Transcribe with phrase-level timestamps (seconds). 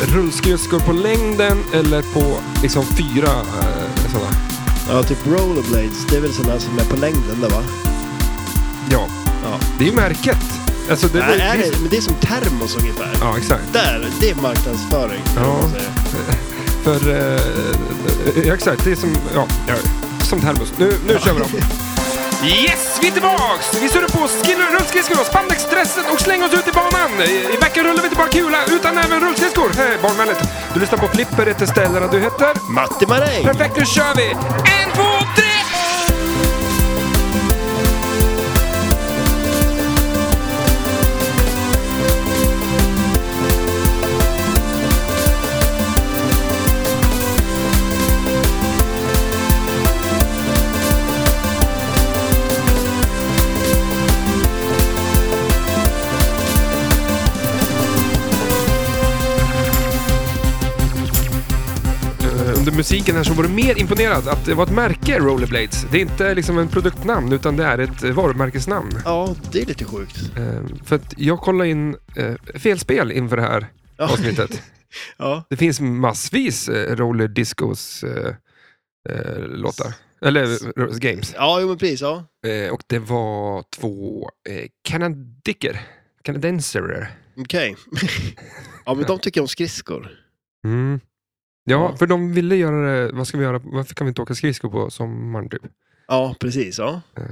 [0.00, 4.30] Rullskridskor på längden eller på liksom fyra eh, sådana.
[4.90, 6.06] Ja, typ rollerblades.
[6.10, 7.62] Det är väl sådana som är på längden där va?
[8.90, 9.06] Ja,
[9.44, 9.58] Ja.
[9.78, 10.38] det är ju märket.
[10.90, 13.10] Alltså, det, Nej, det, är det, men det är som termos ungefär.
[13.20, 13.62] Ja, exakt.
[13.72, 15.22] Där, det är marknadsföring.
[15.36, 15.60] Ja.
[16.84, 19.74] För, eh, eh, exakt, det är som, ja, ja
[20.24, 20.72] som termos.
[20.78, 21.46] Nu, nu kör vi då.
[22.44, 23.82] Yes, vi är tillbaks!
[23.82, 27.10] Vi surrar på skillor, rullskridskor och spandexdressen och slänger oss ut i banan.
[27.54, 29.70] I veckan rullar vi inte bara kula, utan även rullskridskor.
[29.76, 30.40] Hey, barnvänligt.
[30.74, 32.70] Du lyssnar på Flipper, heter ställena du heter.
[32.70, 33.44] Matti Maräng!
[33.44, 34.30] Perfekt, nu kör vi!
[34.30, 35.41] En, två, tre!
[62.62, 65.86] Under musiken här så var du mer imponerad att det var ett märke, Rollerblades.
[65.90, 68.90] Det är inte liksom en produktnamn, utan det är ett eh, varumärkesnamn.
[69.04, 70.16] Ja, det är lite sjukt.
[70.36, 74.04] Eh, För att jag kollade in eh, fel spel inför det här Ja.
[74.04, 74.62] avsnittet.
[75.18, 75.44] Ja.
[75.50, 78.34] Det finns massvis eh, Roller Discos eh,
[79.08, 79.94] eh, låtar.
[80.24, 80.42] Eller
[80.80, 81.34] eh, games.
[81.36, 82.00] Ja, jo men precis.
[82.00, 82.24] Ja.
[82.72, 85.80] Och det var två eh, kanadiker.
[87.36, 87.76] Okej.
[88.86, 90.10] ja, men de tycker om skridskor.
[90.66, 91.00] Mm.
[91.64, 91.96] Ja, Ja.
[91.96, 94.70] för de ville göra det, vad ska vi göra, varför kan vi inte åka skridskor
[94.70, 95.62] på sommaren typ?
[96.06, 96.78] Ja, precis.
[96.78, 97.00] Ja.
[97.16, 97.24] Eh,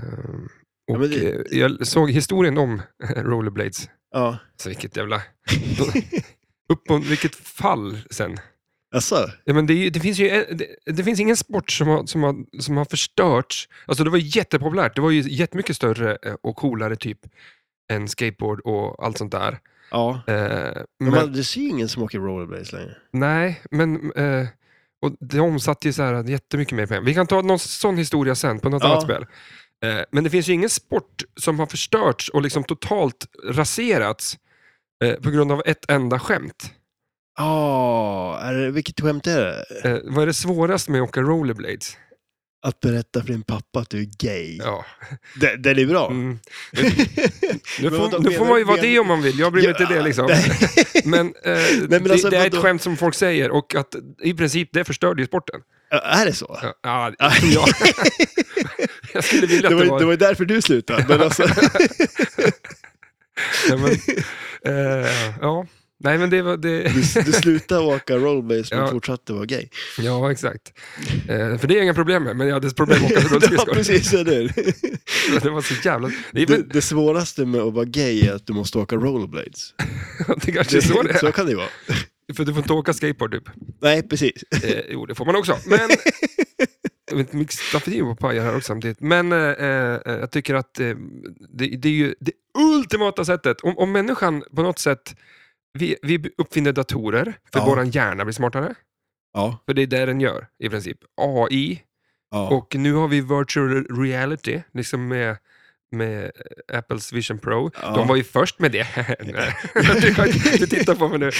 [0.86, 2.82] Ja, och men det- eh, jag såg historien om
[3.16, 3.88] Rollerblades.
[4.10, 4.38] Ja.
[4.56, 5.16] Så vilket jävla...
[6.68, 8.36] Upp och, vilket fall sen.
[8.94, 12.06] Alltså, Ja, men det, ju- det, finns ju, det, det finns ingen sport som har,
[12.06, 13.68] som, har, som har förstörts.
[13.86, 14.94] Alltså det var jättepopulärt.
[14.96, 17.18] Det var ju jättemycket större eh, och coolare typ
[17.92, 19.58] än skateboard och allt sånt där.
[19.90, 20.20] Ja.
[20.26, 20.34] Eh,
[21.00, 22.96] Men, men, det ser ingen som åker rollerblades längre.
[23.12, 24.46] nej, men eh,
[25.02, 27.02] och det omsatte ju så här jättemycket mer pengar.
[27.02, 28.88] Vi kan ta någon sån historia sen på något Ja.
[28.90, 29.26] annat spel.
[29.84, 34.38] Eh, men det finns ju ingen sport som har förstörts och liksom totalt raserats
[35.04, 36.72] eh, på grund av ett enda skämt.
[37.38, 39.88] Ja, det, vilket skämt är det?
[39.90, 41.96] Eh, vad är det svåraste med att åka rollerblades?
[42.62, 44.56] Att berätta för din pappa att du är gay.
[44.56, 44.84] Ja.
[45.40, 46.10] Det, den är bra.
[46.10, 46.38] Mm.
[47.80, 49.62] Nu Men vadå, får, nu får man ju vara det om man vill, jag bryr
[49.62, 50.26] mig Ja, inte det liksom.
[50.26, 50.58] nej.
[51.04, 52.62] Men, eh, men det, alltså, det är ett vadå?
[52.62, 55.60] skämt som folk säger och att i princip det förstörde ju sporten.
[55.90, 56.58] Ja, är det så?
[56.62, 57.46] Ja, ja, det
[59.14, 59.24] jag.
[59.24, 59.98] skulle vilja det, att det var, var...
[60.00, 61.04] det var därför du slutade.
[61.08, 61.46] Men alltså,
[63.68, 63.90] Nej, men,
[64.74, 65.66] eh, ja.
[66.02, 66.82] Nej men det var det.
[66.82, 68.90] du, du slutade åka rollerblades men Ja.
[68.90, 69.68] fortsatte vara gay.
[69.98, 70.72] Ja exakt.
[71.28, 73.34] Eh, för det är inga problem med, men jag hade problem med att åka ja,
[73.34, 73.74] rullskridskor.
[73.74, 74.12] precis.
[74.12, 74.48] Är det.
[75.42, 76.10] det var så jävla...
[76.32, 79.74] Det, Det, det svåraste med att vara gay är att du måste åka rollerblades.
[80.44, 81.18] det kanske är så det är.
[81.18, 81.68] så kan det vara.
[82.36, 83.48] För du får inte åka skateboard typ.
[83.80, 84.42] Nej, precis.
[84.64, 85.58] Eh, jo, det får man också.
[85.66, 85.80] Men...
[87.30, 89.00] Mycket stafferi på pajar här också samtidigt.
[89.00, 90.86] Men eh, eh, jag tycker att eh,
[91.50, 93.60] det, det är ju det ultimata sättet.
[93.60, 95.14] Om, om människan på något sätt...
[95.72, 97.66] Vi, vi uppfinner datorer för Ja.
[97.66, 98.74] våran hjärna blir smartare.
[99.34, 99.58] Ja.
[99.66, 100.98] För det är det den gör i princip.
[101.16, 101.82] AI.
[102.30, 102.48] ja.
[102.48, 105.36] Och nu har vi virtual reality, liksom med,
[105.92, 106.30] med
[106.72, 107.70] Apples Vision Pro.
[107.82, 107.94] Ja.
[107.96, 108.86] De var ju först med det.
[110.00, 111.30] Du, du tittar på mig nu.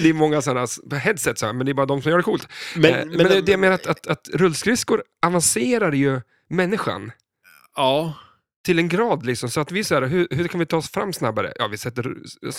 [0.00, 0.66] Det är, många sådana
[0.98, 2.48] headsets, men det är bara de som gör det coolt.
[2.76, 7.12] men, Eh, men, det, det jag menar att, att, att rullskridskor avancerar ju människan
[7.76, 8.14] Ja.
[8.64, 9.26] Till en grad.
[9.26, 11.52] Liksom, så att vi så här, hur, hur kan vi ta oss fram snabbare?
[11.58, 12.16] Ja, vi sätter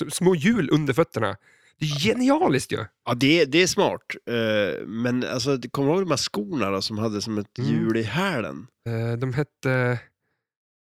[0.09, 1.37] små hjul under fötterna.
[1.79, 2.85] Det är genialiskt ju.
[3.05, 4.01] Ja, det, det är smart.
[4.29, 7.71] Eh, men alltså, kommer du ihåg de här skorna då, som hade som ett Mm.
[7.71, 8.67] hjul i hälen?
[8.89, 9.99] Eh, de hette...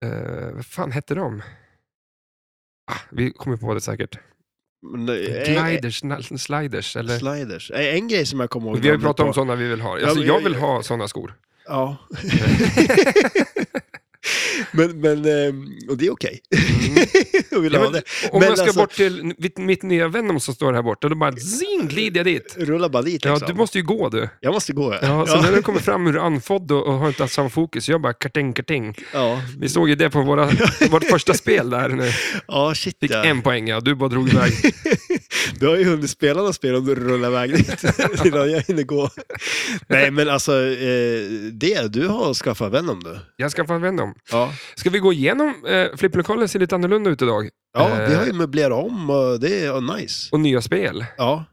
[0.04, 1.42] Eh, vad fan hette de?
[2.92, 4.18] Ah, vi kommer på det säkert.
[5.06, 7.18] Det- Gliders, sna- sliders, eller?
[7.18, 7.70] Sliders.
[7.74, 8.78] En grej som jag kommer ihåg.
[8.78, 9.98] Vi har ju pratat om sådana vi vill ha.
[9.98, 11.34] Ja, Alltså, men jag jag- vill ha sådana skor.
[11.66, 11.96] Ja.
[14.72, 16.40] men, men, ehm, och det är okej.
[17.50, 18.02] jag vill Ja, om Men
[18.48, 21.32] jag ska alltså- bort till mitt, mitt nya Venom som står här borta, då bara
[21.36, 22.54] zing, glider jag dit.
[22.58, 23.48] Rulla bara dit Ja, liksom.
[23.48, 24.28] du måste ju gå du.
[24.40, 24.92] Jag måste gå.
[24.94, 27.50] Ja, Ja, så när du kommer fram ur andfådd och, och har inte haft samma
[27.50, 28.94] fokus, jag bara karteng, karteng.
[29.12, 29.40] ja.
[29.58, 30.46] Vi såg ju det på våra,
[30.90, 31.88] vårt första spel där.
[31.88, 32.10] Nu.
[32.48, 33.24] ja, shit Fick ja.
[33.24, 33.80] en poäng, ja.
[33.80, 34.52] Du bara drog iväg.
[35.60, 37.84] Du har ju hunnit spela något spel om du rullar iväg dit
[38.24, 39.10] innan jag hinner gå.
[39.88, 41.20] Nej, men alltså, eh,
[41.52, 43.18] det, du har skaffat Venom du.
[43.36, 44.14] Jag ska få Venom.
[44.32, 44.52] Ja.
[44.76, 45.64] Ska vi gå igenom?
[45.68, 47.48] Eh, Flipplokalen ser lite annorlunda ut idag.
[47.78, 50.28] Ja, Eh, vi har ju möblerat om och det är nice.
[50.32, 51.04] Och nya spel.
[51.16, 51.44] Ja,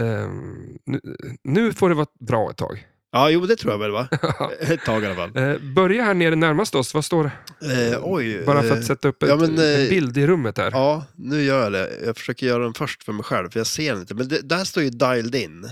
[0.00, 1.00] Ehm, nu,
[1.44, 2.86] nu får det vara bra ett tag.
[3.12, 4.08] Ja, jo, det tror jag väl va?
[4.60, 5.36] Ett tag i alla fall.
[5.36, 7.24] Eh, börja här nere närmast oss, vad står
[7.60, 7.92] det?
[7.92, 8.44] Eh, oj.
[8.46, 10.70] Bara för eh, att sätta upp ett, ja, men, en eh, bild i rummet här.
[10.70, 11.90] Ja, nu gör jag det.
[12.06, 14.14] Jag försöker göra den först för mig själv, för jag ser den inte.
[14.14, 15.70] Men det, där står ju dialed in,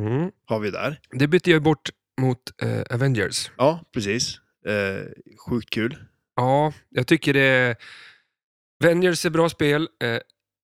[0.00, 0.30] Mm.
[0.44, 1.00] har vi där.
[1.12, 3.50] Det bytte jag bort mot eh, Avengers.
[3.56, 4.38] Ja, precis.
[4.66, 5.04] Eh,
[5.48, 5.96] sjukt kul.
[6.36, 7.76] Ja, jag tycker det...
[8.84, 9.88] Avengers är bra spel.
[10.02, 10.18] Eh,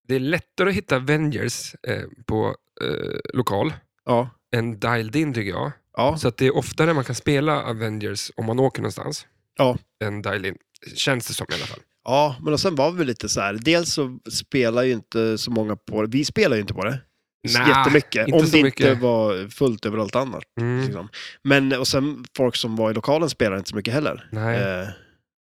[0.09, 3.73] det är lättare att hitta Avengers eh, på eh, lokal
[4.05, 5.73] Ja, än dialed in tycker jag.
[5.97, 9.27] ja, Så att det är oftare man kan spela Avengers om man åker någonstans.
[9.59, 9.79] Ja.
[10.05, 10.57] Än dialed in.
[10.95, 11.81] Känns det som i alla fall.
[12.05, 12.37] ja.
[12.43, 13.55] Men och sen var vi lite så här.
[13.55, 16.09] Dels så spelar ju inte så många på det.
[16.09, 17.01] Vi spelar ju inte på det.
[17.45, 18.27] Nej, Jättemycket.
[18.29, 18.99] inte om det inte mycket.
[19.01, 20.43] var fullt överallt annars.
[20.61, 21.09] Mm, Liksom.
[21.43, 24.29] Men och sen folk som var i lokalen spelar inte så mycket heller.
[24.33, 24.89] Eh,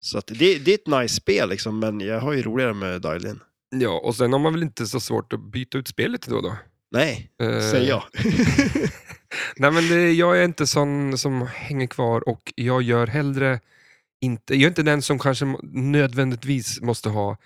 [0.00, 3.03] så att det, det är ett nice spel liksom, men jag har ju roligare med
[3.03, 3.41] dial in.
[3.75, 6.43] Ja, och sen har man väl inte så svårt att byta ut spelet då och
[6.43, 6.56] då.
[6.93, 8.03] Nej, Eh, säger jag.
[9.56, 13.61] Nej, men det, jag är inte sån som hänger kvar och jag gör hellre
[14.21, 17.37] inte, jag är inte den som kanske nödvändigtvis måste ha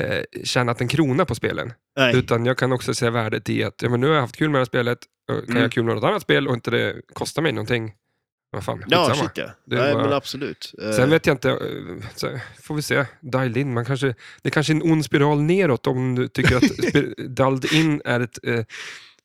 [0.00, 1.72] eh, tjänat en krona på spelen.
[1.98, 2.16] Nej.
[2.16, 4.48] Utan jag kan också se värdet i att ja, men nu har jag haft kul
[4.50, 4.98] med det här spelet,
[5.28, 5.56] och kan Mm.
[5.56, 7.92] jag ha kul med något annat spel och inte det kostar mig någonting.
[8.50, 9.50] Vad fan, Ja, shit ja.
[9.64, 10.72] Nej, var- men absolut.
[10.82, 11.56] Eh, Sen vet jag inte, eh,
[12.14, 13.04] så får vi se.
[13.20, 14.06] Dialed in, man kanske,
[14.42, 16.62] det är kanske är en ond spiral neråt om du tycker att
[17.36, 18.38] dialed in är ett...
[18.44, 18.60] Eh,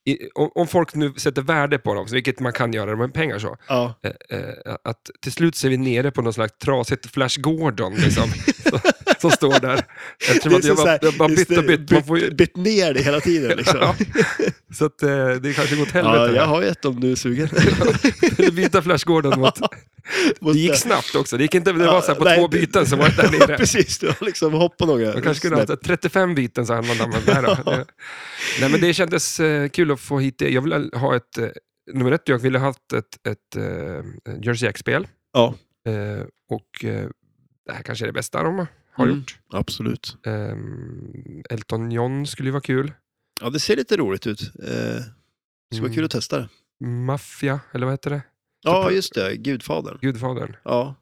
[0.05, 3.39] i, om, om folk nu sätter värde på dem, vilket man kan göra med pengar
[3.39, 7.11] så, Ja, eh, eh, att till slut så är vi nere på någon slags trasigt
[7.13, 8.29] Flash Gordon liksom,
[9.21, 9.85] som står där.
[10.29, 11.91] Eftersom att jag bara, jag bara bytt och bytt.
[11.91, 13.79] Man får ju, bytt, ner det hela tiden liksom.
[13.81, 13.95] Ja,
[14.77, 16.35] så att eh, det kanske går åt Ja, helvete.
[16.35, 16.49] jag här.
[16.49, 17.49] har ett om du är sugen.
[18.55, 19.59] Byta Flash Gordon mot...
[20.53, 21.37] Det gick snabbt också.
[21.37, 23.31] Det gick inte, det var så här på nej, två byten så var det där
[23.39, 23.57] nere.
[23.57, 27.07] Precis, du har liksom hoppat några Man kanske kunde ha haft 35 byten så använde
[27.07, 27.71] man det här då.
[27.71, 27.85] Det-
[28.61, 30.49] Nej men det kändes eh, kul att få hit det.
[30.49, 31.49] Jag vill ha ett, eh,
[31.93, 34.03] nummer ett, jag ville ha haft ett, ett eh,
[34.41, 35.07] Jersey Jack-spel.
[35.33, 35.55] Ja.
[35.87, 37.09] Eh, och eh,
[37.65, 39.17] det här kanske är det bästa de har Mm.
[39.17, 39.39] gjort.
[39.53, 40.17] Absolut.
[40.25, 42.93] Um, Elton John skulle ju vara kul.
[43.41, 44.41] Ja, det ser lite roligt ut.
[44.41, 45.03] Eh, det
[45.71, 45.95] skulle vara Mm.
[45.95, 46.49] kul att testa det.
[46.85, 48.21] Mafia, eller vad heter det?
[48.63, 49.35] Ja, just det.
[49.35, 49.97] Gudfadern.
[50.01, 50.55] Gudfadern.
[50.63, 50.95] Ja.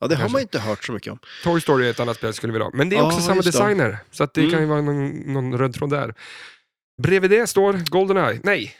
[0.00, 0.32] Ja, det har Kanske.
[0.34, 1.18] man inte hört så mycket om.
[1.44, 2.70] Toy Story är ett annat spel skulle vi ha.
[2.74, 3.58] Men det är Ja, också samma just det.
[3.58, 4.50] designer, så att det Mm.
[4.52, 6.14] kan ju vara någon, någon röd tråd där.
[7.02, 8.40] Bredvid det står Goldeneye.
[8.42, 8.72] Nej,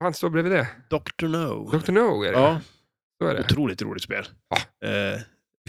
[0.00, 0.68] han står bredvid det.
[0.90, 1.26] Dr.
[1.26, 1.70] No.
[1.70, 1.92] Dr.
[1.92, 2.38] No är det.
[2.38, 2.60] Ja,
[3.22, 3.40] Så är det.
[3.40, 4.24] otroligt roligt spel.
[4.48, 4.88] Ja.
[4.88, 5.20] Eh,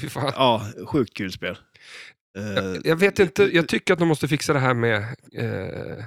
[0.01, 0.31] Fy fan.
[0.35, 1.57] ja, sjukt kul spel.
[2.37, 4.97] Eh, Jag, jag vet inte, jag tycker att de måste fixa det här med
[5.33, 6.03] eh,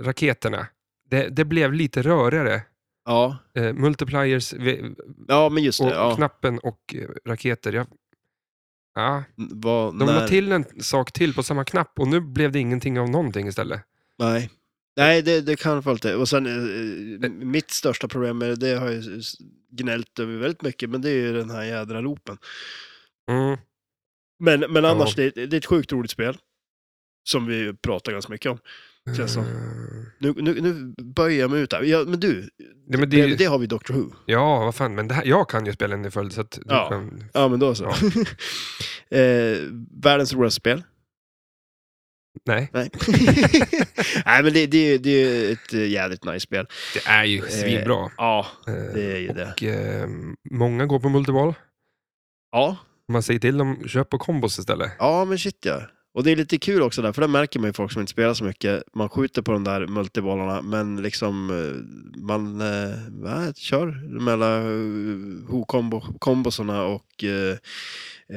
[0.00, 0.66] raketerna.
[1.10, 2.62] Det, det blev lite rörigare.
[3.04, 4.54] Ja, Eh, multipliers
[5.28, 5.94] ja men just och det.
[5.94, 6.16] Ja.
[6.16, 7.72] knappen och eh, raketer.
[7.72, 7.86] Jag,
[8.94, 12.52] ja, Vad, de när, la till en sak till på samma knapp och nu blev
[12.52, 13.80] det ingenting av någonting istället.
[14.18, 14.50] Nej.
[15.00, 16.14] Nej, det, det kan vara lite.
[16.16, 16.46] Och sen,
[17.24, 19.02] eh, mitt största problem med det, det har jag
[19.72, 22.38] gnällt över väldigt mycket, men det är ju den här jädra loopen.
[23.30, 23.58] Mm.
[24.38, 25.30] Men, men annars, Ja.
[25.34, 26.36] det, det är ett sjukt roligt spel.
[27.28, 28.58] Som vi pratar ganska mycket om.
[29.16, 29.42] Känns som.
[29.42, 29.48] Eh,
[30.18, 31.82] Nu, nu, nu böjer jag mig ut här.
[31.82, 32.48] Ja, men du,
[32.88, 34.12] Ja, men det, det, det har vi Doctor Who.
[34.26, 36.62] ja, vad fan, men det här, jag kan ju spelen i följd så att du
[36.74, 36.88] Ja.
[36.88, 37.24] kan...
[37.34, 37.84] Ja, men då så.
[39.10, 39.58] eh,
[40.02, 40.82] världens roligaste spel.
[42.46, 42.90] Nej, Nej.
[44.26, 46.66] Nej, men det, det, det är ett eh, jävligt nice spel.
[46.94, 48.10] det är ju svinbra.
[48.16, 49.52] Ja, Eh, det är ju det.
[49.52, 50.08] och, eh,
[50.50, 51.54] många går på multiball.
[52.52, 52.76] Ja,
[53.08, 54.92] Man säger till dem, köp på kombos istället.
[54.98, 55.82] ja men shit ja.
[56.12, 58.10] Och det är lite kul också där, för det märker man ju folk som inte
[58.10, 58.82] spelar så mycket.
[58.94, 63.86] Man skjuter på de där multibollarna, men liksom eh, man eh, va, kör
[64.20, 67.56] mellan uh, Who-kombosarna och eh,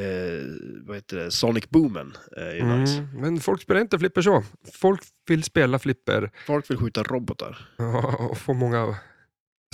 [0.01, 0.41] eh,
[0.85, 2.13] vad heter det, Sonic Boomen.
[2.37, 2.97] Eh, är nice.
[2.97, 4.43] Mm, men folk spelar inte flipper så.
[4.73, 7.69] Folk vill spela flipper Folk vill skjuta robotar.
[7.77, 8.95] ja, och få många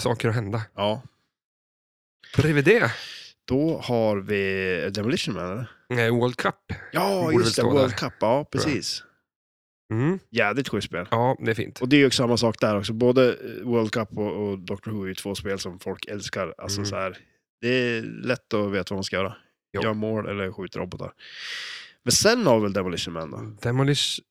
[0.02, 0.62] saker att hända.
[0.76, 1.02] Ja.
[2.38, 2.92] Bredvid det,
[3.50, 5.52] Då har vi Demolition Man,
[5.90, 6.06] eller?
[6.08, 6.56] eh, World Cup.
[6.92, 7.64] Ja, Borde just det.
[7.64, 9.04] World där, Cup, ja precis.
[9.94, 11.08] Mm, Jävligt schysst spel.
[11.12, 11.82] ja, det är fint.
[11.82, 12.94] Och det är ju samma sak där också.
[12.94, 16.54] Både eh, World Cup och, och Doctor Who är ju två spel som folk älskar.
[16.58, 16.86] Alltså Mm.
[16.90, 17.18] så här,
[17.62, 19.36] det är lätt att veta vad man ska göra.
[19.74, 19.82] Jo.
[19.84, 21.12] Göra mål eller skjuta robotar.
[22.04, 23.38] Men sen har väl Demolition Man då.
[23.62, 24.22] Demolition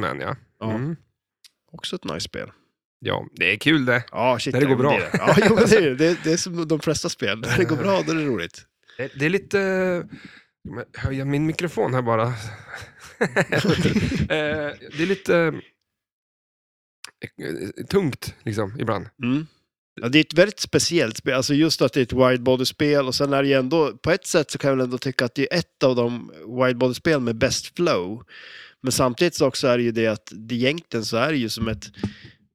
[0.00, 0.36] Man, ja.
[0.60, 0.96] Ja, Mm.
[1.72, 2.50] Också ett nice spel.
[3.00, 4.04] Ja, det är kul det.
[4.10, 4.54] Ja, shit.
[4.54, 4.92] När det går bra.
[4.92, 5.10] Det det.
[5.12, 6.24] Ja, jo, men det, är, det.
[6.24, 7.40] det, är som de flesta spel.
[7.40, 8.66] När det går bra, då är det roligt.
[8.96, 10.08] Det, det är lite...
[10.94, 12.28] Höja min mikrofon här bara.
[14.30, 15.52] Eh, det är lite eh,
[17.84, 19.06] tungt liksom ibland.
[19.22, 19.46] Mm.
[20.00, 23.14] Ja, det är ett väldigt speciellt spel, alltså just att det är ett widebody-spel och
[23.14, 25.34] sen är det ju ändå, på ett sätt så kan jag väl ändå tycka att
[25.34, 28.22] det är ett av de widebody-spel med bäst flow.
[28.80, 31.48] Men samtidigt så också är det ju det att det egentligen så är det ju
[31.48, 31.90] som ett,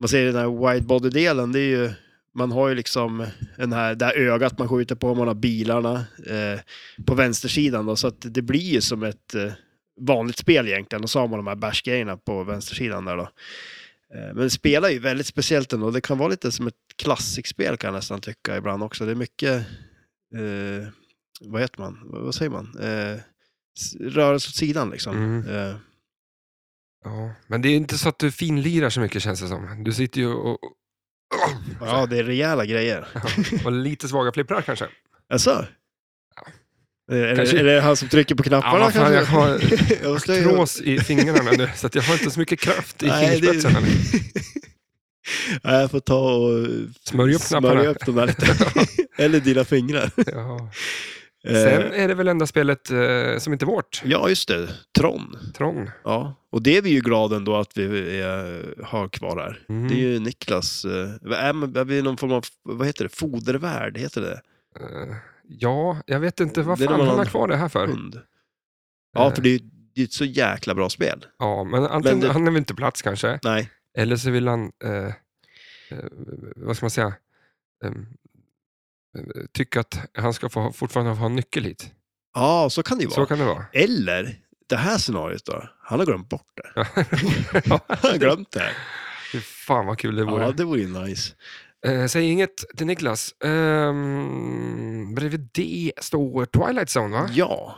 [0.03, 1.91] man säger den här widebody-delen, det är ju
[2.35, 6.05] Man har ju liksom den här, det här ögat man skjuter på, man har bilarna
[6.25, 6.59] eh,
[7.05, 9.51] på vänstersidan då, så att det blir ju som ett eh,
[10.01, 11.03] vanligt spel egentligen.
[11.03, 13.23] Och så har man de här bärsgrejerna på vänstersidan där då.
[14.15, 15.91] Eh, men det spelar ju väldigt speciellt ändå.
[15.91, 19.05] Det kan vara lite som ett klassikspel kan jag nästan tycka ibland också.
[19.05, 19.65] Det är mycket,
[20.35, 20.87] eh,
[21.41, 22.77] vad heter man, vad säger man?
[22.81, 23.19] Eh,
[23.99, 25.15] rörelse åt sidan liksom.
[25.15, 25.75] Mm.
[27.03, 29.83] Ja, men det är inte så att du finlirar så mycket känns det som.
[29.83, 30.59] Du sitter ju och,
[31.81, 33.07] ja, det är rejäla grejer.
[33.65, 34.87] och lite svaga flipprar kanske.
[35.29, 35.65] Alltså?
[37.11, 40.81] Är, är, Kanske- är det han som trycker på knapparna Ja, fan, jag har Trås
[40.81, 43.53] i fingrarna nu, så jag har inte så mycket kraft i Nej, det-
[45.63, 46.67] jag får ta och
[47.03, 48.55] Smörja upp smörja upp dem där lite.
[49.23, 50.11] Eller dina fingrar.
[50.15, 50.69] Ja.
[51.47, 54.69] Eh, Sen är det väl enda spelet eh, som inte är vårt, Ja, just det.
[54.97, 55.37] Tron.
[55.57, 55.89] Tron.
[56.03, 59.65] Ja, och det är vi ju glada ändå att vi eh, har kvar här.
[59.69, 59.87] Mm.
[59.87, 60.85] Det är ju Niklas.
[60.85, 63.97] Eh, är, är vi någon form av, vad heter det, fodervärd?
[63.97, 64.41] Heter det?
[64.79, 65.15] Eh,
[65.47, 67.87] ja, jag vet inte vad är fan han har kvar det här för.
[67.87, 68.21] Hund.
[69.15, 69.59] Ja, för det är ju
[69.95, 71.25] är ett så jäkla bra spel.
[71.39, 73.69] Ja, men antingen Men det- han är väl inte plats kanske, Nej.
[73.97, 75.13] eller så vill han, eh,
[76.55, 77.13] vad ska man säga,
[77.83, 77.97] eh, eh,
[79.53, 81.91] tycka att han ska få, fortfarande ha en nyckel hit.
[82.33, 83.15] Ja, så kan det ju vara.
[83.15, 83.65] Så kan det vara.
[83.73, 84.35] Eller,
[84.67, 85.69] det här scenariot då.
[85.79, 86.83] Han har glömt bort det.
[87.69, 88.71] Han har glömt det.
[89.31, 90.43] fy fan vad kul det vore.
[90.43, 91.33] Ja, det vore ju nice.
[91.85, 93.35] Eh, säg inget till Niklas.
[93.39, 97.29] Um, bredvid det står Twilight Zone va?
[97.31, 97.75] Ja.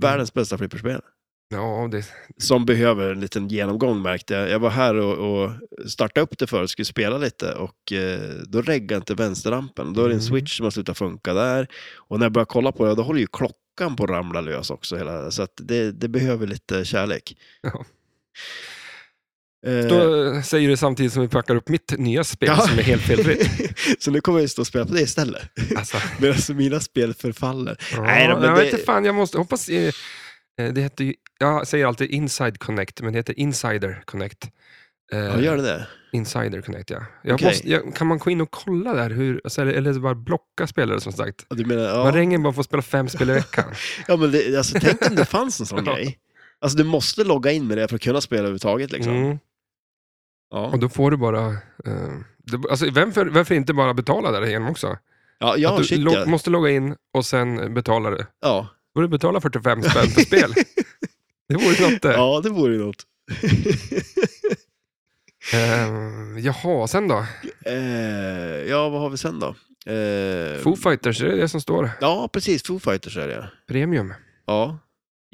[0.00, 1.00] Världens bästa flipperspel.
[1.50, 2.04] Ja, det,
[2.38, 4.50] Som behöver en liten genomgång märkte jag.
[4.50, 5.50] Jag var här och, och
[5.90, 9.92] startade upp det för och skulle spela lite och eh, då reggade inte vänsterrampen.
[9.92, 10.28] Då är det en Mm.
[10.28, 11.68] switch som har slutat funka där.
[11.96, 14.70] Och när jag börjar kolla på det, då håller ju klockan på att ramla lös
[14.70, 14.96] också.
[14.96, 17.36] Hela, så att det, det behöver lite kärlek.
[17.62, 17.84] Ja.
[19.66, 22.66] Eh, då säger du samtidigt som vi packar upp mitt nya spel Ja.
[22.66, 23.50] som är helt felfritt.
[23.98, 25.42] så nu kommer jag stå och spela på det istället.
[25.76, 27.76] Alltså, Medan mina spel förfaller.
[27.92, 29.68] ja, Nej men jag det- vet inte fan, jag måste hoppas...
[29.68, 29.92] Eh,
[30.64, 34.50] det heter ju, jag säger alltid Inside Connect, men det heter Insider Connect.
[35.12, 35.86] Eh, Ja, gör det det?
[36.12, 37.02] Insider Connect, ja.
[37.22, 37.48] Jag Okej.
[37.48, 39.10] måste, jag, kan man gå in och kolla där?
[39.10, 41.46] Hur, alltså, eller, eller bara blocka spelare som sagt?
[41.48, 42.12] Ja, Du menar, Man ja.
[42.20, 43.64] ringer bara för att spela fem spel i veckan.
[44.08, 45.94] ja, men det, alltså, tänk om det fanns en sån Ja.
[45.94, 46.18] grej.
[46.60, 48.92] Alltså du måste logga in med det för att kunna spela överhuvudtaget.
[48.92, 49.12] Liksom.
[49.16, 49.38] Mm.
[50.50, 50.66] Ja.
[50.66, 51.46] Och då får du bara...
[51.86, 54.98] Eh, det, alltså, vem för, varför inte bara betala där igenom också?
[55.38, 56.26] Ja, ja, att du shit, lo- ja.
[56.26, 58.26] måste logga in och sen betala det.
[58.40, 58.68] ja.
[59.02, 60.54] Du betala 45 spänn per spel.
[61.48, 62.12] Det vore något det.
[62.12, 63.06] ja, det vore något.
[65.52, 67.26] Eh, jaha, sen då?
[67.66, 67.74] eh,
[68.68, 69.46] ja, vad har vi sen då?
[69.92, 71.90] Eh, Foo Fighters, är det det som står?
[72.00, 72.66] Ja, precis.
[72.66, 73.50] Foo Fighters är det.
[73.68, 74.14] Premium.
[74.46, 74.78] Ja.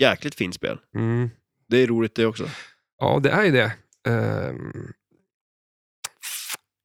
[0.00, 0.78] Jäkligt fint spel.
[0.97, 1.30] Mm.
[1.68, 2.49] Det är roligt det också.
[2.99, 3.73] Ja, det är ju det.
[4.09, 4.92] Ehm,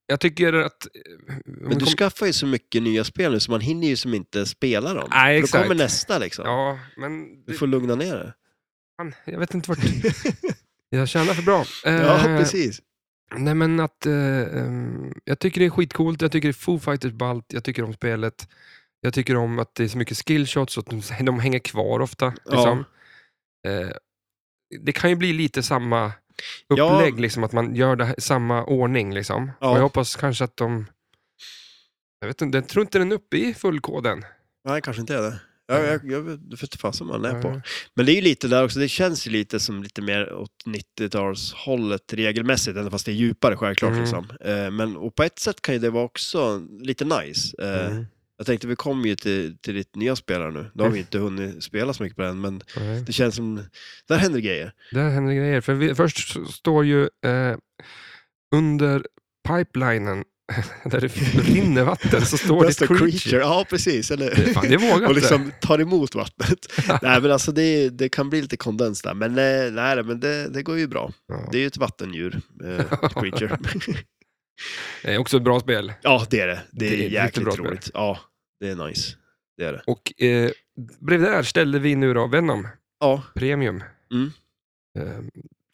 [0.10, 0.86] jag tycker att...
[0.86, 3.96] eh, Men du kom- skaffar ju så mycket nya spel nu så man hinner ju
[3.96, 5.08] som inte spela dem.
[5.12, 5.64] Nej, För Då exakt.
[5.64, 6.46] kommer nästa liksom.
[6.46, 7.44] Ja, men...
[7.46, 8.34] Du får lugna ner
[8.98, 9.80] fan, jag vet inte vart
[10.90, 11.66] jag tjänar för bra.
[11.84, 11.92] ja,
[12.30, 12.82] Eh, precis.
[13.36, 14.14] Nej men att, eh,
[15.24, 17.94] jag tycker det är skitcoolt, jag tycker det är Foo Fighters ballt, jag tycker om
[17.94, 18.48] spelet.
[19.02, 22.00] Jag tycker om att det är så mycket skillshots och att de, de hänger kvar
[22.00, 22.34] ofta.
[22.46, 22.86] Liksom.
[23.68, 23.90] Eh,
[24.82, 26.12] det kan ju bli lite samma
[26.68, 26.96] Ja.
[26.96, 29.14] upplägg, liksom, att man gör det här, samma ordning.
[29.14, 29.52] Liksom.
[29.62, 29.70] Ja.
[29.70, 30.86] Och jag hoppas kanske att de...
[32.20, 34.26] Jag, vet inte, jag tror inte den är uppe i fullkoden.
[34.66, 35.40] Nej, kanske inte är det.
[35.70, 37.62] Jag, jag, jag vet fasen vad man är på.
[37.94, 40.52] Men det är ju lite där också, det känns ju lite som lite mer åt
[40.66, 43.92] 90-talshållet regelmässigt, även fast det är djupare självklart.
[43.92, 44.02] Mm.
[44.02, 44.28] Liksom.
[44.42, 47.56] Eh, men och på ett sätt kan ju det vara också lite nice.
[47.64, 48.06] Eh, mm,
[48.40, 50.72] Jag tänkte, vi kommer ju till, till ditt nya spelare nu.
[50.74, 53.02] Då har vi inte hunnit spela så mycket på den, men nej.
[53.06, 53.64] det känns som,
[54.08, 54.74] där händer grejer.
[54.92, 55.62] Där händer grejer.
[55.62, 57.58] För vi, först står ju eh,
[58.56, 59.06] under
[59.50, 60.24] pipelinen,
[60.86, 61.08] där det
[61.54, 63.12] rinner vatten, så står det står creature.
[63.12, 63.40] creature.
[63.42, 64.12] Ja, precis.
[64.12, 65.20] Eller, Det, fan, det är vågat och det.
[65.22, 66.68] liksom tar emot vattnet.
[67.02, 69.14] nej, men alltså det, det kan bli lite kondens där.
[69.14, 71.12] Men eh, nej, men det, det går ju bra.
[71.28, 71.50] Ja.
[71.52, 73.58] Det är ju ett vattendjur, eh, creature.
[75.04, 75.94] Det är också ett bra spel.
[76.02, 76.60] ja, det är det.
[76.72, 77.90] Det är, Det är ett jäkligt roligt.
[77.94, 78.20] Ja,
[78.60, 79.16] det är nice.
[79.58, 79.82] Det är det.
[79.88, 80.52] Och eh,
[81.00, 82.68] bredvid där ställde vi nu då Venom
[83.00, 83.84] Ja, Premium.
[84.12, 84.32] Mm.
[85.00, 85.24] Eh,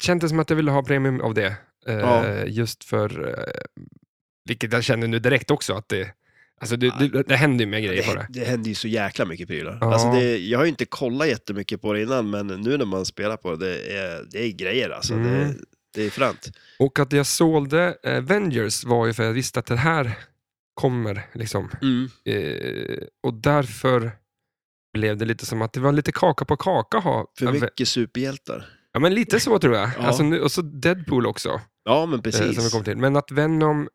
[0.01, 1.55] kändes som att jag ville ha Premium av det.
[1.87, 2.43] Eh, Ja.
[2.45, 3.83] Just för, eh,
[4.45, 6.11] vilket jag känner nu direkt också, att det,
[6.61, 8.39] alltså det, det, det händer ju mer grejer på det, det.
[8.39, 9.77] det händer ju så jäkla mycket prylar.
[9.81, 9.93] Ja.
[9.93, 13.05] Alltså det, jag har ju inte kollat jättemycket på det innan, men nu när man
[13.05, 15.13] spelar på det, det är, det är grejer alltså.
[15.13, 15.29] Mm.
[15.31, 15.55] Det,
[15.93, 16.51] det är fränt.
[16.79, 20.17] Och att jag sålde eh, Avengers var ju för att jag visste att det här
[20.75, 21.25] kommer.
[21.33, 21.69] Liksom.
[21.81, 22.07] Mm.
[22.25, 24.11] Eh, och därför
[24.93, 26.97] blev det lite som att det var lite kaka på kaka.
[26.97, 27.31] att Ha.
[27.39, 28.65] För mycket superhjältar.
[28.93, 29.89] Ja, men lite så tror jag.
[29.97, 30.03] Ja.
[30.07, 31.61] Alltså, och så Deadpool också.
[31.85, 32.55] Ja, men eh, precis.
[32.55, 32.97] som vi kom till.
[32.97, 33.89] Men att Venom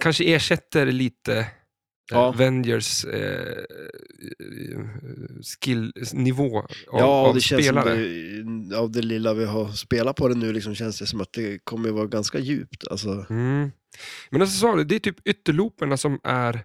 [0.00, 1.46] kanske ersätter lite eh,
[2.10, 2.16] Ja.
[2.18, 3.64] Avengers eh,
[5.64, 7.96] skillnivå av, Ja, av det spelare.
[8.42, 11.20] som det, av det lilla vi har spelat på det nu liksom känns det som
[11.20, 12.88] att det kommer vara ganska djupt.
[12.88, 13.70] Alltså, Mm.
[14.30, 16.64] Men alltså, sa du, det är typ ytterlooperna som är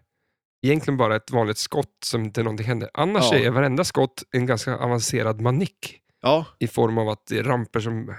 [0.65, 2.89] egentligen bara ett vanligt skott som inte någonting händer.
[2.93, 3.37] Annars Ja.
[3.37, 7.79] är varenda skott en ganska avancerad manick ja, i form av att det är ramper
[7.79, 8.15] som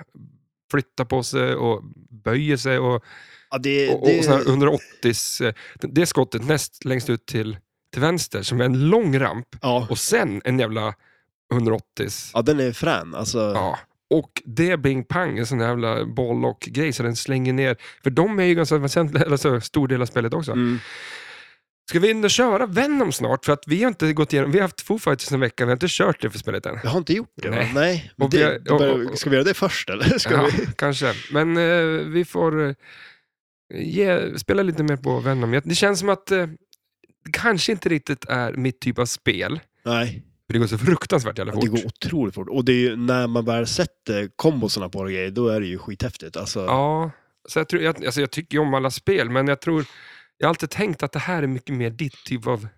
[0.70, 3.04] flyttar på sig och böjer sig och,
[3.50, 5.12] ja det, och, det, och här 180
[5.42, 7.58] eh, det skottet näst längst ut till,
[7.92, 10.94] till vänster som är en lång ramp ja, och sen en jävla
[11.52, 13.14] 180 ja, den är frän.
[13.14, 13.78] Alltså, Ja.
[14.10, 17.76] Och det bing pang, en sån där jävla bollock-grej så den slänger ner.
[18.02, 20.52] För de är ju ganska väsentlig, alltså, stor del av spelet också.
[20.52, 20.78] mm.
[21.90, 23.44] Ska vi och köra Venom snart?
[23.44, 25.68] För att vi har inte gått igenom, vi har haft Foo Fighters en vecka, vi
[25.68, 26.78] har inte kört det för spelet än.
[26.84, 27.50] Jag har inte gjort det.
[27.50, 27.70] Nej.
[27.74, 28.12] Nej.
[28.18, 30.04] Och vi det, då börjar- och- och- ska vi göra det först eller?
[30.18, 30.66] Ska Ja, vi?
[30.76, 31.12] kanske.
[31.32, 32.74] Men eh, vi får eh,
[33.74, 35.60] ge, spela lite mer på Venom.
[35.64, 36.46] Det känns som att eh,
[37.24, 39.60] det kanske inte riktigt är mitt typ av spel.
[39.84, 41.64] Nej, För det går så fruktansvärt jävla ja, fort.
[41.64, 42.48] det går otroligt fort.
[42.48, 45.66] Och det är ju när man väl sätter kombosarna på det grejer, då är det
[45.66, 46.36] ju skithäftigt.
[46.36, 47.10] Alltså, Ja,
[47.48, 49.84] så jag, tror, jag, alltså jag tycker ju om alla spel, men jag tror
[50.38, 52.68] jag har alltid tänkt att det här är mycket mer ditt typ av,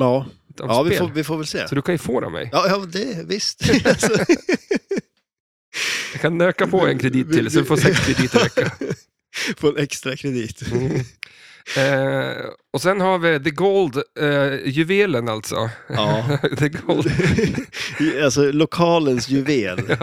[0.00, 0.26] ja.
[0.60, 1.08] av ja vi, spel.
[1.08, 1.68] får, vi får väl se.
[1.68, 2.48] Så du kan ju få det av mig.
[2.52, 3.70] Ja, ja det visst.
[3.84, 4.24] alltså,
[6.12, 8.70] Jag kan nöka på en kredit till, så du får sex krediter i veckan.
[9.56, 10.72] Få en extra kredit.
[10.72, 11.00] Mm.
[11.76, 15.70] Eh, och sen har vi The Gold, eh, juvelen alltså.
[15.88, 16.38] Ja.
[16.58, 17.06] The Gold.
[18.24, 19.78] alltså lokalens juvel.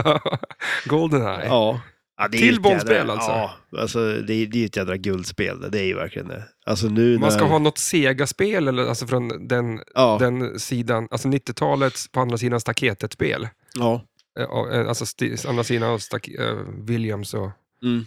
[0.86, 1.46] Goldeneye.
[1.46, 1.82] Ja.
[2.20, 3.32] Ja, det är Till jädra, alltså?
[3.32, 5.72] Ja, alltså det är, det är ett jädra guldspel.
[5.72, 6.44] Det är ju verkligen det.
[6.66, 11.08] Alltså nu Man ska när, ha något Sega-spel, eller alltså från den, ja, den sidan,
[11.12, 13.48] alltså 90-talets på andra sidan staketet-spel.
[13.76, 14.02] ja.
[14.40, 15.06] Eh, eh, alltså
[15.48, 17.50] andra sidan av stak, eh, Williams och
[17.84, 18.06] Mm.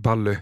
[0.00, 0.36] Bally.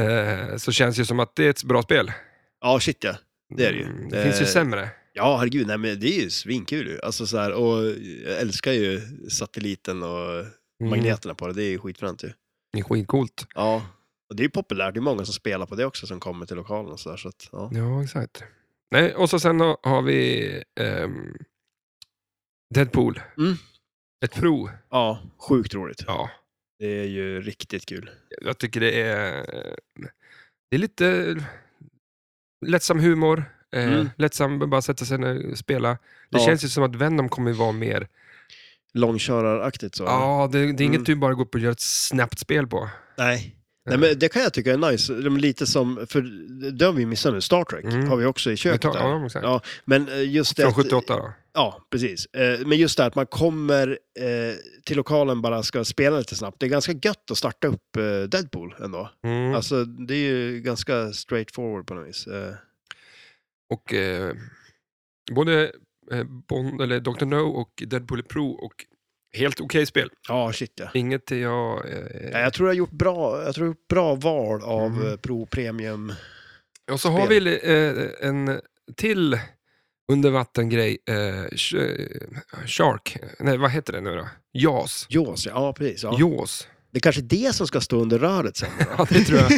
[0.00, 2.12] Eh, så känns det ju som att det är ett bra spel.
[2.60, 3.14] ja, shit ja.
[3.56, 3.84] Det är det ju.
[3.84, 4.88] Mm, det finns ju Eh, sämre.
[5.12, 5.66] Ja, herregud.
[5.66, 7.00] Nej, men det är ju svinkul.
[7.02, 7.84] Alltså så här, och
[8.26, 10.30] jag älskar ju satelliten och
[10.80, 11.52] Mm, magneterna på det.
[11.52, 12.32] Det är ju skitfränt ju.
[12.72, 13.46] Det är skitcoolt.
[13.54, 13.82] Ja.
[14.30, 14.94] Och det är ju populärt.
[14.94, 17.16] Det är många som spelar på det också som kommer till lokalen och så där.
[17.16, 17.70] Så att, ja.
[17.74, 18.42] Ja, exakt.
[18.90, 21.34] Nej, och så sen har- har vi ehm,
[22.74, 23.20] Deadpool.
[23.38, 23.54] Mm.
[24.24, 24.70] Ett prov.
[24.90, 26.04] ja, sjukt roligt.
[26.06, 26.30] Ja,
[26.80, 28.10] Det är ju riktigt kul.
[28.40, 29.46] jag tycker det är,
[30.70, 31.36] det är lite
[32.66, 33.44] lättsam humor.
[33.76, 34.08] Eh, Mm.
[34.16, 35.88] Lättsam, bara sätta sig ner och spela.
[35.90, 36.46] Det Ja.
[36.46, 38.08] känns ju som att Venom kommer vara mer,
[38.94, 40.04] Långköraraktigt så.
[40.04, 41.04] ja, det, det är inget Mm.
[41.04, 42.88] du bara går upp och gör ett snabbt spel på.
[43.18, 43.56] Nej.
[43.88, 45.12] Nej, men det kan jag tycka är nice.
[45.14, 46.20] De är lite som, för
[46.70, 48.08] det har vi missat nu, Star Trek Mm.
[48.08, 51.32] har vi också i köket tar- ja, men eh, just det Från att- 78 då.
[51.52, 52.26] Ja, precis.
[52.26, 56.60] Eh, Men just det att man kommer eh, till lokalen bara ska spela lite snabbt.
[56.60, 59.10] Det är ganska gött att starta upp eh, Deadpool ändå.
[59.24, 59.54] Mm.
[59.54, 62.28] Alltså det är ju ganska straightforward på något vis.
[63.72, 64.34] Och eh,
[65.32, 65.72] både
[66.48, 67.24] Bond, eller Dr.
[67.24, 68.72] No och Deadpool Pro och
[69.36, 70.10] helt okej spel.
[70.28, 70.88] Ja, shit ja.
[70.94, 71.88] Inget jag...
[71.90, 74.86] Eh, Ja, Jag tror jag har gjort bra, jag tror jag gjort bra val av
[74.86, 75.18] Mm.
[75.18, 76.12] Pro Premium.
[76.92, 78.60] och så har vi eh, en
[78.96, 79.38] till
[80.12, 80.98] undervattengrej.
[81.08, 81.46] Eh, eh,
[82.66, 83.16] Shark.
[83.40, 84.28] Nej, vad heter det nu då?
[84.52, 85.06] Jaws.
[85.10, 86.02] Jaws, ja, precis.
[86.02, 86.16] Ja.
[86.18, 86.68] Jaws.
[86.92, 88.68] Det är kanske det som ska stå under röret sen.
[88.98, 89.52] Ja, det tror jag.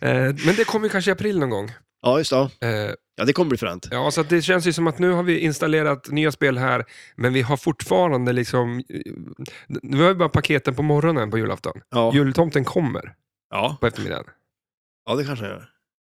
[0.00, 1.72] Eh, men det kommer kanske i april någon gång.
[2.02, 2.36] ja, just det.
[2.60, 2.68] Ja.
[2.68, 3.88] Eh, Ja, det kommer bli fränt.
[3.90, 6.84] ja, så det känns ju som att nu har vi installerat nya spel här,
[7.16, 8.78] men vi har fortfarande liksom...
[8.88, 9.00] eh,
[9.82, 11.80] Vi har ju bara paketen på morgonen på julafton.
[11.90, 13.14] Ja, Jultomten kommer
[13.50, 13.76] ja.
[13.80, 14.24] på eftermiddagen.
[15.06, 15.68] ja det kanske jag gör.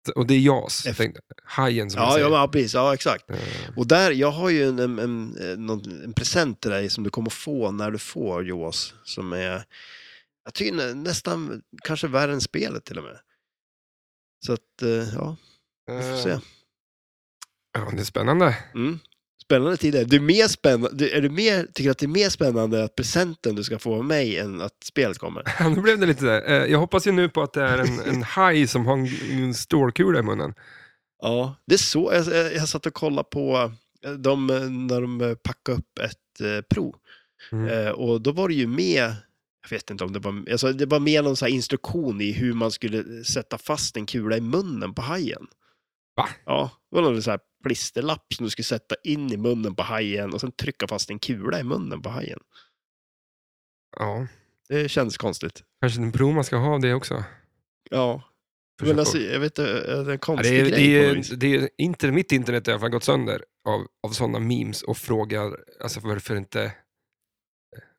[0.09, 1.11] Och det är JAS, F-
[1.45, 2.29] hajen som Ja, säger.
[2.31, 2.75] ja, precis.
[2.75, 3.31] Ja, exakt.
[3.31, 3.37] Eh,
[3.77, 7.11] Och där, jag har ju en, en, en, någon, en present till dig som du
[7.11, 8.95] kommer få när du får Jaws.
[9.05, 9.65] Som är,
[10.45, 13.19] jag tycker nä- nästan kanske värre än spelet till och med.
[14.47, 15.37] Så att, eh, ja,
[15.87, 16.39] vi får se.
[17.73, 18.57] Ja, det är spännande.
[18.75, 18.99] Mm.
[19.49, 20.05] Spännande tider.
[20.05, 23.55] Du är, mer spännande, är du mer, tycker att det är mer spännande att presenten
[23.55, 25.71] du ska få av mig än att spelet kommer?
[25.75, 26.51] Nu blev det lite där.
[26.51, 29.07] Eh, Jag hoppas ju nu på att det är en, en haj som har en,
[29.31, 30.55] en stålkula i munnen.
[31.23, 32.11] Ja, det är så.
[32.15, 33.73] Jag, jag, jag satt och kollade på
[34.05, 34.47] eh, de,
[34.87, 36.95] när de eh, packade upp ett eh, prov.
[37.53, 37.69] Mm.
[37.87, 39.15] Eh, och då var det ju med,
[39.63, 42.33] jag vet inte om det var, alltså det var med någon så här instruktion i
[42.33, 45.47] hur man skulle sätta fast en kula i munnen på hajen.
[46.17, 46.29] Va?
[46.45, 49.83] Ja, det var någon så här klisterlapp som du skulle sätta in i munnen på
[49.83, 52.39] hajen och sen trycka fast en kula i munnen på hajen.
[53.97, 54.27] Ja,
[54.69, 55.63] Det känns konstigt.
[55.81, 57.25] kanske en prov man ska ha det också.
[57.91, 58.23] Ja,
[58.83, 61.03] men alltså, jag vet inte, är det är en Ja, konstig det, är, grej det,
[61.05, 61.31] på är, vis.
[61.31, 64.83] det är inte, mitt internet har i alla fall gått sönder av, av sådana memes
[64.83, 66.73] och frågar alltså varför inte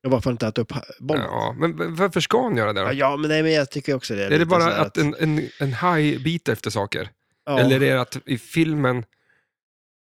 [0.02, 1.24] Jag varför inte äta upp bollen?
[1.24, 1.30] Ja.
[1.32, 2.94] Ja, men varför ska han göra det då?
[2.94, 4.26] Ja, men, nej, men jag tycker också det.
[4.26, 7.10] är det lite bara här att en, en, en haj biter efter saker?
[7.46, 9.06] ja, Eller är det att i filmen,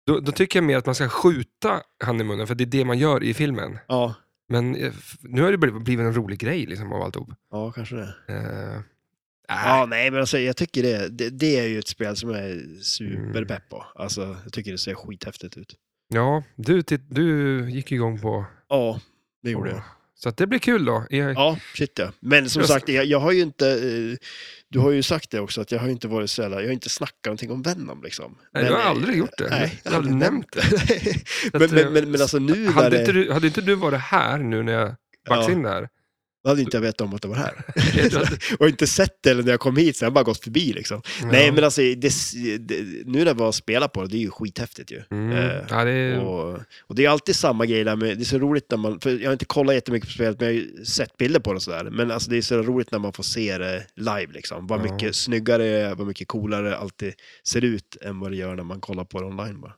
[0.06, 2.66] då, då tycker jag mer att man ska skjuta han i munnen, för det är
[2.66, 3.78] det man gör i filmen.
[3.88, 4.14] ja,
[4.48, 7.28] Men eh, nu har det blivit blivit en rolig grej liksom, av alltihop.
[7.50, 8.14] ja, kanske det.
[8.30, 8.80] Uh,
[9.48, 11.30] Ja, nej, men alltså, jag tycker det, det.
[11.30, 13.86] Det är ju ett spel som jag är superpepp på.
[13.94, 15.74] Alltså, jag tycker det ser skithäftigt ut.
[16.08, 18.44] ja, du, du gick igång på...
[18.68, 19.00] Ja,
[19.42, 19.82] det gjorde jag.
[20.22, 21.06] Så det blir kul då.
[21.10, 22.12] Jag, Ja, shit ja.
[22.20, 23.68] Men som Jag- sagt, jag, jag har ju inte...
[23.68, 24.16] eh,
[24.68, 26.72] Du har ju sagt det också, att jag har inte varit så jävla, Jag har
[26.72, 28.38] inte snackat någonting om Venom liksom.
[28.54, 29.50] Nej, du har aldrig gjort det.
[29.50, 30.62] Nej, Du har aldrig nämnt det.
[31.52, 33.00] Men, att, men, eh, men, men alltså nu hade, det...
[33.00, 34.94] inte du, hade inte du varit här nu när jag
[35.28, 35.56] baxade Ja.
[35.56, 35.88] in det här?
[36.44, 37.54] Då hade inte jag vetat om att det var här.
[38.58, 40.72] Och inte sett det eller när jag kom hit, så jag har bara gått förbi
[40.72, 41.02] liksom.
[41.24, 41.52] Nej, Ja.
[41.52, 42.12] men alltså det,
[42.58, 42.76] det,
[43.06, 45.02] nu när var och spelar på det, det är ju skithäftigt ju.
[45.10, 45.30] Mm.
[45.32, 46.18] Eh, Ja, det.
[46.18, 49.00] Och, och det är alltid samma grej där med, det är så roligt när man,
[49.00, 51.52] för jag har inte kollat jättemycket på spelet, men jag har ju sett bilder på
[51.52, 51.84] det och sådär.
[51.90, 54.66] Men alltså det är så roligt när man får se det live liksom.
[54.66, 54.92] Vad Ja.
[54.92, 57.12] mycket snyggare, det vad mycket coolare alltid
[57.44, 59.72] ser ut än vad det gör när man kollar på det online bara.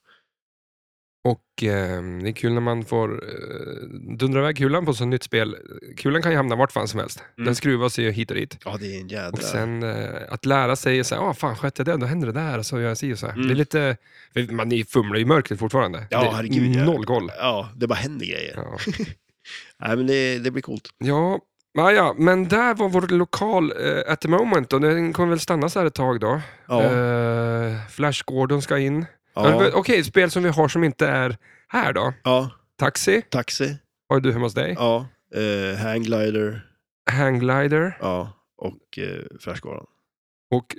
[1.24, 5.22] Och eh, det är kul när man får eh, dundra iväg kulan på så nytt
[5.22, 5.56] spel.
[5.96, 7.22] Kulan kan ju hamna vart fan som helst.
[7.37, 7.46] Mm.
[7.46, 8.58] Den skruvas ju hit och dit.
[8.64, 9.30] Ja, det är en jädra...
[9.30, 12.26] Och sen eh, att lära sig, så här, ah, fan sköt jag det, då händer
[12.26, 13.34] det där, och så gör jag si och så här.
[13.34, 13.46] Mm.
[13.46, 13.96] Det är lite,
[14.32, 16.06] för man fumlar i mörkret fortfarande.
[16.10, 16.84] Ja, det herregud, ja.
[16.84, 17.30] noll koll.
[17.38, 18.52] Ja, det bara händer grejer.
[18.56, 18.78] Ja.
[19.78, 20.88] Nej, men det, det blir coolt.
[20.98, 21.40] Ja,
[21.74, 25.40] ja, ja, men där var vår lokal eh, at the moment och den kommer väl
[25.40, 26.40] stanna så här ett tag då.
[26.68, 29.06] Ja, Eh, Flash Gordon ska in.
[29.35, 31.37] Ja, Okej, spel som vi har som inte är
[31.68, 32.12] här då.
[32.25, 33.77] ja, Taxi taxi,
[34.09, 34.75] har du hemma hos dig.
[34.79, 36.66] ja, uh, hangglider,
[37.11, 39.87] Hangglider ja, och uh, Flashgården.
[40.51, 40.77] och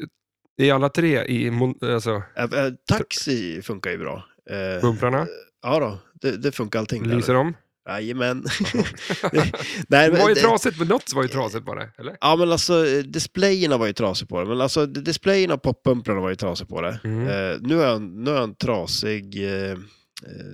[0.62, 4.24] i alla tre i alltså, Äh, äh, taxi funkar ju bra.
[4.52, 5.28] Uh, bumprarna.
[5.62, 7.04] ja då, det, det funkar allting.
[7.08, 7.16] där.
[7.16, 7.54] Lyser de?
[7.90, 8.44] Jajamän.
[9.88, 12.18] det var ju trasigt, men något var ju trasigt bara, eller?
[12.22, 14.48] Ja, men alltså displayerna var ju trasiga på det.
[14.48, 17.00] Men alltså displayerna och poppumprarna var ju trasiga på det.
[17.04, 17.28] Mm.
[17.28, 19.78] Eh, nu, är han, nu är han trasig eh, eh,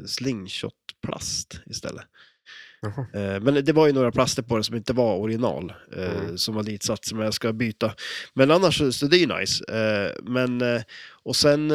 [0.06, 2.04] slingshot-plast istället.
[3.14, 6.38] Eh, men det var ju några plaster på det som inte var original, Mm.
[6.38, 7.94] som var ditsatt som jag ska byta.
[8.34, 9.64] Men annars så, det är ju nice.
[10.24, 10.62] Men,
[11.24, 11.72] och sen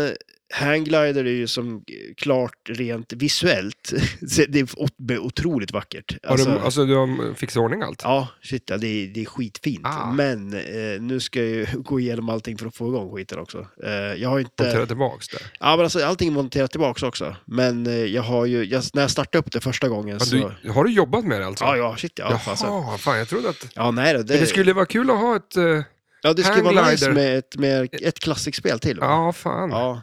[0.54, 3.92] Hangglider är ju som eh, klart rent visuellt,
[4.48, 6.18] det är ot- otroligt vackert.
[6.22, 8.00] Har du, alltså du har fixat ordning allt?
[8.04, 9.86] Ja, shit ja, det, är, det är skitfint.
[9.86, 10.12] Ah.
[10.12, 13.66] Men eh, nu ska jag ju gå igenom allting för att få igång skiten också.
[13.84, 14.62] Eh, jag har inte...
[14.64, 15.38] Montera tillbaks det?
[15.60, 17.36] Ja, men alltså, allting är monterat tillbaka också.
[17.44, 20.52] Men eh, jag har ju, jag, när jag startade upp det första gången Ja, så...
[20.62, 21.64] du, har du jobbat med det alltså?
[21.64, 22.26] Ja, ja, shit ja.
[22.30, 22.98] Jaha, fasen.
[22.98, 23.68] fan jag trodde att...
[23.74, 25.56] Ja, nej det, det skulle vara kul att ha ett...
[25.56, 25.62] eh,
[26.22, 28.98] ja, det skulle vara nice med ett, med ett klassikspel till.
[29.00, 29.70] ja, fan.
[29.70, 30.00] ja.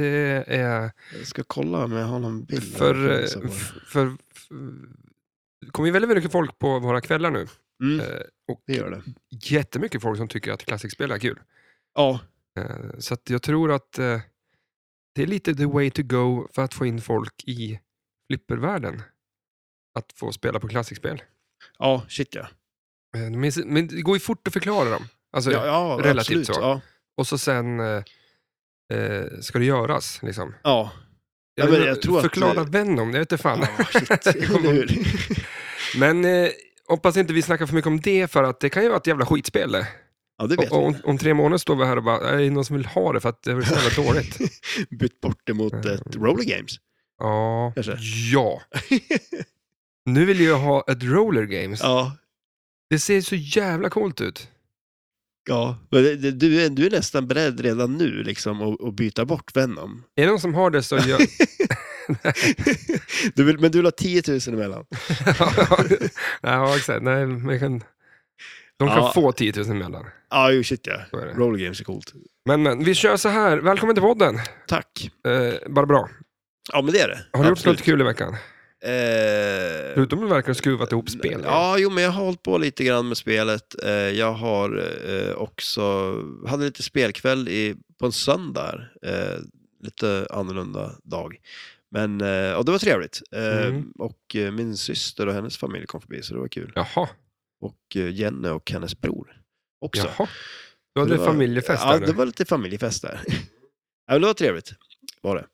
[0.00, 0.92] Det är...
[1.18, 2.76] Jag ska kolla om jag har någon bild.
[2.76, 3.26] För,
[3.86, 4.48] för, f-
[5.60, 7.46] det kommer ju väldigt mycket folk på våra kvällar nu.
[7.82, 9.02] Mm, Eh, Och det gör det.
[9.54, 11.38] jättemycket folk som tycker att klassikspel är kul.
[11.94, 12.20] Ja,
[12.58, 14.20] Eh, Så jag tror att eh,
[15.14, 17.80] det är lite the way to go för att få in folk i
[18.30, 19.02] flippervärlden.
[19.98, 21.22] Att få spela på klassikspel.
[21.78, 22.46] ja, shit ja.
[23.12, 25.02] Men men det går ju fort att förklara dem.
[25.32, 26.46] Alltså, ja, ja relativt absolut.
[26.46, 26.52] så.
[26.52, 26.80] Ja,
[27.16, 27.80] Och så sen
[28.90, 30.20] eh, eh, ska det göras.
[30.22, 30.54] Liksom.
[30.62, 30.92] ja.
[31.54, 33.60] Ja, Jag men vet- jag tror att, förklara eh, Venom, jag vet inte fan.
[33.60, 33.84] ja?
[35.98, 36.48] Men eh,
[36.88, 39.06] hoppas inte vi snackar för mycket om det, för att det kan ju vara ett
[39.06, 39.76] jävla skitspel.
[40.38, 42.50] Ja, det vet Och, om, om tre månader står vi här och bara, är det
[42.50, 44.38] någon som vill ha det för att det är så jävla dåligt?
[44.90, 46.72] Bytt bort det mot ett Roller Games.
[47.18, 47.72] Ja.
[47.74, 47.96] Kanske.
[48.32, 48.62] Ja.
[50.04, 51.80] Nu vill jag ha ett roller games.
[51.82, 52.16] ja,
[52.90, 54.48] Det ser så jävla coolt ut.
[55.50, 55.78] Ja.
[56.32, 60.04] Du, är, du är nästan beredd redan nu liksom att, att byta bort Venom.
[60.16, 61.18] Är det någon som har det så gör...
[63.34, 64.84] du vill, men du vill ha 10 000 emellan.
[66.42, 67.02] ja, exakt.
[67.02, 67.82] Nej, men kan...
[68.78, 69.12] De kan Ja.
[69.14, 70.04] få 10 000 emellan.
[70.30, 70.96] Ja, jo shit ja.
[71.12, 72.12] Roller Games är coolt.
[72.46, 73.58] Men, men vi kör så här.
[73.58, 74.38] Välkommen till podden.
[74.68, 75.10] Tack.
[75.28, 76.08] Eh, bara bra.
[76.72, 77.18] Ja, men det är det.
[77.32, 77.78] Har du gjort Absolut.
[77.78, 78.36] något kul i veckan?
[78.82, 81.40] Eh, Förutom att verkar ha skruvat ihop spel.
[81.44, 83.84] Ja, jo, men jag har hållit på lite grann med spelet.
[83.84, 86.14] Eh, jag har eh, också,
[86.48, 88.80] hade lite spelkväll i, på en söndag.
[89.02, 89.38] Eh,
[89.82, 91.36] lite annorlunda dag.
[91.90, 93.20] Men, eh, och det var trevligt.
[93.32, 93.90] Eh, Mm.
[93.98, 96.72] Och eh, min syster och hennes familj kom förbi, så det var kul.
[96.74, 97.08] Jaha.
[97.60, 99.36] Och eh, Jenny och hennes bror
[99.80, 100.08] också.
[100.18, 100.28] Jaha.
[100.94, 102.12] Du hade Det var- familjefest Ja, där det nu.
[102.12, 103.20] var lite familjefest där.
[104.06, 104.72] ja, det var trevligt.
[105.20, 105.46] Var det.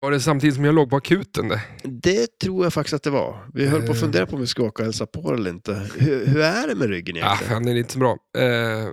[0.00, 1.48] Var det samtidigt som jag låg på akuten?
[1.48, 1.60] Det?
[1.84, 3.46] Det tror jag faktiskt att det var.
[3.54, 4.00] Vi höll på att Eh.
[4.02, 5.88] fundera på om vi ska åka och hälsa på eller inte.
[5.98, 7.52] Hur, hur är det med ryggen Ja, egentligen?
[7.54, 8.18] han är inte så bra.
[8.38, 8.88] Eh,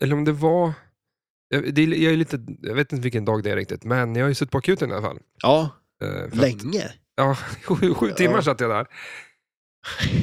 [0.00, 0.72] eller om det var...
[1.48, 4.14] Jag, det, är- jag, är lite, jag vet inte vilken dag det är riktigt, men
[4.14, 5.18] jag har ju suttit på akuten i alla fall.
[5.42, 5.70] Ja,
[6.02, 6.92] Eh, för att- länge.
[7.16, 8.42] Ja, sju, sju timmar Ja.
[8.42, 8.86] satt jag där.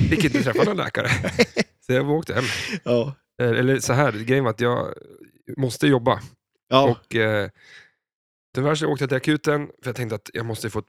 [0.09, 1.07] Fick inte träffa någon läkare.
[1.85, 2.43] Så jag åkte hem.
[2.83, 3.15] Ja.
[3.41, 4.93] Eh, Eller så här, grejen var att jag
[5.57, 6.21] måste jobba.
[6.69, 6.89] Ja.
[6.91, 7.49] Och eh,
[8.55, 10.83] så åkte jag till akuten, för jag tänkte att jag måste få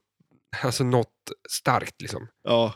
[0.62, 1.12] alltså, något
[1.51, 2.01] starkt.
[2.01, 2.29] Liksom.
[2.42, 2.75] ja.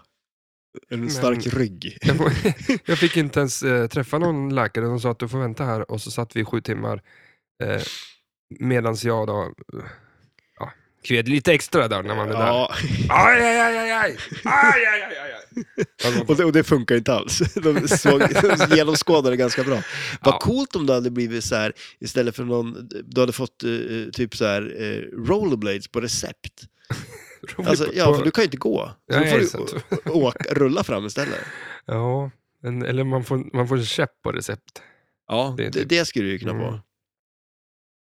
[0.88, 1.98] En stark Men- rygg.
[2.84, 5.90] Jag, fick inte ens eh, träffa någon läkare, de sa att du får vänta här
[5.90, 7.02] och så satt vi i sju timmar
[7.64, 7.82] eh,
[8.60, 9.52] medan jag då
[10.58, 10.72] ja,
[11.02, 12.46] kved lite extra där när man är där.
[12.46, 12.74] Ja.
[13.08, 14.16] Aj, aj, aj, aj, aj!
[14.44, 15.35] aj, aj, aj, aj, aj.
[16.28, 17.38] Och det, och det funkar inte alls.
[17.54, 18.20] De, såg,
[18.68, 19.82] de genomskådade det ganska bra.
[20.20, 20.38] Vad Ja.
[20.38, 23.70] coolt om det hade blivit så här, istället för någon, du hade fått eh,
[24.12, 26.62] typ så här eh, rollerblades på recept.
[27.56, 28.90] Alltså, ja, för du kan ju inte gå.
[29.12, 31.38] Så Nej, då får du åka, rulla fram istället.
[31.84, 32.30] Ja,
[32.64, 34.82] en, eller man får, man får en käpp på recept.
[35.28, 36.62] Ja, Det det, typ- det skulle det ju kunna Mm.
[36.64, 36.80] vara.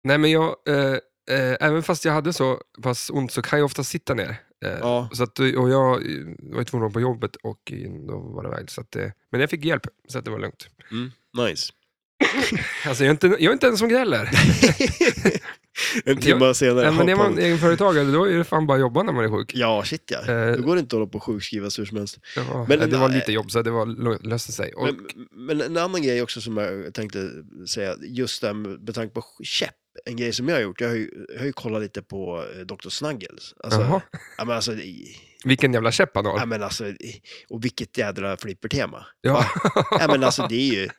[0.03, 0.93] Nej, men jag, eh,
[1.37, 4.35] eh, även fast jag hade så pass ont så kan jag ofta sitta ner.
[4.65, 5.09] Eh, Ja.
[5.13, 8.49] så att, och jag eh, var tvungen att på jobbet och eh, då var det
[8.49, 8.69] väg.
[8.71, 10.67] Så att, eh, men jag fick hjälp, så att det var lugnt.
[10.91, 11.11] Mm,
[11.47, 11.73] nice.
[12.87, 14.29] Alltså, jag, är inte, jag är inte en som gnäller.
[16.05, 16.85] en timme senare.
[16.91, 19.29] Nej, men är man egenföretagare, då är det fan bara att jobba när man är
[19.29, 19.51] sjuk.
[19.55, 20.33] Ja, shit ja.
[20.33, 22.19] Eh, Då går det inte att hålla på och sjukskrivas hur som helst.
[22.35, 24.73] Ja, Men- eh, det var lite jobb, så det var, lö- löste sig.
[24.73, 27.29] Och, Men, men en annan grej också som jag tänkte
[27.67, 30.87] säga, just där med med tanke på käpp, en grej som jag har gjort, jag
[30.87, 32.89] har ju, jag har ju kollat lite på eh, Dr.
[32.89, 33.53] Snuggles.
[33.63, 34.01] Alltså, Jaha.
[34.37, 36.45] ja, men alltså, i- vilken jävla käpp han ja, har.
[36.45, 39.05] men alltså, i- och vilket jädra flippertema.
[39.21, 39.45] Ja.
[39.91, 40.89] Ja, men alltså det är ju,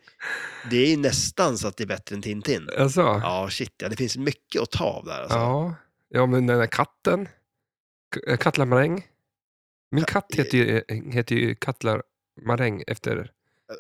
[0.71, 2.69] det är ju nästan så att det är bättre än Tintin.
[2.79, 5.21] alltså, Ja, shit ja, det finns mycket att ta av där.
[5.23, 5.39] Alltså.
[5.39, 5.75] ja.
[6.09, 7.29] ja, men den där katten.
[8.15, 9.07] K- eh, Katla Maräng.
[9.91, 12.03] Min katt heter ju, eh, heter ju Katla
[12.47, 13.31] Maräng efter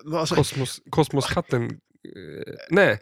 [0.05, 1.65] Men alltså, Kosmos, Kosmoskatten.
[2.05, 2.99] eh, nej,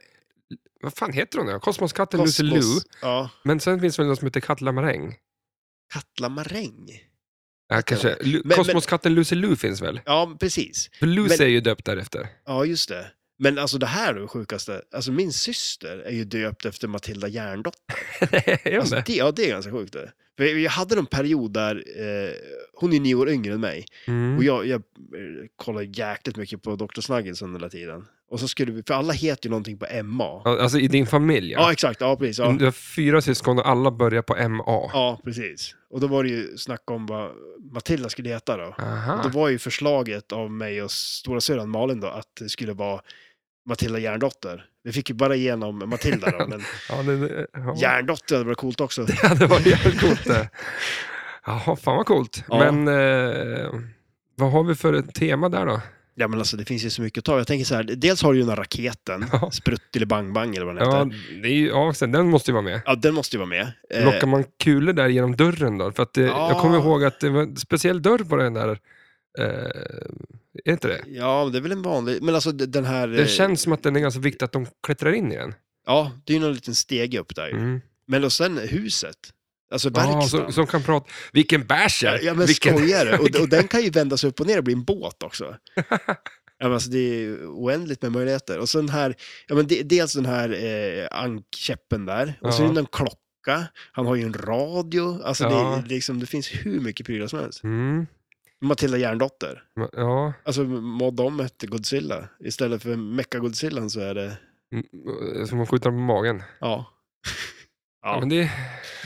[0.82, 1.60] vad fan heter hon då?
[1.60, 2.42] Kosmoskatten Lucy.
[2.42, 5.14] Kosmos- Ja, Men sen finns det väl något som heter Katla Maräng?
[5.94, 6.88] Katla Maräng.
[7.68, 8.16] Ja, kanske.
[8.44, 10.00] Men- Kosmoskatten Lucy Lou finns väl?
[10.04, 10.90] Ja, precis.
[10.98, 12.26] För Lucy är ju döpt därefter.
[12.46, 13.06] Ja, just det.
[13.38, 14.82] Men alltså det här är det sjukaste.
[14.94, 17.80] Alltså min syster är ju döpt efter Matilda Järndotter.
[18.78, 19.08] Alltså, det?
[19.16, 20.12] ja, det är ganska sjukt det.
[20.36, 22.32] För jag hade en period där, eh,
[22.72, 24.36] hon är nio år yngre än mig, Mm.
[24.36, 27.00] och jag, jag eh, kollade jäkligt mycket på Dr.
[27.00, 28.06] Snuggles under hela tiden.
[28.30, 30.42] Och så skulle vi, för alla heter ju någonting på MA.
[30.44, 31.72] Ja, Alltså i din familj, ja.
[31.72, 32.38] exakt, ja precis.
[32.38, 32.56] Ja.
[32.58, 34.64] Du har fyra syskon och alla börjar på MA.
[34.66, 35.74] ja, precis.
[35.90, 37.30] Och då var det ju snack om vad
[37.72, 38.64] Matilda skulle heta då.
[39.16, 42.72] Och då var ju förslaget av mig och stora syrran Malin då att det skulle
[42.72, 43.00] vara
[43.68, 44.64] Matilda Järndotter.
[44.84, 47.76] Vi fick ju bara igenom Matilda då, men Ja, det, ja.
[47.76, 49.06] Järndotter hade varit coolt också.
[49.22, 50.48] ja, det var jävligt coolt det.
[51.46, 52.44] Jaha, fan vad coolt.
[52.48, 52.58] Ja.
[52.72, 53.70] Men eh,
[54.34, 55.80] vad har vi för ett tema där då?
[56.20, 57.38] Ja men alltså det finns ju så mycket att ta.
[57.38, 59.50] Jag tänker så här, dels har du ju den här raketen, Ja.
[59.50, 61.42] Sprutt eller Bang Bang eller vad den Ja, heter.
[61.42, 62.80] det är ju, ja den måste ju vara med.
[62.86, 63.72] Ja, den måste ju vara med.
[63.90, 65.92] Eh, Lockar man kulor där genom dörren då?
[65.92, 66.48] För att det, Ja.
[66.52, 68.68] Jag kommer ihåg att det var en speciell dörr på den där.
[69.38, 69.46] Eh,
[70.64, 71.00] är inte det?
[71.06, 73.08] Ja, det är väl en vanlig, men alltså den här...
[73.08, 75.54] Det eh, känns som att den är ganska viktig att de klättrar in i den.
[75.86, 77.48] Ja, det är ju någon liten stege upp där.
[77.50, 77.80] Mm.
[78.06, 79.16] Men och sen huset.
[79.70, 80.28] Alltså verkstaden.
[80.28, 81.06] som, som kan prata.
[81.32, 82.76] Vilken bärs Ja, ja men Vilken...
[82.76, 83.20] skojar?
[83.20, 85.56] Och, och den kan ju vändas upp och ner och bli en båt också.
[86.60, 88.58] Ja, men alltså det är oändligt med möjligheter.
[88.58, 89.14] Och sen här,
[89.46, 92.38] ja men de, dels den här eh, ankkäppen där.
[92.42, 92.68] Och så Ja.
[92.70, 93.66] är det en klocka.
[93.92, 95.22] Han har ju en radio.
[95.24, 95.82] Alltså Ja.
[95.82, 97.64] det, liksom, det finns hur mycket prylar som helst.
[97.64, 98.06] Mm.
[98.60, 99.62] Matilda Järndotter.
[99.92, 102.28] Ja, Alltså må de hette Godzilla.
[102.44, 104.36] Istället för Mecha-Godzillan så är det,
[104.72, 106.42] Mm, som man skjuter på magen.
[106.60, 106.92] ja.
[108.02, 108.20] Ja.
[108.20, 108.50] Men det,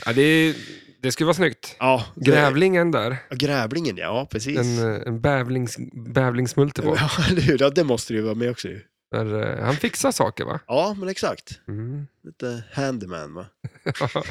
[0.06, 0.54] ja, det,
[1.02, 1.76] det skulle vara snyggt.
[1.78, 4.58] ja det- Grävlingen där, Ja, Grävlingen, ja precis.
[4.58, 6.92] en, eh, en bävlings, bävlingsmultiple.
[6.96, 7.56] Ja, eller hur?
[7.62, 8.80] Ja, det måste det ju vara med också ju.
[9.12, 10.60] Där, eh, han fixar saker va?
[10.66, 11.60] Ja, men exakt.
[11.68, 12.06] Mm.
[12.24, 13.46] Lite handyman va?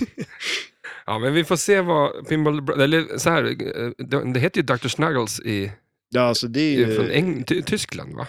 [1.06, 2.62] ja, men vi får se vad Pinball...
[2.62, 4.88] Bro- Eller så här, eh, det, det heter ju Dr.
[4.88, 5.72] Snuggles i,
[6.10, 6.96] Ja, alltså det är ju...
[6.96, 8.28] från Eng, Ty, Tyskland va?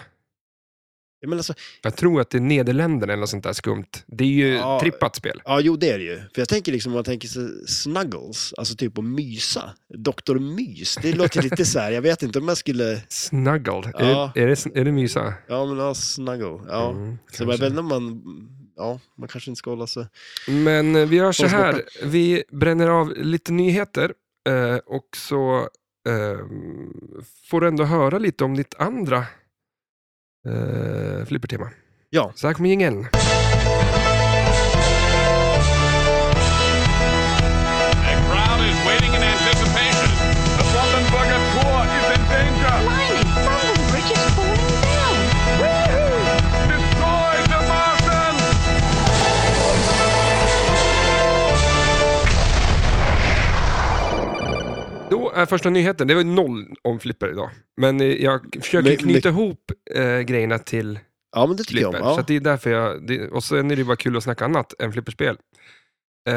[1.23, 3.85] Ja, men alltså, Jag tror att det är Nederländerna eller något sånt där skumt.
[4.07, 4.79] Det är ju Ja.
[4.81, 5.41] trippat spel.
[5.45, 6.17] ja, jo det är det ju.
[6.17, 9.69] För jag tänker liksom, om man tänker sig snuggles, alltså typ att mysa.
[9.97, 13.01] Doktor Mys, det låter lite så här, jag vet inte om jag skulle...
[13.09, 14.31] Snuggle, Ja.
[14.35, 15.33] är, är, det, är det mysa?
[15.47, 16.59] Ja, men ja, snuggle.
[16.67, 16.91] Ja.
[16.91, 18.21] Mm, så jag vet inte om man...
[18.75, 20.05] Ja, man kanske inte ska hålla sig...
[20.47, 24.13] Men eh, vi gör så här, vi bränner av lite nyheter
[24.49, 25.57] eh, och så
[26.09, 26.39] eh,
[27.49, 29.25] får du ändå höra lite om ditt andra
[30.47, 31.69] eh, flippertema.
[32.09, 32.31] Ja.
[32.35, 33.07] Så här kommer jingeln.
[55.35, 56.07] Är första nyheten?
[56.07, 57.49] Det var noll om flipper idag.
[57.77, 60.99] Men eh, jag försöker Men- knyta ihop eh, grejerna till
[61.35, 62.07] Ja, men det tycker jag flipper.
[62.07, 62.13] om.
[62.13, 62.21] Så Ja.
[62.21, 63.07] att det är därför jag...
[63.07, 65.35] Det, och sen är det bara kul att snacka annat än flipperspel.
[66.29, 66.33] Eh,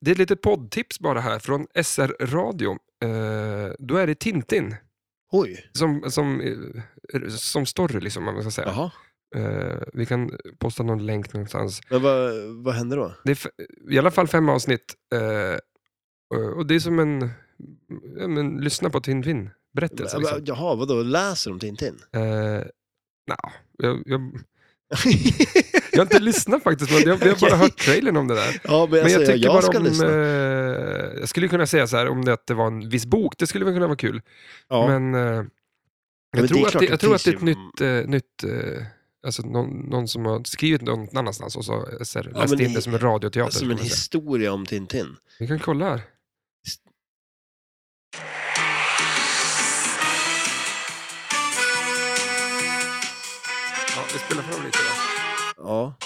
[0.00, 2.78] det är ett litet poddtips bara här från SR Radio.
[3.78, 4.76] Då är det Tintin
[5.32, 6.42] Oj, som, som,
[7.28, 8.68] som story, liksom, om man ska säga.
[8.68, 8.90] jaha.
[9.36, 11.80] Eh, vi kan posta någon länk någonstans.
[11.90, 12.32] Men vad,
[12.64, 13.14] vad händer då?
[13.24, 13.38] Det är
[13.92, 14.94] i alla fall fem avsnitt.
[16.34, 17.30] Och- och det är som en...
[18.18, 19.50] Ja, men, lyssna på Tintin.
[19.74, 20.16] Berättelse.
[20.16, 20.42] Men, Liksom.
[20.44, 21.98] Jaha, vadå, läser de Tintin?
[22.12, 22.22] Eh,
[23.28, 24.20] nja, jag, jag,
[25.92, 28.60] jag har inte lyssnat faktiskt, men jag, jag har bara hört trailern om det där.
[28.64, 29.84] ja, men, Men alltså, jag tycker jag bara om...
[29.84, 30.06] lyssna.
[30.08, 33.34] Eh, jag skulle kunna säga så här, om det, att det var en viss bok,
[33.38, 34.22] det skulle väl kunna vara kul.
[34.68, 34.86] ja.
[34.88, 35.44] Men, eh,
[36.36, 37.80] jag, är tror att det, jag tror att det är ett nytt...
[37.80, 38.84] Eh, nytt eh,
[39.26, 42.60] alltså någon, någon som har skrivit någon annanstans och så, så här, Ja, läst men
[42.66, 43.52] in det som en radioteater.
[43.52, 45.16] som kan en historia om Tintin.
[45.38, 46.02] Vi kan kolla här.
[54.14, 54.78] Vi spelar fram lite.
[55.56, 55.96] Ja.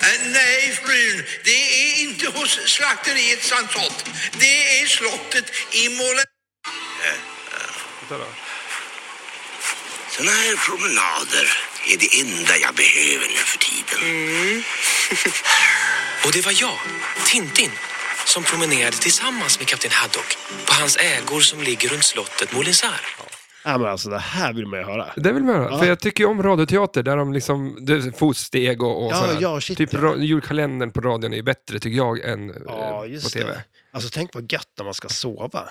[0.00, 1.24] Eh, Nej, frun.
[1.44, 4.04] Det är inte hos slakteriet Sandholt.
[4.38, 5.88] Det är slottet i
[8.08, 8.26] då.
[10.10, 14.64] Såna här promenader är det enda jag behöver nu för tiden.
[16.24, 16.78] Och det var jag,
[17.26, 17.70] Tintin,
[18.24, 23.00] som promenerade tillsammans med kapten Haddock på hans ägor som ligger runt slottet Molinsar.
[23.64, 25.12] Ja, men alltså det här vill man ju höra.
[25.16, 25.70] Det vill man höra.
[25.70, 25.78] Ja.
[25.78, 29.16] För jag tycker ju om radioteater där de liksom, det är fotsteg och, och Ja,
[29.16, 29.38] sådär.
[29.40, 30.16] ja, shit, Typ ja.
[30.16, 33.46] julkalendern på radion är ju bättre tycker jag än eh, Ja, på just tv.
[33.52, 33.64] det.
[33.92, 35.68] Alltså tänk vad gött när man ska sova.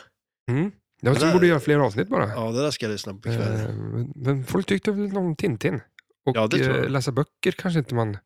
[0.51, 0.71] Mm.
[1.01, 2.29] Ja, Det så där- borde göra fler avsnitt bara.
[2.29, 3.59] Ja, det där ska jag lyssna på på kvällen.
[3.99, 5.81] Eh, men- folk tyckte väl om Tintin.
[6.25, 6.61] Och Ja, jag.
[6.83, 8.17] eh, läsa böcker kanske inte man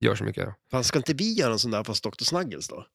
[0.00, 0.48] gör så mycket.
[0.70, 2.24] Fan, ska inte vi göra en sån där fast Dr.
[2.24, 2.86] Snuggles då?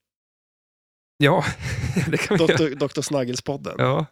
[1.22, 1.46] Ja,
[2.08, 2.76] det kan vi göra.
[2.76, 3.02] Dr.
[3.02, 3.76] Snuggles-podden.
[3.78, 4.06] Ja.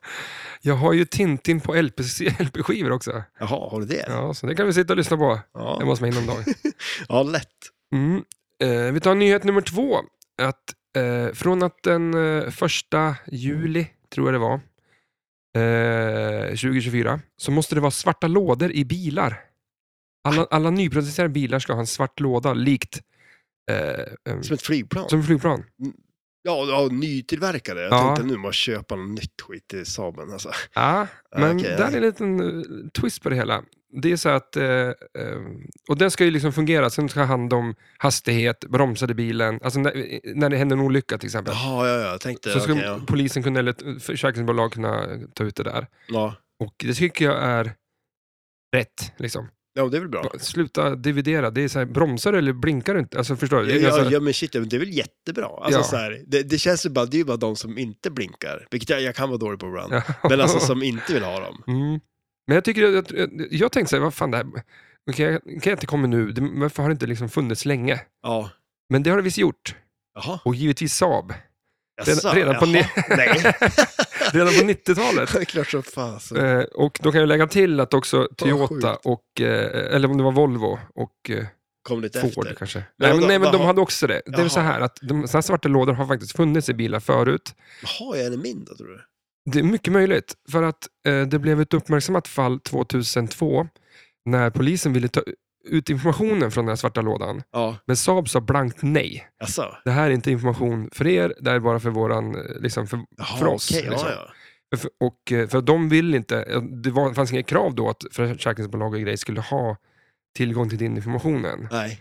[0.61, 1.99] Jag har ju Tintin på LP
[2.39, 3.23] LP-skivor också.
[3.39, 4.05] Jaha, har du det?
[4.07, 6.43] Ja, så det kan vi sitta och lyssna på Ja, hemma hos mig någon dag.
[7.09, 7.47] ja lätt.
[7.93, 8.23] Mm.
[8.63, 9.97] Eh, vi tar nyhet nummer två.
[10.41, 10.63] Att,
[10.97, 14.59] eh, från att den eh, första juli, tror jag det var,
[15.57, 19.39] eh, 2024, så måste det vara svarta lådor i bilar.
[20.23, 23.01] Alla, alla nyproducerade bilar ska ha en svart låda, likt
[23.71, 23.77] eh,
[24.33, 25.09] eh, Som ett flygplan.
[25.09, 25.63] som flygplan.
[26.47, 27.81] Ja, ja, nytillverkade.
[27.81, 28.15] Jag Ja.
[28.15, 30.31] tänkte nu måste jag köpa något nytt skit till Saaben.
[30.33, 30.51] Alltså.
[30.73, 31.07] Ja,
[31.37, 32.65] men Okej, där är en liten eh,
[33.01, 33.63] twist på det hela.
[34.01, 34.93] Det är så att, eh, eh,
[35.89, 39.79] och den ska ju liksom fungera, sen ska ha hand om hastighet, bromsade bilen, alltså
[39.79, 41.53] när, när det händer en olycka till exempel.
[41.57, 42.49] Jaha, ja, ja, tänkte...
[42.49, 42.99] Så ska okej, ja.
[43.07, 45.87] polisen kunna, eller försäkringsbolag kunna ta ut det där.
[46.07, 46.35] Ja.
[46.59, 47.73] Och det tycker jag är
[48.75, 49.13] rätt.
[49.17, 49.47] Liksom.
[49.77, 50.31] Ja, det är väl bra.
[50.39, 53.17] Sluta dividera, det är så här, bromsar du eller blinkar du inte?
[53.17, 53.79] Alltså förstår du?
[53.79, 55.45] Ja, ja, ja, men shit, det är väl jättebra.
[55.45, 55.83] Alltså, Ja.
[55.83, 58.67] så här, det, det känns ju bara, det är ju bara de som inte blinkar,
[58.71, 59.93] vilket jag, jag kan vara dålig på ibland.
[59.93, 60.03] Ja.
[60.29, 61.63] Men alltså som inte vill ha dem.
[61.67, 61.99] Mm.
[62.47, 64.45] Men jag tycker, jag, jag, jag tänkte så här, vad fan det här,
[65.11, 67.99] okay, kan jag inte komma nu, det, varför har det inte liksom funnits länge?
[68.23, 68.49] Ja.
[68.89, 69.75] Men det har det visst gjort.
[70.15, 70.39] Jaha.
[70.45, 71.33] Och givetvis Saab.
[72.05, 72.85] Jaså, redan på jaha.
[73.09, 73.27] Nej.
[74.33, 75.33] Redan på 90-talet.
[75.33, 76.37] det är klart som fasen.
[76.45, 78.37] Eh, och då kan jag lägga till att också sjukt.
[78.37, 81.45] Toyota och, eh, eller om det var Volvo och eh,
[81.83, 82.53] Kom lite Ford efter.
[82.53, 82.83] kanske.
[82.97, 84.21] Nej, men, de- nej, men de hade också det.
[84.25, 84.65] Det är så Jaha.
[84.65, 87.55] här att de, såna här svarta lådor har faktiskt funnits i bilar förut.
[87.81, 88.99] Jaha, är det min då tror du?
[89.51, 93.67] Det är mycket möjligt, för att eh, det blev ett uppmärksammat fall 2002
[94.25, 95.21] när polisen ville ta
[95.67, 97.41] ut informationen från den här svarta lådan.
[97.51, 97.77] Ja.
[97.85, 99.27] Men Saab sa blankt nej.
[99.39, 99.75] Jaså?
[99.85, 102.87] Det här är inte information för er, det här är bara för, våran, eh, liksom
[102.87, 103.71] för, Jaha, för oss.
[103.71, 104.09] okej, liksom.
[104.71, 107.89] ja, För, och, eh, för de vill inte, eh, det var, fanns inga krav då
[107.89, 109.77] att försäkringsbolag och grejer skulle ha
[110.35, 111.67] tillgång till din informationen.
[111.71, 111.77] ja.
[111.77, 111.99] Nej.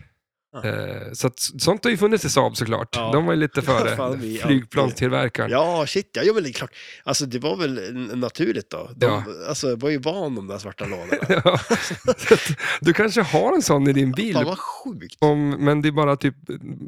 [0.65, 2.89] Eh, så att, sånt har ju funnits i Saab såklart.
[2.95, 3.11] Ja.
[3.13, 5.51] De var ju lite före Fan, vi- flygplanstillverkaren.
[5.51, 6.21] Ja, shit ja.
[6.23, 6.71] ja men det är klart.
[7.03, 8.89] Alltså det var väl naturligt då.
[8.95, 9.23] De, Ja.
[9.47, 11.07] Alltså var ju van de där svarta lådorna.
[11.45, 11.59] Ja.
[12.81, 15.15] Du kanske har en sån i din bil, Fan vad sjukt.
[15.19, 16.35] om, men det är bara typ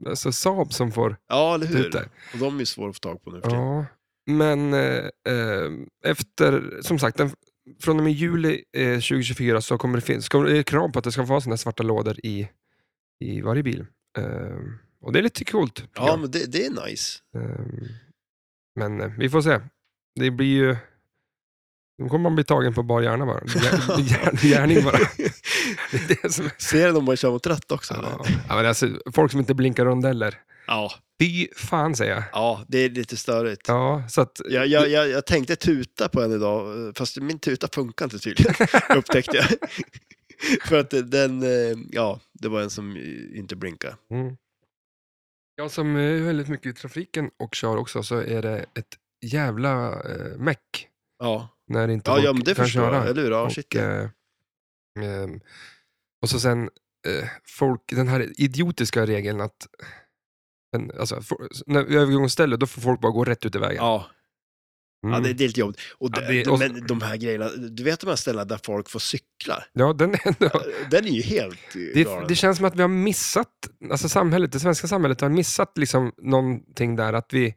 [0.07, 1.89] alltså Saab som får Ja, eller hur?
[1.89, 2.09] det.
[2.33, 3.49] Och de är ju svåra att få tag på nu för.
[3.55, 3.85] Ja,
[4.27, 4.79] men eh,
[5.27, 5.71] eh,
[6.05, 7.31] efter, som sagt, den,
[7.81, 10.99] från och med juli eh, 2024 så kommer det finnas kommer det är krav på
[10.99, 12.47] att det ska vara sådana svarta lådor i,
[13.19, 13.85] i varje bil.
[14.17, 14.57] Eh,
[15.01, 15.83] och det är lite coolt.
[15.95, 17.19] Ja, men det, det är nice.
[17.35, 17.65] Eh,
[18.75, 19.59] men eh, vi får se.
[20.19, 20.75] Det blir ju...
[21.97, 23.39] Nu kommer man bli tagen på bar hjärna bara.
[23.41, 24.97] Hjär- hjär- Gärning bara.
[25.91, 26.51] Det är det som är...
[26.57, 27.93] Ser om man kör mot rött också?
[28.03, 30.39] Ja, ja, men alltså, folk som inte blinkar rondeller.
[30.67, 30.91] Ja.
[31.21, 32.23] Fy fan säger jag.
[32.31, 33.67] ja, det är lite störigt.
[33.67, 37.67] Ja, så att, Jag, jag, jag, jag tänkte tuta på en idag, fast min tuta
[37.73, 38.53] funkar inte tydligen,
[38.97, 39.45] upptäckte jag.
[40.65, 42.97] För att den, eh, ja, det var en som
[43.33, 43.95] inte blinkade.
[44.11, 44.37] Mm.
[45.55, 49.93] Jag som är väldigt mycket i trafiken och kör också så är det ett jävla
[49.93, 50.87] eh, meck.
[51.19, 52.95] Ja, När inte ja, ja men det kan förstår köra.
[52.95, 53.07] jag.
[53.07, 53.31] Eller hur?
[53.31, 53.81] Ja, och, shit, ja.
[53.81, 54.09] eh,
[54.99, 55.39] ehm,
[56.21, 56.69] och så sen
[57.07, 59.67] eh, folk, den här idiotiska regeln att
[60.75, 63.75] en, alltså, for, när övergångsställe, då får folk bara gå rätt ut i vägen.
[63.77, 64.05] Ja,
[65.03, 65.13] Mm.
[65.13, 65.79] ja det, det är lite jobbigt.
[65.97, 68.45] Och, Ja, det, det- de, och- men de här grejerna, du vet de här ställena
[68.45, 69.63] där folk får cykla?
[69.73, 70.11] ja, den
[70.91, 72.27] Den är ju helt eh, det, galen.
[72.27, 73.47] det känns som att vi har missat,
[73.91, 77.55] alltså samhället, det svenska samhället har missat liksom någonting där att vi,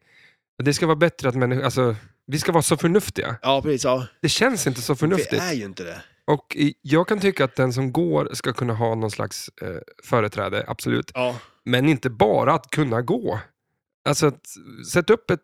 [0.62, 3.36] det ska vara bättre att människor, alltså vi ska vara så förnuftiga.
[3.42, 3.84] Ja, precis.
[3.84, 4.06] Ja.
[4.22, 5.42] Det känns inte så Vi förnuftigt.
[5.42, 6.02] är ju inte det.
[6.26, 9.68] Och jag kan tycka att den som går ska kunna ha någon slags eh,
[10.04, 11.10] företräde, absolut.
[11.14, 13.38] Ja, Men inte bara att kunna gå.
[14.04, 14.46] Alltså att
[14.92, 15.40] sätta upp ett,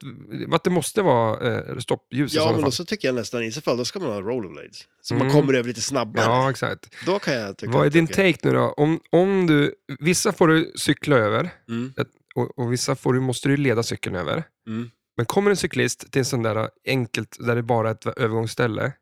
[0.52, 2.68] att det måste vara eh, stoppljus i ja sådana men fall.
[2.68, 4.84] då så tycker jag nästan i så fall, då ska man ha rollerblades.
[5.00, 5.26] Så Mm.
[5.26, 6.24] man kommer över lite snabbare.
[6.24, 6.94] Ja, exakt.
[7.06, 8.74] Då kan jag tycka Vad är din take nu då?
[8.76, 11.92] Om, om du, vissa får du cykla över Mm.
[12.34, 14.42] och, och vissa får du, måste du leda cykeln över.
[14.68, 14.90] Mm.
[15.16, 18.92] Men kommer en cyklist till en sån där enkelt, där det bara är ett övergångsställe.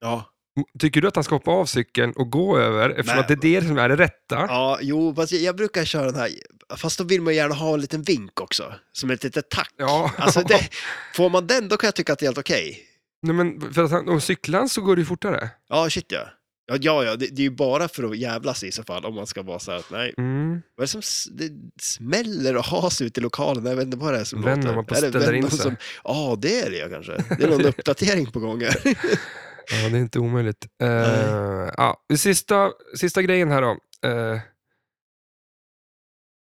[0.00, 0.28] Ja.
[0.78, 3.20] Tycker du att han ska hoppa av cykeln och gå över eftersom Nej.
[3.20, 4.36] att det är det som är det rätta?
[4.48, 6.30] ja, jo, fast jag, jag brukar köra den här,
[6.76, 9.70] fast då vill man gärna ha en liten vink också, som ett litet tack.
[9.76, 10.10] Ja.
[10.18, 10.68] Alltså det,
[11.14, 12.78] får man den, då kan jag tycka att det är helt okej.
[13.22, 15.50] Nej, men för att han, om cyklar han så går det ju fortare.
[15.68, 16.28] Ja, shit ja.
[16.66, 19.14] Ja, ja, ja det, det är ju bara för att jävlas i så fall, om
[19.14, 20.50] man ska vara så här att nej, Mm.
[20.50, 21.50] vad är det som s- det
[21.80, 23.66] smäller och has ut i lokalen?
[23.66, 24.74] Jag vet inte vad det är som Venom låter.
[24.74, 25.58] har på Är det ställer in sig.
[25.58, 27.12] som- Ja, det är det ja, kanske.
[27.38, 28.76] Det är någon uppdatering på gång här.
[28.84, 30.66] Ja, det är inte omöjligt.
[30.82, 30.88] Uh,
[31.76, 33.70] ja, sista, sista grejen här då.
[34.08, 34.40] Eh,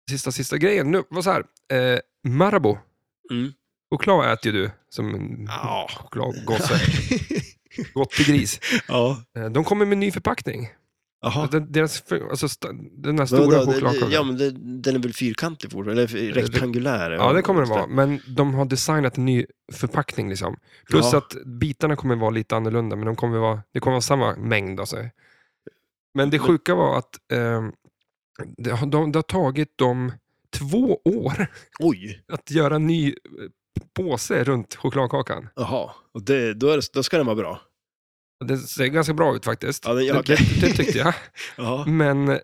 [0.10, 0.91] sista, sista grejen.
[0.91, 1.39] Nu, vad så här.
[1.93, 2.78] Uh, Marabou.
[3.32, 3.51] Mm.
[3.91, 5.88] Choklad äter ju du som en Ja.
[5.97, 6.74] chokladgosse.
[7.93, 8.60] Gottegris.
[8.88, 9.18] ja.
[9.38, 10.70] Uh, de kommer med ny förpackning.
[11.22, 11.47] Jaha.
[11.51, 12.47] Den, deras, alltså,
[12.97, 14.12] den här stora chokladkakan.
[14.12, 14.51] Ja, men det,
[14.82, 16.03] den är väl fyrkantig fortfarande?
[16.03, 17.12] Eller rektangulär?
[17.12, 17.88] Ja, det kommer den vara.
[17.88, 20.30] Men de har designat en ny förpackning.
[20.30, 20.55] Liksom.
[20.89, 21.18] Plus Ja.
[21.18, 24.80] att bitarna kommer vara lite annorlunda, men de kommer vara, det kommer vara samma mängd.
[24.80, 24.97] Alltså.
[26.14, 27.72] Men det sjuka var att ehm,
[28.58, 30.12] det, har, de, det har tagit dem
[30.58, 31.48] två år
[31.80, 33.14] Oj, att göra en ny eh,
[33.96, 35.48] påse runt chokladkakan.
[35.56, 35.90] jaha.
[36.14, 37.62] Och det, då, är det, då ska den vara bra?
[38.46, 39.86] Det ser ganska bra ut faktiskt.
[39.86, 40.38] Ja, det- ja, det, okej.
[40.62, 41.14] det, det tyckte jag.
[41.58, 42.38] Ja, Men eh,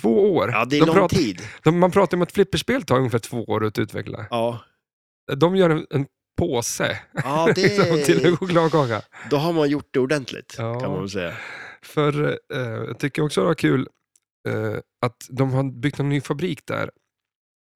[0.00, 0.50] två år.
[0.50, 1.42] ja det är de lång pratar, tid.
[1.64, 4.26] de, man pratar om att flipperspel tar ungefär två år att utveckla.
[4.30, 4.60] Ja,
[5.36, 6.06] De gör en, en
[6.38, 9.02] påse ja liksom, till en det, chokladkaka.
[9.30, 10.80] då har man gjort det ordentligt, Ja.
[10.80, 11.34] kan man väl säga.
[11.82, 13.88] För eh, jag tycker också det var kul
[15.02, 16.90] att de har byggt en ny fabrik där.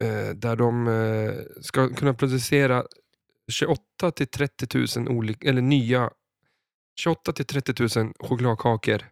[0.05, 2.85] Eh, där de eh, ska kunna producera
[3.53, 6.11] 28 till 30 000 olika, eller nya
[7.01, 9.03] 28 till 30 000 chokladkakor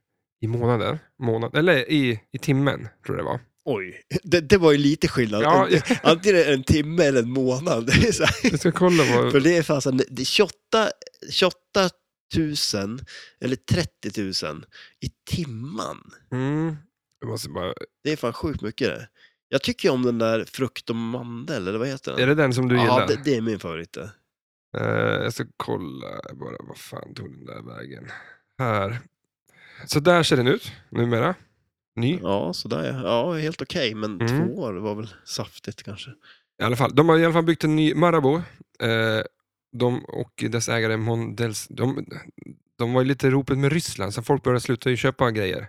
[0.41, 0.99] i månaden.
[1.23, 3.41] Månad, eller i, i timmen, tror jag det var.
[3.65, 5.43] Oj, det, det var ju lite skillnad.
[5.43, 7.91] Ja, En- Antingen en timme eller en månad.
[8.43, 9.43] Jag ska kolla För vad...
[9.43, 10.55] det är fasen, det är 28,
[11.31, 11.57] 28
[12.37, 12.99] 000
[13.41, 14.65] eller 30 000
[15.01, 16.11] i timman.
[16.33, 16.77] Mm,
[17.27, 19.09] bara, Det är fan sjukt mycket det.
[19.49, 22.21] Jag tycker ju om den där frukt och mandel, eller vad heter den?
[22.21, 23.07] är det den som du ja, gillar?
[23.07, 23.97] det, det är min favorit.
[23.97, 24.07] Eh,
[25.23, 28.09] jag ska kolla bara, vad fan tog den där vägen?
[28.59, 28.99] Här.
[29.87, 31.35] Så där ser den ut numera.
[31.97, 32.19] Ny.
[32.23, 33.03] Ja, sådär ja.
[33.03, 34.27] Ja, helt okej, men Mm.
[34.49, 36.11] två år var väl saftigt kanske.
[36.61, 38.37] I alla fall, de har i alla fall byggt en ny Marabou.
[38.81, 39.23] Eh,
[39.73, 42.07] de och dess ägare Mondels, de,
[42.79, 45.69] de var ju lite i ropet med Ryssland, så folk började sluta köpa grejer.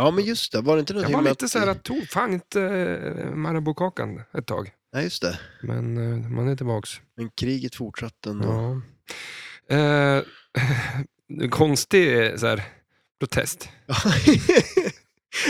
[0.00, 0.60] Ja, men just det.
[0.60, 3.34] Var det inte Jag någonting var med lite så här att, tog fan inte eh,
[3.34, 4.70] Marabou-kakan ett tag.
[4.92, 5.38] Nej, just det.
[5.62, 7.00] Men eh, man är tillbaks.
[7.16, 8.82] Men kriget fortsatte ändå.
[9.68, 9.76] Ja.
[9.76, 10.22] Eh,
[11.50, 12.62] konstig eh, så här,
[13.20, 13.68] protest.
[13.86, 13.94] ja.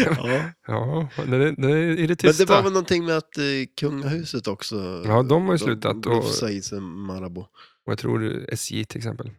[0.66, 2.44] Ja, det är, det är i det Men tysta.
[2.44, 3.44] det var väl någonting med att eh,
[3.80, 5.02] kungahuset också...
[5.06, 7.40] Ja, de har ju slutat och- blåsa i sig Marabou.
[7.86, 9.30] Och jag tror SJ till exempel.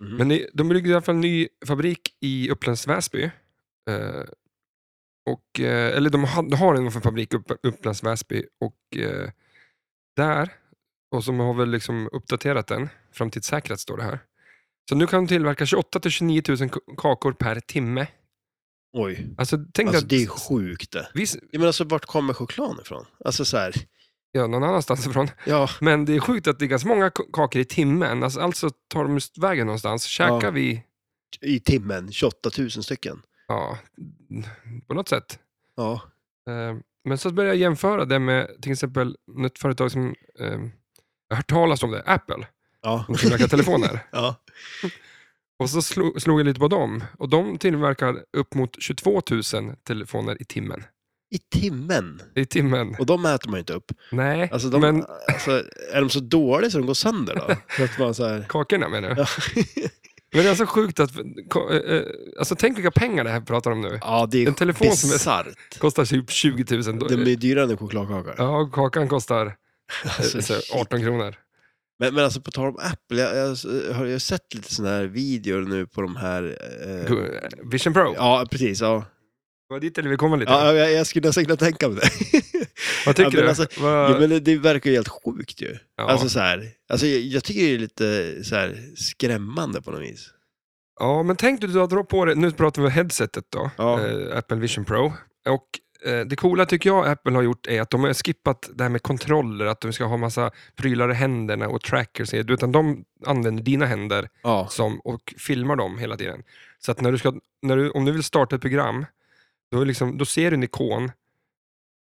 [0.00, 0.16] Mhm.
[0.16, 3.22] Men det- de byggde i alla fall en ny fabrik i Upplands Väsby.
[3.90, 4.24] Eh,
[5.32, 9.30] och, eh, eller de har, de har en fabrik i upp, Upplands Väsby och eh,
[10.16, 10.52] där,
[11.10, 14.18] och som har väl liksom uppdaterat den, framtidssäkrat står det här.
[14.88, 18.06] Så nu kan de tillverka 28 till 29 000 k- kakor per timme.
[18.92, 20.10] Oj, Alltså tänk alltså att...
[20.10, 21.08] det är sjukt det.
[21.14, 23.04] Visst, Jag menar, alltså, vart kommer chokladen ifrån?
[23.24, 23.72] Alltså så här,
[24.32, 25.28] ja, någon annanstans ifrån.
[25.46, 28.22] ja, Men det är sjukt att det är ganska många kakor i timmen.
[28.22, 30.04] Alltså, alltså tar de vägen någonstans.
[30.04, 30.50] Käkar Ja.
[30.50, 30.82] vi,
[31.40, 33.22] i timmen, 28 000 stycken.
[33.48, 33.78] Ja,
[34.86, 35.38] på något sätt.
[35.76, 36.00] Ja,
[36.48, 40.46] Eh, Men så började jag jämföra det med till exempel ett företag som eh,
[41.28, 42.46] jag har hört talas om det, Apple,
[42.82, 44.00] ja, som tillverkar telefoner.
[44.12, 44.34] ja.
[45.58, 49.42] Och så slog, slog jag lite på dem och de tillverkar upp mot 22 000
[49.84, 50.84] telefoner i timmen.
[51.30, 52.22] I timmen.
[52.34, 52.96] i timmen.
[52.98, 53.92] Och de äter man ju inte upp.
[54.12, 55.50] Nej, Alltså, de, men alltså,
[55.92, 57.54] är de så dåliga så de går sönder då?
[57.76, 59.20] Så att man så här, kakorna menar du?
[59.20, 59.26] ja.
[60.32, 62.02] Men det är så sjukt att, eh, eh,
[62.38, 63.98] alltså tänk vilka pengar det här pratar om nu.
[64.02, 65.54] ja, det är En telefon som är-.
[65.78, 66.98] Kostar typ 20 000.
[66.98, 68.34] Då- De är dyrare än en chokladkaka.
[68.38, 69.52] Ja, kakan kostar eh,
[70.18, 71.34] Alltså, så 18 kronor.
[71.98, 75.04] Men, men alltså på tal om Apple, jag, jag, har ju sett lite sådana här
[75.04, 76.58] videor nu på de här...
[77.08, 77.16] Eh,
[77.70, 78.14] Vision Pro.
[78.16, 78.80] ja, precis.
[78.80, 79.04] Ja.
[79.68, 80.52] Det var dit eller vi kommer lite.
[80.52, 82.10] Ja, jag, jag skulle kunna tänka mig det.
[83.06, 83.48] Vad tycker ja, men du?
[83.48, 85.76] Alltså, Vad- ja, men det, verkar ju helt sjukt ju.
[85.96, 86.10] Ja.
[86.10, 90.00] Alltså så här, alltså jag, jag tycker det är lite så här skrämmande på något
[90.02, 90.30] vis.
[91.00, 94.06] Ja, men tänk dig att dra på det, nu pratar vi headsetet då, Ja.
[94.06, 95.12] eh, Apple Vision Pro.
[95.48, 98.82] Och eh, det coola tycker jag Apple har gjort är att de har skippat det
[98.84, 103.04] här med kontroller, att de ska ha massa prylar i händerna och trackers, utan de
[103.26, 104.66] använder dina händer Ja.
[104.70, 106.42] som, och filmar dem hela tiden.
[106.78, 109.06] Så att när du ska, när du, om du vill starta ett program,
[109.70, 111.10] då, liksom, då ser du en ikon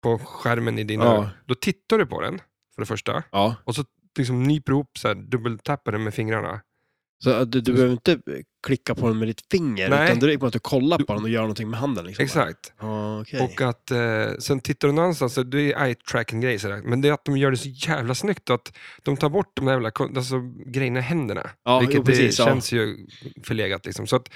[0.03, 1.05] på skärmen i dina...
[1.05, 1.29] Ja.
[1.45, 2.41] Då tittar du på den,
[2.75, 3.55] för det första, ja.
[3.63, 3.83] och så
[4.17, 6.61] liksom nyper ihop, så här, dubbeltappar den med fingrarna.
[7.23, 8.19] Så att du, du behöver inte
[8.67, 10.05] klicka på den med ditt finger, Nej.
[10.05, 12.05] utan du, att du kollar på den och gör någonting med handen.
[12.05, 12.25] Liksom.
[12.25, 12.73] Exakt.
[13.21, 13.41] Okej.
[13.41, 16.81] Och att eh, sen tittar du någon annanstans, så det är eye tracking grejer.
[16.81, 19.65] Men det är att de gör det så jävla snyggt att de tar bort de
[19.65, 21.49] där jävla alltså, grejerna i händerna.
[21.65, 22.49] Ja, vilket jo, precis, det ja.
[22.49, 23.07] känns ju
[23.43, 24.07] förlegat liksom.
[24.07, 24.29] Så att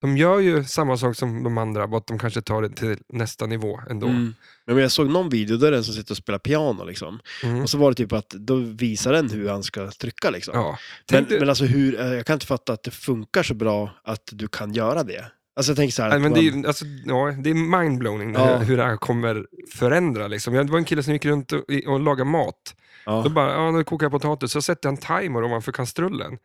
[0.00, 2.96] de gör ju samma sak som de andra, bara att de kanske tar det till
[3.08, 4.06] nästa nivå ändå.
[4.06, 4.34] Mm.
[4.66, 7.20] Men jag såg någon video där det är en som sitter och spelar piano liksom.
[7.44, 7.62] Mm.
[7.62, 10.54] Och så var det typ att då visar den hur han ska trycka liksom.
[10.56, 10.78] Ja.
[11.12, 13.90] Men, dig- men alltså hur, eh, jag kan inte fatta att det funkar så bra
[14.04, 15.24] att du kan göra det.
[15.56, 17.50] Alltså jag tänker så här Nej, att men man, det, är, ju- alltså, ja, det
[17.50, 18.56] är mindblowing Ja.
[18.56, 20.28] hur, hur det här kommer förändra.
[20.28, 20.54] Liksom.
[20.54, 22.74] Jag- Det var en kille som gick runt och, och lagade mat.
[23.06, 26.38] Då ja, bara, ja, nu kokar jag potatis, så sätter jag en timer ovanför kastrullen.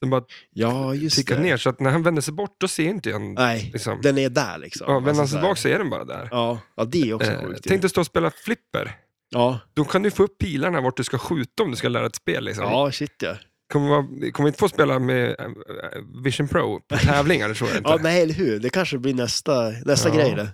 [0.00, 1.38] Den bara ja, just det.
[1.38, 3.34] ner, så att när han vänder sig bort, då ser inte han...
[3.34, 3.98] Nej, Liksom.
[4.02, 4.84] den är där liksom.
[4.88, 6.28] Ja, vänder han Alltså sig tillbaka så är den bara där.
[6.30, 7.66] Ja, ja, det är också Eh, sjukt.
[7.66, 7.68] ju.
[7.68, 8.96] tänk dig stå och spela flipper.
[9.30, 12.06] Ja, Då kan du få upp pilarna vart du ska skjuta om du ska lära
[12.06, 12.44] ett spel.
[12.44, 12.64] Liksom.
[12.64, 13.34] ja, shit ja.
[13.72, 15.46] Kommer, kommer inte få spela med eh,
[16.24, 17.90] Vision Pro på tävlingar, det tror jag inte.
[17.90, 18.58] Ja, nej, eller hur?
[18.60, 20.14] Det kanske blir nästa, nästa Ja.
[20.14, 20.48] grej det.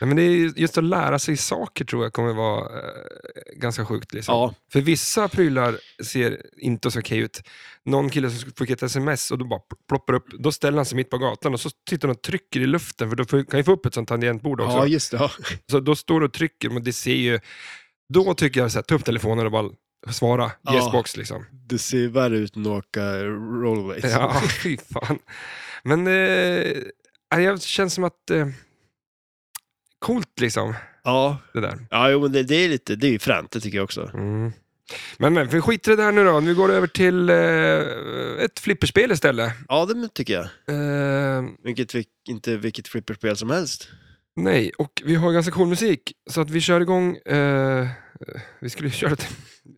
[0.00, 2.90] Nej, men det är ju- just att lära sig saker tror jag kommer vara eh,
[3.56, 4.12] ganska sjukt.
[4.14, 4.34] Liksom.
[4.34, 7.42] Ja, För vissa prylar ser inte så okej ut.
[7.84, 10.96] Någon kille som fick ett sms och då bara ploppar upp, då ställer han sig
[10.96, 13.60] mitt på gatan och så tittar han och trycker i luften, för då får- kan
[13.60, 14.76] ju få upp ett sånt tangentbord också.
[14.76, 15.16] ja just det.
[15.16, 15.30] Ja.
[15.70, 17.40] Så då står du och trycker, men det ser ju...
[18.12, 19.70] Då tycker jag så här, ta upp telefonen och bara
[20.10, 20.74] svara Ja.
[20.74, 21.44] yes box liksom.
[21.68, 23.24] Det ser värre ut än att åka
[23.62, 24.04] rollways.
[24.04, 25.18] Ja, fy fan.
[25.82, 26.76] Men eh,
[27.36, 28.30] det känns som att...
[28.30, 28.46] Eh,
[30.00, 30.74] coolt liksom,
[31.04, 31.38] ja.
[31.52, 31.78] det där.
[31.90, 34.10] ja jo, men det, det är lite, det är ju fränt, det tycker jag också.
[34.14, 34.52] Mm.
[35.18, 36.40] Men, men vi skiter i det där nu då.
[36.40, 39.52] Vi går över till eh, ett flipperspel istället.
[39.68, 40.44] Ja, det tycker jag.
[40.44, 43.88] Eh, Vilket, vilk, inte vilket flipperspel som helst.
[44.36, 46.12] nej, och vi har ganska cool musik.
[46.30, 47.16] Så att vi kör igång...
[47.16, 47.86] Eh,
[48.60, 49.12] vi skulle köra...
[49.12, 49.28] ett-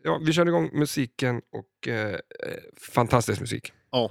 [0.04, 2.18] Ja, vi kör igång musiken och eh, eh,
[2.94, 3.72] fantastisk musik.
[3.90, 4.10] Ja.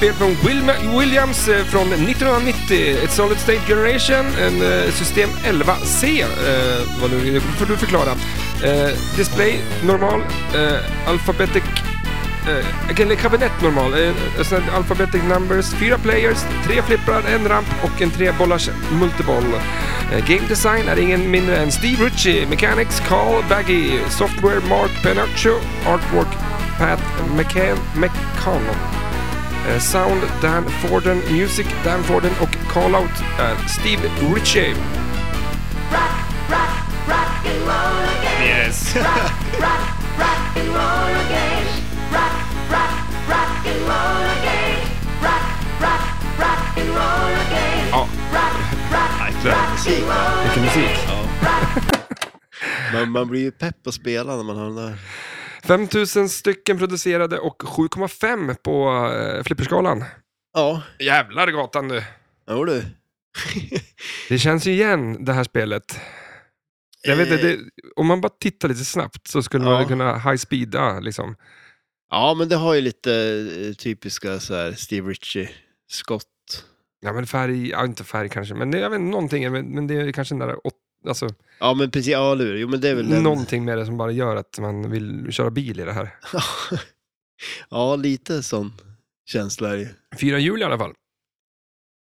[0.00, 0.36] Spel från
[0.98, 2.96] Williams eh, från 1990.
[3.04, 6.20] Ett Solid State Generation, en eh, system 11C.
[6.20, 8.10] Eh, vad nu, det får du förklara.
[8.64, 10.20] Eh, display normal,
[10.54, 11.62] eh, alphabetic
[12.48, 14.04] eh, eller kabinett normal.
[14.04, 18.70] Eh, alltså, alphabetic numbers, fyra players, tre flipprar, en ramp och en trebollars
[19.00, 19.54] multiboll.
[20.12, 25.54] Eh, game design är ingen mindre än Steve Ritchie, Mechanics Carl Baggy, Software Mark Penaccio,
[25.86, 26.38] Artwork
[26.78, 27.00] Pat
[27.36, 28.99] McCann, McConnell.
[29.68, 34.74] Eh, Sound Dan Forden, Music Dan Forden och Callout är Steve Ritchie.
[38.44, 38.94] Yes!
[49.44, 50.14] Ja, Musik, va?
[50.42, 51.08] vilken musik.
[52.92, 54.94] Man, man blir ju pepp att spela när man hör den där.
[55.64, 60.04] 5000 stycken producerade och 7,5 på eh, flipperskalan.
[60.54, 62.02] Ja, Jävlar gatan nu.
[62.50, 62.82] jo du.
[64.28, 66.00] Det känns ju igen det här spelet.
[67.02, 67.58] Jag vet inte, det,
[67.96, 69.70] om man bara tittar lite snabbt så skulle Ja.
[69.70, 71.36] man kunna high-speeda liksom.
[72.10, 73.12] Ja, men det har ju lite
[73.68, 76.26] eh, typiska så här Steve Ritchie-skott.
[77.00, 79.94] Ja men färg, ja inte färg kanske, men det, jag vet någonting, men, men det
[79.94, 80.66] är kanske den där,
[81.06, 81.28] alltså,
[81.60, 82.12] Ja, men precis.
[82.12, 82.56] Ja, hur?
[82.56, 83.22] Jo, men det är väl en...
[83.22, 86.14] någonting med det som bara gör att man vill köra bil i det här.
[87.70, 88.72] ja, lite sån
[89.26, 90.18] känsla är det.
[90.20, 90.94] Fyra hjul i alla fall.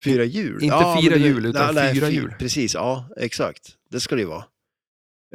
[0.03, 0.63] Fyra hjul?
[0.63, 2.33] Inte ja, fyra hjul, utan fyra fy- hjul.
[2.39, 3.75] Precis, ja, exakt.
[3.89, 4.45] Det ska det ju vara.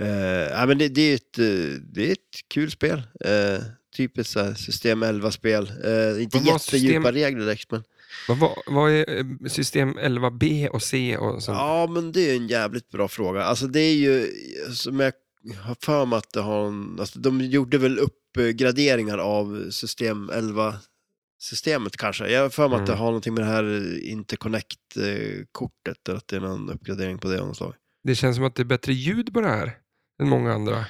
[0.01, 0.09] Uh,
[0.51, 3.03] ja, men det, det, är ett, eh, det är ett kul spel.
[3.27, 3.65] Uh,
[3.97, 5.73] typiskt så system 11-spel.
[5.85, 7.85] Uh, inte jättedjupa system- regler direkt, men...
[8.29, 11.59] Vad, vad, är eh, system 11B och C och sånt?
[11.59, 13.43] Ja, men det är en jävligt bra fråga.
[13.45, 14.27] Alltså det är ju,
[14.73, 15.13] som jag
[15.63, 21.97] har för mig att det har en, alltså de gjorde väl uppgraderingar av system 11-systemet
[21.97, 22.29] kanske.
[22.29, 23.01] Jag har för mig att det Mm.
[23.01, 27.57] har någonting med det här interconnect-kortet, att det är någon uppgradering på det av något
[27.57, 27.75] slag.
[28.05, 29.77] Det känns som att det är bättre ljud på det här
[30.23, 30.85] än många andra.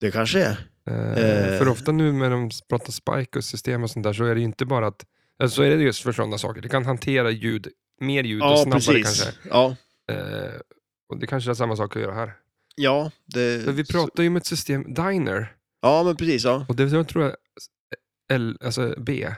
[0.00, 0.50] Det kanske är.
[0.50, 0.56] Eh,
[0.86, 1.58] Eh.
[1.58, 4.40] För ofta nu när de pratar spike och system och sånt där så är det
[4.40, 5.04] ju inte bara att,
[5.42, 6.60] alltså, så är det just för sådana saker.
[6.60, 7.68] Det kan hantera ljud,
[8.00, 9.20] mer ljud och Ja, snabbare precis.
[9.22, 9.48] kanske.
[9.50, 9.76] Ja,
[10.08, 10.60] Eh,
[11.08, 12.32] och det kanske är samma sak att göra här.
[12.76, 13.64] ja, det...
[13.64, 16.44] För vi pratar ju om ett system Diner Ja, men precis.
[16.44, 16.66] Ja.
[16.68, 17.34] och det tror jag
[18.32, 19.28] L, alltså B.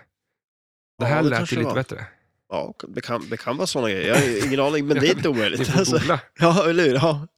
[0.99, 1.75] Det här Ja, det lät ju lite var.
[1.75, 2.07] bättre.
[2.49, 4.09] Ja, det kan, det kan vara sådana grejer.
[4.09, 5.69] Jag har ingen aning, men det är inte Ni omöjligt.
[5.69, 5.97] får Alltså.
[5.99, 6.21] googla.
[6.39, 6.95] Ja, eller hur?
[6.95, 7.29] Ja.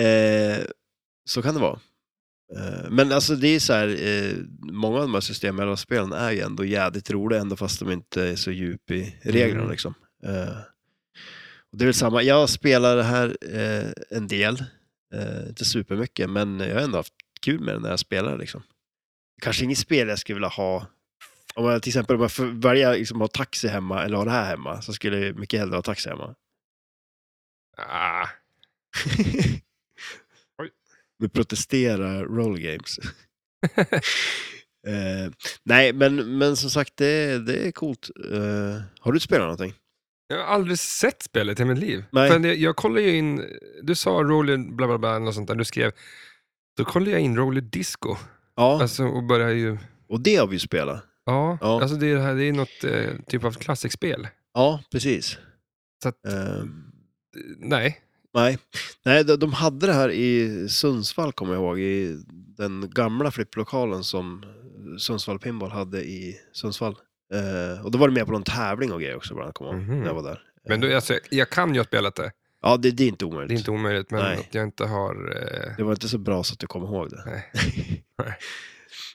[0.00, 0.64] Eh,
[1.28, 1.80] så kan det vara.
[2.56, 6.30] Eh, men alltså det är så här, eh, många av de här system 11-spelen är
[6.30, 9.70] ju ändå jädrigt roliga ändå fast de inte är så djup i reglerna Mm.
[9.70, 9.94] liksom.
[10.24, 10.56] Eh,
[11.72, 13.36] och det är väl samma, jag spelar det här
[14.10, 14.64] en del,
[15.48, 18.62] inte supermycket, men jag har ändå haft kul med det när jag spelar liksom.
[19.42, 20.86] Kanske inget spel jag skulle vilja ha
[21.54, 24.30] om jag till exempel om jag får välja liksom, ha taxi hemma eller ha det
[24.30, 26.34] här hemma så skulle jag mycket hellre ha taxi hemma.
[27.78, 28.28] Ah,
[31.18, 32.98] Vi protesterar roll games.
[34.86, 35.32] eh,
[35.64, 38.10] nej, men, men som sagt, det, det är coolt.
[38.32, 39.74] Eh, har du spelat någonting?
[40.28, 42.04] jag har aldrig sett spelet i mitt liv.
[42.12, 42.30] Nej.
[42.30, 43.44] För det, jag kollade ju in,
[43.82, 45.92] du sa roller bla bla bla, något sånt där, du skrev.
[46.76, 48.16] Då kollade jag in roller disco.
[48.56, 51.04] Ja, Alltså, och började ju, och det har vi ju spelat.
[51.24, 51.80] ja, Ja.
[51.82, 54.28] alltså det, är det här, det är något eh, typ av klassikspel.
[54.54, 55.38] Ja, precis.
[56.02, 56.64] Så att, Eh,
[57.58, 58.00] nej.
[58.36, 58.58] Nej,
[59.04, 62.16] nej de, de hade det här i Sundsvall, kommer jag ihåg, i
[62.56, 64.44] den gamla flipplokalen som
[64.98, 66.96] Sundsvall Pinball hade i Sundsvall.
[67.34, 69.74] Eh, och då var det med på någon tävling och grejer också, bland annat, ihåg,
[69.74, 69.98] Mhm.
[70.00, 70.42] när jag var där.
[70.68, 72.32] Men då, alltså, jag kan ju ha spelat det.
[72.62, 73.48] Ja, det, det är inte omöjligt.
[73.48, 74.36] Det är inte omöjligt, men Nej.
[74.38, 75.14] att jag inte har...
[75.36, 77.22] Eh, Det var inte så bra så att du kommer ihåg det.
[77.26, 77.52] Nej.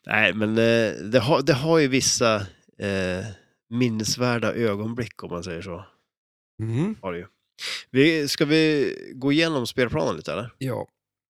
[0.06, 0.34] Nej.
[0.34, 2.36] Men eh, det, har, det har ju vissa
[2.80, 3.26] eh,
[3.70, 5.86] minnesvärda ögonblick om man säger så.
[6.60, 6.96] mhm.
[7.02, 7.26] Har det ju.
[7.92, 10.54] Vi, ska vi gå igenom spelplanen lite eller?
[10.58, 10.88] Ja.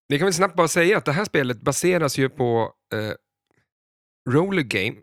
[0.08, 3.12] Vi kan väl snabbt bara säga att det här spelet baseras ju på eh,
[4.34, 4.96] Roller, Game,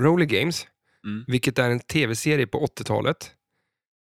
[0.00, 0.66] Roller Games,
[1.06, 1.24] Mm.
[1.26, 3.32] vilket är en tv-serie på 80-talet.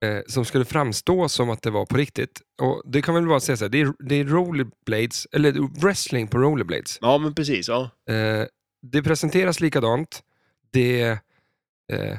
[0.05, 2.41] Eh, som skulle framstå som att det var på riktigt.
[2.63, 6.29] Och Det kan väl bara säga så här, det är, det är rollerblades, eller wrestling
[6.29, 6.99] på rollerblades.
[7.01, 7.69] Ja, men precis.
[7.69, 8.47] Ja, Eh,
[8.83, 10.23] det presenteras likadant.
[10.73, 11.03] Det
[11.93, 12.19] eh,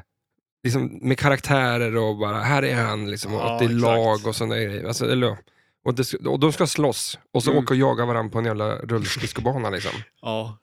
[0.66, 4.28] liksom med karaktärer och bara, här är han, liksom, och Ja, att det är lag
[4.28, 4.84] och sådana grejer.
[4.88, 5.38] Alltså, eller,
[5.86, 7.64] och, det, och de ska slåss och så Mm.
[7.64, 9.70] åka och jaga varandra på en jävla rullskridskobana.
[9.70, 9.92] Liksom.
[10.22, 10.58] ja.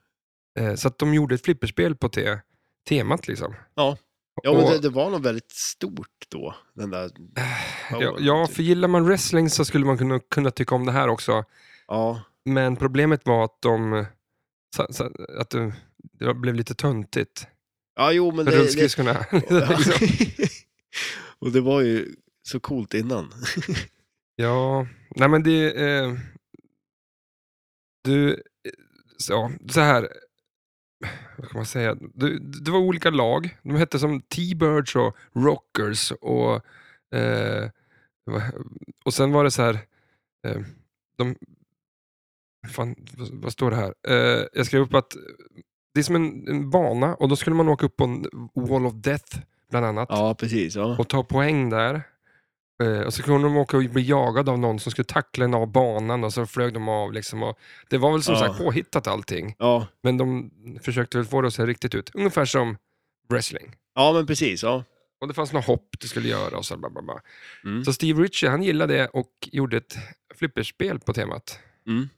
[0.58, 2.38] Eh, så att de gjorde ett flipperspel på te,
[2.88, 3.28] temat.
[3.28, 3.54] Liksom.
[3.74, 3.96] ja
[4.44, 6.54] men Och- det, det var nog väldigt stort då.
[6.74, 7.10] Den där...
[7.90, 11.08] ja, ja, för gillar man wrestling så skulle man kunna, kunna tycka om det här
[11.08, 11.44] också.
[11.88, 14.04] Ja, Men problemet var att de
[14.76, 15.72] så, så, att det,
[16.18, 17.46] det blev lite töntigt.
[17.94, 18.50] Ja jo men det...
[18.50, 19.26] det rullskridskorna.
[19.32, 19.76] ja.
[19.78, 20.06] liksom.
[21.38, 23.32] och det var ju så coolt innan.
[24.36, 24.86] Ja,
[25.16, 25.72] nej men det...
[25.72, 26.12] Eh,
[28.04, 28.36] du, eh,
[29.16, 30.08] så, så här.
[31.38, 31.94] Vad kan man säga?
[31.94, 33.56] Det, det var olika lag.
[33.62, 36.54] De hette som T-Birds och Rockers och...
[37.16, 37.70] Eh,
[39.04, 39.74] och sen var det så här...
[40.46, 40.60] Eh,
[41.16, 41.36] de,
[42.68, 43.94] fan, vad, vad står det här?
[44.08, 45.16] Eh, jag skrev upp att
[45.94, 48.86] det är som en, en bana och då skulle man åka upp på en Wall
[48.86, 49.38] of Death
[49.70, 50.76] bland annat ja, precis.
[50.76, 50.96] Ja.
[50.98, 52.02] och ta poäng där.
[52.82, 55.54] Eh, och så kunde de åka och bli jagade av någon som skulle tackla en
[55.54, 57.12] av banan och så flög de av.
[57.12, 57.58] Liksom, och
[57.90, 58.40] det var väl som Ja.
[58.40, 59.54] sagt påhittat allting.
[59.58, 59.86] Ja.
[60.02, 60.50] Men de
[60.82, 62.10] försökte väl få det att se riktigt ut.
[62.14, 62.76] Ungefär som
[63.28, 63.74] wrestling.
[63.94, 64.62] ja, men precis.
[64.62, 64.84] Ja.
[65.20, 67.20] Och det fanns några hopp du skulle göra och så bla bla bla.
[67.64, 67.84] Mm.
[67.84, 69.96] Så Steve Ritchie, han gillade det och gjorde ett
[70.34, 71.58] flipperspel på temat.
[71.86, 72.08] Mm.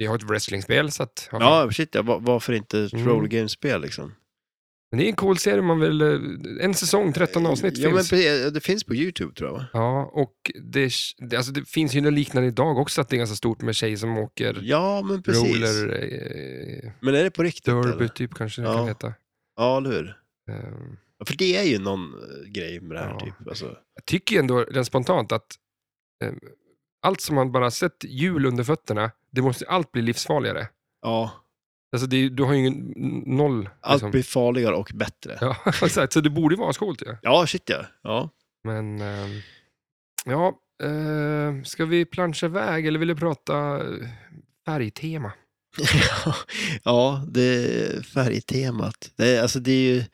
[0.00, 1.28] Vi har ett wrestlingspel, så att...
[1.32, 2.02] Ja, shit ja.
[2.02, 3.06] Var- Varför inte ett Mm.
[3.08, 4.14] roll game-spel liksom?
[4.90, 6.02] Men det är en cool serie man vill...
[6.02, 6.18] eh,
[6.60, 8.12] En säsong, 13 avsnitt ja, men finns.
[8.12, 9.66] pre- det finns på YouTube tror jag va?
[9.72, 10.34] Ja, och
[10.72, 10.84] det,
[11.36, 13.96] alltså det finns ju något liknande idag också, att det är ganska stort med tjejer
[13.96, 15.54] som åker Ja, men precis.
[15.54, 16.02] roller,
[16.84, 18.08] eh, Men är det på riktigt derby eller?
[18.08, 18.74] typ kanske det Ja.
[18.74, 19.14] kan heta.
[19.56, 20.08] Ja, eller hur?
[20.50, 20.70] Eh,
[21.18, 23.20] Ja, för det är ju någon eh, grej med det här Ja.
[23.20, 23.48] typ.
[23.48, 25.46] Alltså, Jag tycker ju ändå rent spontant att
[26.24, 26.32] eh,
[27.02, 30.68] allt som man bara sett hjul under fötterna, det måste allt bli livsfarligare.
[31.02, 31.30] ja,
[31.92, 32.92] Alltså det, du har ju ingen
[33.36, 33.68] noll.
[33.80, 34.10] allt liksom.
[34.10, 35.38] blir farligare och bättre.
[35.40, 36.12] Ja, Ja, exakt.
[36.12, 37.46] Så det borde ju vara coolt ju.
[37.46, 37.86] shit ja.
[38.02, 38.30] Ja.
[38.64, 39.40] Men, ehm,
[40.24, 44.08] ja, eh, ska vi plancha iväg eller vill du prata eh,
[44.66, 45.32] färgtema?
[46.82, 49.12] ja, det är färgtemat.
[49.16, 50.04] Det alltså det är ju...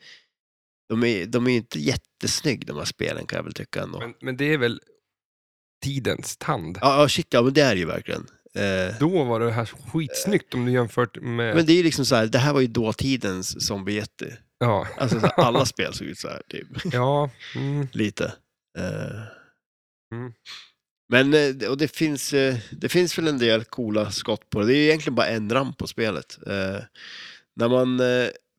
[0.89, 3.99] De är, de är ju inte jättesnygga de här spelen kan jag väl tycka ändå.
[3.99, 4.81] Men, men det är väl
[5.83, 6.77] tidens tand.
[6.81, 8.27] Ja, ja, shit ja, men det är det ju verkligen.
[8.57, 11.55] Eh, Då var det här skitsnyggt om du jämfört med...
[11.55, 14.03] men det är ju liksom så här, det här var ju dåtidens zombie
[14.59, 16.67] Ja, Alltså så här, alla spel såg ut så här, typ.
[16.93, 18.25] ja mm, Lite.
[18.77, 19.21] Eh,
[20.11, 20.33] Mm.
[21.09, 22.29] Men eh, och det finns,
[22.71, 24.65] det finns väl en del coola skott på det.
[24.65, 26.37] Det är egentligen bara en ramp på spelet.
[27.55, 28.01] När man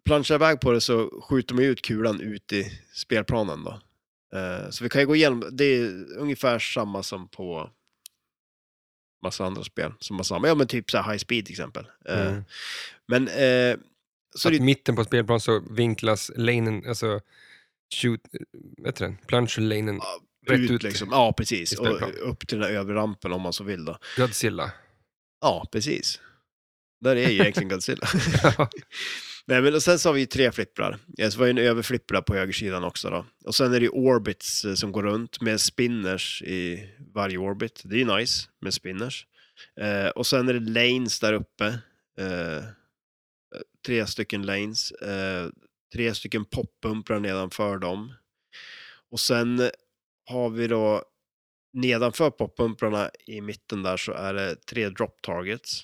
[0.05, 3.80] planschar iväg på det så skjuter man ut kulan ut i spelplanen då.
[4.70, 7.70] Så vi kan ju gå igenom, det är ungefär samma som på
[9.23, 9.93] massa andra spel.
[9.99, 11.87] Som samma, ja men typ så här high speed till exempel.
[12.09, 12.45] Eh, mm.
[13.07, 13.77] Men eh,
[14.35, 17.21] så att det, mitten på spelplan så vinklas lanen, alltså
[17.95, 18.21] shoot,
[18.77, 19.16] vad heter den?
[19.27, 20.21] Plancher-lanen, Ja,
[20.55, 21.09] rätt ut, ut liksom.
[21.11, 21.79] Ja, precis.
[21.79, 23.99] Och upp till den där övre rampen om man så vill då.
[24.16, 24.73] Godzilla.
[25.41, 26.21] Ja, precis.
[27.01, 28.09] Där är ju egentligen Godzilla.
[29.49, 30.99] Nej, men och sen så har vi ju tre flipprar.
[31.16, 33.26] Ja, så var ju en överflippra på högersidan också då.
[33.44, 37.82] Och sen är det ju orbits eh, som går runt med spinners i varje orbit.
[37.84, 39.26] Det är ju nice med spinners.
[39.80, 41.66] Eh, och sen är det lanes där uppe.
[42.18, 42.64] Eh,
[43.86, 44.92] tre stycken lanes.
[44.92, 45.49] Eh,
[45.94, 48.12] tre stycken poppumprar nedanför dem.
[49.11, 49.70] Och sen
[50.30, 51.03] har vi då
[51.72, 55.82] nedanför poppumprarna i mitten där så är det tre drop targets.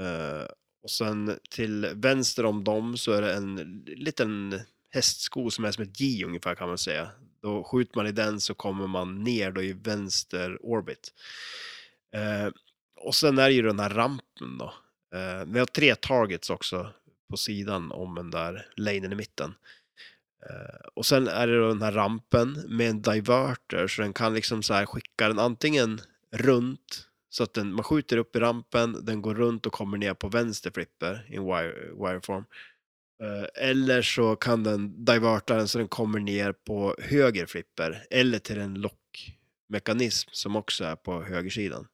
[0.00, 0.46] Eh,
[0.84, 4.60] och sen till vänster om dem så är det en liten
[4.90, 7.10] hästsko som är som ett J ungefär kan man säga.
[7.42, 11.12] Då skjuter man i den så kommer man ner då i vänster orbit.
[12.14, 12.52] Eh,
[13.00, 14.74] och sen är det ju den här rampen då.
[15.14, 16.92] Eh, vi har tre targets också
[17.30, 19.54] på sidan om den där lanen i mitten.
[20.50, 24.34] Eh, och sen är det då den här rampen med en diverter så den kan
[24.34, 26.00] liksom så här skicka den antingen
[26.32, 30.14] runt så att den, man skjuter upp i rampen, den går runt och kommer ner
[30.14, 32.44] på vänster flipper i en wire, wireform.
[33.22, 38.38] Eh, eller så kan den diverta den så den kommer ner på höger flipper eller
[38.38, 41.86] till en lockmekanism som också är på högersidan.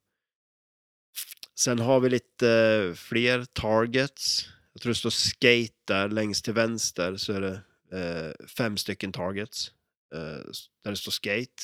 [1.54, 4.48] Sen har vi lite fler targets.
[4.72, 7.62] Jag tror det står skate där längst till vänster så är det
[7.92, 9.72] eh, fem stycken targets.
[10.14, 10.50] Eh,
[10.84, 11.62] där det står skate.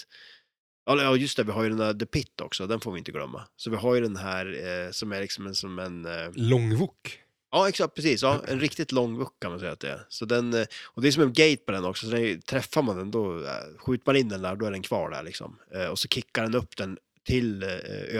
[0.88, 3.12] Ja, just det, vi har ju den där The Pit också, den får vi inte
[3.12, 3.42] glömma.
[3.56, 4.46] Så vi har ju den här
[4.86, 6.04] eh, som är liksom en, som en...
[6.06, 7.20] Eh, Långvok.
[7.50, 8.22] ja, exakt, precis.
[8.22, 10.06] Ja, en riktigt lång vuck kan man säga att det är.
[10.08, 12.82] Så den, eh, och det är som en gate på den också, så den, träffar
[12.82, 15.58] man den då, eh, skjuter man in den där, då är den kvar där liksom.
[15.74, 17.70] Eh, och så kickar den upp den till eh,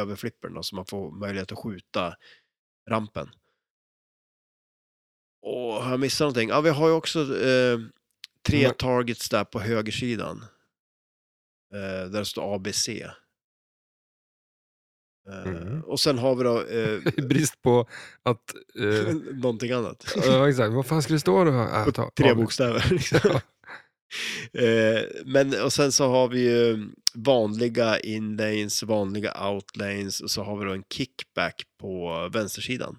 [0.01, 2.15] överflippern då, så man får möjlighet att skjuta
[2.91, 3.31] rampen.
[5.43, 6.49] Och har jag missat någonting?
[6.49, 7.27] Ja, vi har ju också
[8.47, 10.45] tre Men- targets där på högersidan.
[11.75, 12.89] Eh, där det står ABC.
[12.89, 13.13] Eh,
[15.47, 15.83] Mm.
[15.85, 17.89] Och sen har vi då eh, brist på
[18.23, 18.55] att...
[18.81, 20.15] Eh, någonting annat.
[20.25, 20.73] ja, exakt.
[20.75, 21.51] Vad fan ska det stå då?
[21.87, 22.87] Äh, ta, Tre av- bokstäver.
[22.91, 23.41] Liksom.
[24.53, 30.59] Eh, men och sen så har vi ju vanliga inlanes, vanliga outlanes och så har
[30.59, 32.99] vi då en kickback på vänstersidan.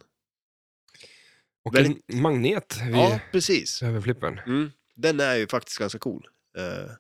[1.66, 3.84] Och Väldigt- en magnet vid Ja, precis.
[3.84, 4.40] överflippen.
[4.40, 4.72] Mm.
[4.96, 6.28] Den är ju faktiskt ganska cool.
[6.58, 6.92] Eh,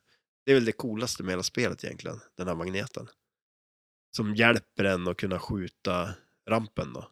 [0.47, 3.07] det är väl det coolaste med hela spelet egentligen, den här magneten.
[4.15, 6.15] Som hjälper en att kunna skjuta
[6.49, 7.11] rampen då.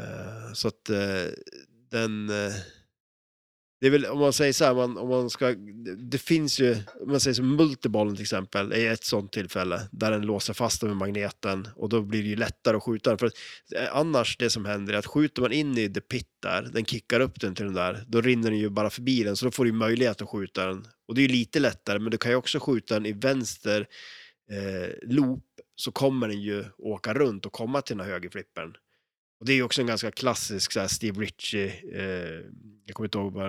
[0.00, 1.32] Eh, så att eh,
[1.90, 2.30] den...
[2.30, 2.52] Eh,
[3.84, 6.60] det är väl, om man säger så här, man, om man ska, det, det finns
[6.60, 10.54] ju, om man säger som multibollen till exempel, är ett sånt tillfälle där den låser
[10.54, 13.18] fast den med magneten och då blir det ju lättare att skjuta den.
[13.18, 13.32] För att,
[13.76, 16.84] eh, annars, det som händer är att skjuter man in i the pit där, den
[16.84, 19.50] kickar upp den till den där, då rinner den ju bara förbi den, så då
[19.50, 20.86] får du ju möjlighet att skjuta den.
[21.08, 23.86] Och det är ju lite lättare, men du kan ju också skjuta den i vänster
[24.50, 25.44] eh, loop,
[25.76, 28.74] så kommer den ju åka runt och komma till den här högerflippern.
[29.40, 32.40] Och det är ju också en ganska klassisk så här, Steve Ritchie, eh,
[32.86, 33.48] jag kommer inte ihåg vad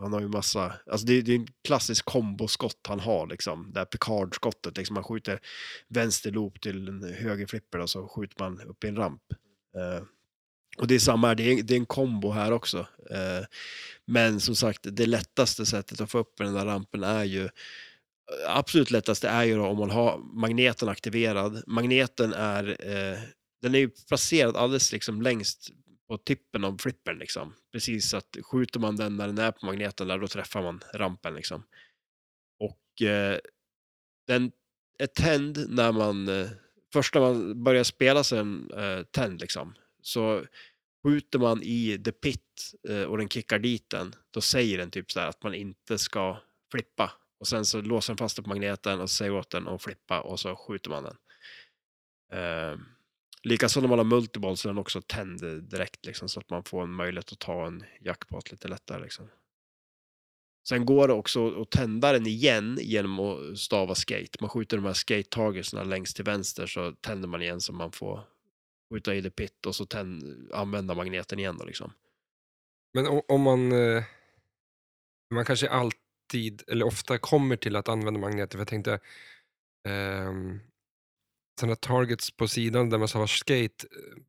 [0.00, 3.70] han har ju massa, alltså det, är- det är en klassisk komboskott han har liksom,
[3.72, 5.40] det här Picard-skottet, liksom man skjuter
[5.88, 9.22] vänster loop till en höger flipper och så skjuter man upp i en ramp.
[9.76, 10.02] Eh,
[10.78, 12.78] Och det är samma här, det är, det är en kombo här också.
[13.10, 13.44] Eh,
[14.06, 17.48] men som sagt, det lättaste sättet att få upp den där rampen är ju
[18.48, 21.62] absolut lättaste är ju då om man har magneten aktiverad.
[21.66, 23.18] Magneten är, eh,
[23.62, 25.70] den är ju placerad alldeles liksom längst
[26.08, 27.54] på tippen av flippern liksom.
[27.72, 30.80] Precis så att skjuter man den när den är på magneten där, då träffar man
[30.94, 31.62] rampen liksom.
[32.58, 33.38] Och eh,
[34.26, 34.52] den
[34.98, 36.48] är tänd när man, eh,
[36.92, 39.74] först när man börjar spela så är den eh, tänd liksom.
[40.02, 40.44] Så
[41.02, 45.12] skjuter man i the pit eh, och den kickar dit den, då säger den typ
[45.12, 46.38] så här att man inte ska
[46.72, 47.12] flippa.
[47.40, 50.20] Och sen så låser den fast den på magneten och säger åt den att flippa
[50.20, 51.16] och så skjuter man den.
[52.32, 52.84] Ehm,
[53.42, 56.64] Likaså när man har multiball så är den också tänd direkt liksom, så att man
[56.64, 59.02] får en möjlighet att ta en jackpot lite lättare.
[59.02, 59.28] Liksom.
[60.68, 64.38] Sen går det också att tända den igen genom att stava skate.
[64.40, 68.24] Man skjuter de här skate-tagelserna längst till vänster så tänder man igen så man får
[68.92, 71.56] skjuta i the pit och så tänd, använda magneten igen.
[71.58, 71.92] Då, liksom.
[72.94, 73.72] Men om, om man...
[73.72, 74.04] Eh,
[75.34, 78.52] man kanske alltid, eller ofta kommer till att använda magneter.
[78.52, 79.00] För jag tänkte...
[79.88, 80.60] ehm,
[81.60, 84.22] sådana targets på sidan där man har skate eh,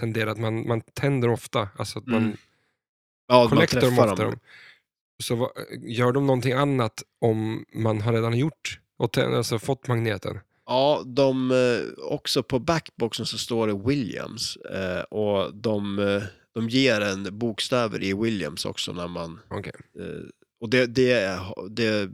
[0.00, 1.68] tenderar att man, man tänder ofta.
[1.76, 2.36] Alltså att man Mm.
[3.28, 4.24] Ja, man collector dem ofta.
[4.24, 4.38] dem.
[5.22, 5.50] Så vad,
[5.82, 10.38] gör de någonting annat om man har redan gjort och alltså fått magneten?
[10.66, 16.22] Ja, de, eh, också på backboxen så står det Williams eh, och de, eh,
[16.54, 19.40] de ger en bokstäver i Williams också när man.
[19.50, 20.24] Eh,
[20.60, 22.08] och det, det, det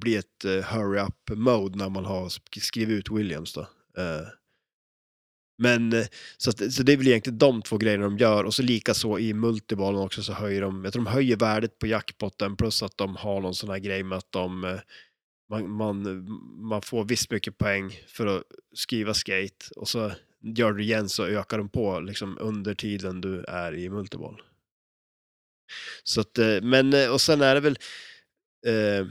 [0.00, 3.66] blir ett eh, hurry up mode när man har sk- skrivit ut Williams då.
[3.98, 4.28] Eh,
[5.58, 8.54] men eh, så, att, så det är väl egentligen de två grejerna de gör och
[8.54, 11.86] så lika så i multibollen också så höjer de, jag tror de höjer värdet på
[11.86, 14.80] jackpotten plus att de har någon sån här grej med att de eh,
[15.50, 16.24] man, man,
[16.68, 18.42] man får visst mycket poäng för att
[18.74, 23.44] skriva skate och så gör du igen så ökar de på liksom under tiden du
[23.44, 24.42] är i multiboll.
[26.02, 27.78] Så att, men, och sen är det väl,
[28.66, 29.06] eh,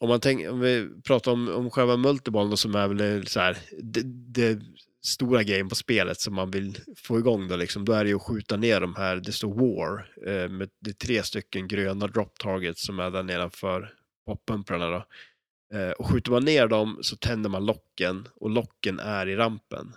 [0.00, 3.58] om man tänk, om vi pratar om, om själva multibollen som är väl så här,
[3.82, 4.62] det, det
[5.04, 8.16] stora grejen på spelet som man vill få igång då liksom, då är det ju
[8.16, 12.06] att skjuta ner de här, det står war, eh, med det är tre stycken gröna
[12.06, 13.92] drop targets som är där nedanför
[14.26, 15.04] poppumprarna då.
[15.78, 19.92] Eh, och skjuter man ner dem så tänder man locken och locken är i rampen.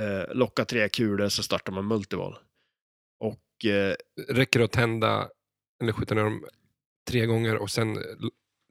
[0.00, 2.38] Eh, locka tre kulor så startar man multiboll.
[3.20, 3.94] Och eh,
[4.28, 5.28] Räcker det att tända
[5.82, 6.44] eller skjuta ner dem
[7.10, 7.98] tre gånger och sen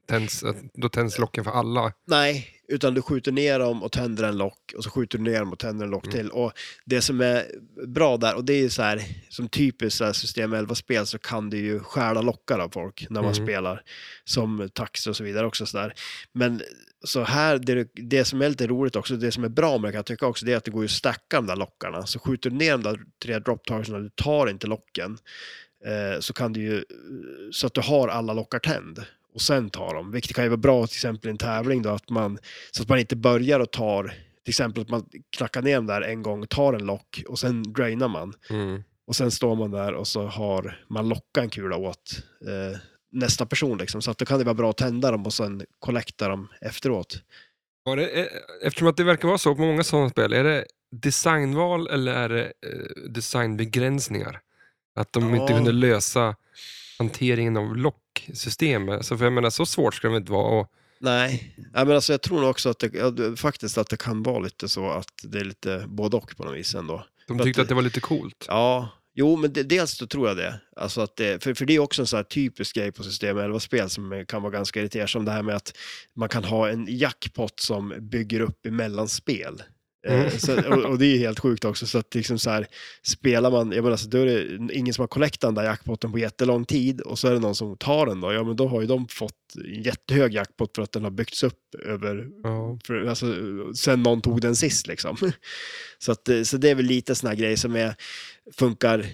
[0.08, 0.44] tänds,
[0.74, 1.92] då tänds locken för alla?
[2.06, 5.38] Nej, utan du skjuter ner dem och tänder en lock och så skjuter du ner
[5.38, 6.16] dem och tänder en lock Mm.
[6.16, 6.30] till.
[6.30, 6.52] Och
[6.84, 7.46] det som är
[7.86, 11.50] bra där, och det är så här, som typiskt så här system 11-spel så kan
[11.50, 13.46] du ju stjäla lockar av folk när man Mm.
[13.46, 13.82] spelar,
[14.24, 15.66] som tax och så vidare också.
[15.66, 15.94] Så där.
[16.32, 16.62] Men
[17.04, 19.92] så här, det, det som är lite roligt också, det som är bra med det
[19.92, 22.06] kan jag tycka också, det är att det går ju att stacka de där lockarna.
[22.06, 25.18] Så skjuter du ner de där tre drop targetsna, du tar inte locken,
[25.86, 26.84] eh, så kan du ju,
[27.52, 29.04] så att du har alla lockar tänd
[29.38, 30.10] och sen tar dem.
[30.12, 32.38] Vilket kan ju vara bra till exempel i en tävling då, att man,
[32.70, 34.04] så att man inte börjar och tar,
[34.44, 35.04] till exempel att man
[35.36, 38.34] knackar ner dem där en gång, tar en lock och sen drainar man.
[38.50, 38.82] Mm.
[39.06, 42.78] Och sen står man där och så har man lockat en kula åt eh,
[43.12, 44.02] nästa person liksom.
[44.02, 47.22] Så att då kan det vara bra att tända dem och sen collecta dem efteråt.
[47.84, 48.26] Var det, eh,
[48.62, 52.28] eftersom att det verkar vara så på många sådana spel, är det designval eller är
[52.28, 54.40] det eh, designbegränsningar?
[54.94, 55.56] Att de inte Ja.
[55.58, 56.36] kunde lösa
[56.98, 58.96] hanteringen av locksystemet.
[58.96, 60.60] Alltså, för jag menar, så svårt ska det inte vara.
[60.60, 64.22] Och, Nej, ja, men alltså jag tror nog också att det, faktiskt att det kan
[64.22, 67.04] vara lite så att det är lite både och på något vis ändå.
[67.28, 68.44] de tyckte att- att det var lite coolt.
[68.48, 70.60] Ja, jo, men det, dels så tror jag det.
[70.76, 73.38] Alltså att det för, för det är också en sån här typisk grej på System
[73.38, 75.72] 11-spel som kan vara ganska irriterande, som det här med att
[76.14, 79.62] man kan ha en jackpot som bygger upp emellan spel.
[80.06, 80.30] Eh, Mm.
[80.38, 82.66] Så, och, och det är helt sjukt också, så att liksom så här,
[83.02, 86.12] spelar man, jag menar, så då är det ingen som har collectat den där jackpotten
[86.12, 88.68] på jättelång tid och så är det någon som tar den då, ja men då
[88.68, 89.34] har ju de fått
[89.76, 92.78] en jättehög jackpot för att den har byggts upp över Ja.
[92.86, 93.26] för, alltså,
[93.74, 95.16] sen någon tog den sist liksom.
[95.98, 97.94] Så, att, eh, så det är väl lite här grejer som är,
[98.56, 99.06] funkar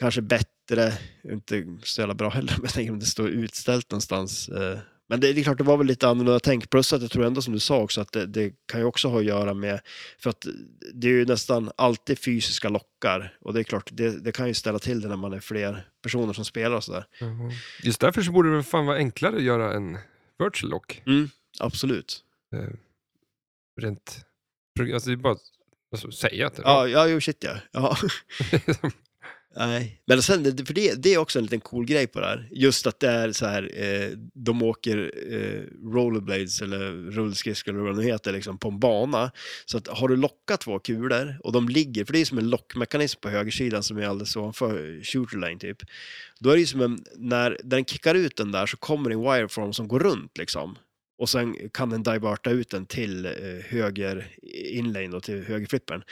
[0.00, 0.92] kanske bättre,
[1.32, 4.48] inte så jävla bra heller, men jag tänker om det står utställt någonstans.
[4.48, 4.78] eh.
[5.10, 6.70] Men det, är klart, det var väl lite annorlunda tänk.
[6.70, 9.08] Plus att jag tror ändå som du sa också att det, det kan ju också
[9.08, 9.80] ha att göra med,
[10.18, 10.46] för att
[10.94, 14.54] det är ju nästan alltid fysiska lockar och det är klart, det, det kan ju
[14.54, 17.06] ställa till det när man är fler personer som spelar och sådär.
[17.20, 17.52] Jaha.
[17.82, 19.98] Just därför så borde det väl fan vara enklare att göra en
[20.38, 21.02] virtual lock.
[21.60, 22.24] Absolut.
[22.54, 22.74] Eh,
[23.80, 24.24] rent,
[24.92, 25.42] alltså det är bara att
[25.92, 27.56] alltså, säga att det Ja, ja, jo shit ja.
[27.72, 27.96] ja.
[29.56, 32.26] Nej, men sen, det- för det, det är också en liten cool grej på det
[32.26, 32.48] här.
[32.52, 37.94] Just att det är så här, eh, de åker eh, rollerblades eller rullskridskor eller vad
[37.96, 39.30] det nu heter, liksom, på en bana.
[39.64, 42.50] Så att har du lockat två kulor och de ligger, för det är som en
[42.50, 45.78] lockmekanism på högersidan som är alldeles ovanför shooter lane typ.
[46.38, 49.14] Då är det ju som en, när den kickar ut den där så kommer det
[49.14, 50.76] en wireform som går runt liksom.
[51.20, 53.32] Och sen kan den diverta ut den till eh,
[53.68, 56.02] höger inlane och till högerflippen.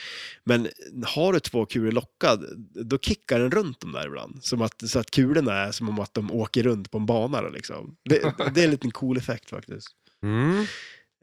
[0.45, 0.69] Men
[1.05, 2.45] har du två kulor lockad,
[2.85, 4.45] då kickar den runt dem där ibland.
[4.45, 7.41] Som att, så att kulorna är som om att de åker runt på en bana.
[7.41, 7.97] Liksom.
[8.05, 9.89] det, det är en liten cool effekt faktiskt.
[10.23, 10.67] Mm.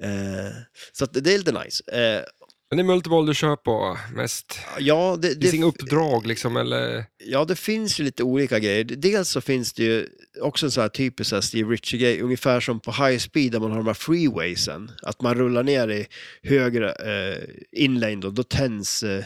[0.01, 0.51] Eh,
[0.91, 1.83] så det är lite nice.
[1.91, 2.23] Eh,
[2.69, 4.59] Men det är multiboll du kör på mest.
[4.79, 7.05] ja, det, Det finns inga uppdrag liksom, eller?
[7.17, 8.83] ja, det finns ju lite olika grejer.
[8.83, 10.09] Dels så finns det ju
[10.41, 13.59] också en sån här typisk så här Steve Ritchie-grej, ungefär som på High Speed där
[13.59, 14.91] man har de här freewaysen.
[15.01, 16.07] Att man rullar ner i
[16.43, 17.37] höger eh,
[17.71, 19.23] inlane då, då tänds eh,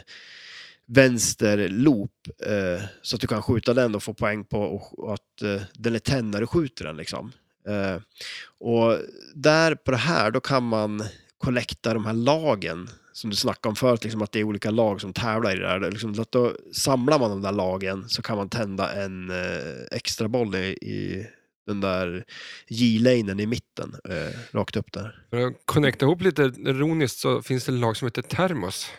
[0.87, 2.11] vänster loop
[2.45, 5.61] eh, så att du kan skjuta den och få poäng på och, och att eh,
[5.73, 7.31] den är tänd när du skjuter den liksom.
[7.67, 8.01] Eh,
[8.59, 8.97] och
[9.35, 11.03] där på det här då kan man
[11.37, 15.01] kollekta de här lagen som du snackade om förut, liksom att det är olika lag
[15.01, 15.91] som tävlar i det här.
[15.91, 19.37] Liksom, att då samlar man de där lagen så kan man tända en eh,
[19.91, 21.27] extra boll i, i
[21.67, 22.25] den där
[22.67, 25.25] J-lanen i mitten, eh, rakt upp där.
[25.29, 28.91] För att connecta ihop lite ironiskt så finns det ett lag som heter Thermos.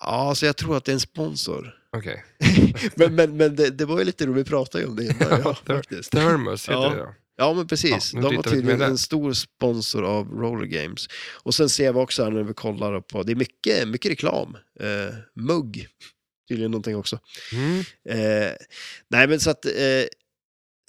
[0.00, 1.74] Ja, så jag tror att det är en sponsor.
[1.96, 2.24] Okej.
[2.96, 5.40] Men, men, men det, det var ju lite roligt, vi pratade ju om det innan.
[5.44, 6.12] Ja, faktiskt.
[6.12, 6.90] Thermos heter Ja.
[6.90, 7.14] det ja.
[7.36, 8.10] Ja, men precis.
[8.14, 11.08] Ja, de var tydligen en stor sponsor av Roller Games.
[11.32, 14.56] Och sen ser vi också här när vi kollar på, det är mycket, mycket reklam.
[14.80, 15.88] Eh, mugg,
[16.48, 17.18] tydligen någonting också.
[17.52, 17.78] Mm.
[18.08, 18.52] Eh,
[19.08, 20.04] nej, men så att eh,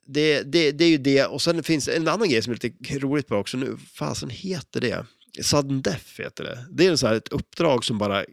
[0.05, 1.25] det, det, det är ju det.
[1.25, 3.77] Och sen finns en annan grej som är lite roligt på också nu.
[3.93, 5.05] Fasen heter det?
[5.43, 6.65] Sudden Death heter det.
[6.71, 8.25] Det är så här ett uppdrag som bara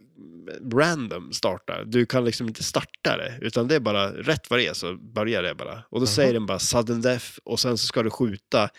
[0.73, 1.83] random startar.
[1.85, 4.95] Du kan liksom inte starta det, utan det är bara rätt vad det är så
[4.95, 5.83] börjar det bara.
[5.89, 6.07] Och då Jaha.
[6.07, 8.69] säger den bara sudden death och sen så ska du skjuta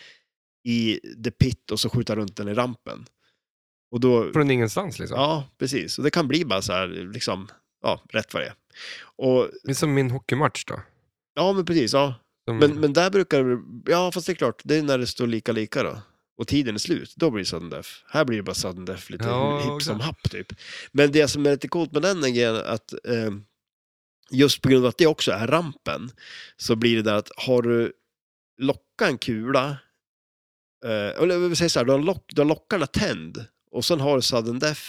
[0.67, 3.05] i the pit och så skjuta runt den i rampen.
[3.91, 5.17] Och då, Från ingenstans liksom.
[5.19, 5.97] ja, precis.
[5.97, 7.47] Och det kan bli bara så här, liksom,
[7.83, 8.53] ja, rätt vad det är.
[9.15, 10.81] Och, Det är som min hockeymatch då.
[11.35, 12.15] ja, men precis, ja.
[12.47, 15.07] Som, Men, men där brukar det, ja fast det är klart, det är när det
[15.07, 15.97] står lika lika då.
[16.37, 17.89] Och tiden är slut, då blir det sudden death.
[18.07, 20.53] Här blir det bara sudden death lite Ja, hipp som happ typ.
[20.91, 23.31] Men det som är lite coolt med den är grejen att eh,
[24.31, 26.11] just på grund av att det också är rampen
[26.57, 27.93] så blir det där att har du
[28.57, 29.77] lockat en kula,
[30.85, 33.99] eh, eller vi säger så här, du har, lock, du har lockarna tänd och sen
[33.99, 34.81] har du sudden death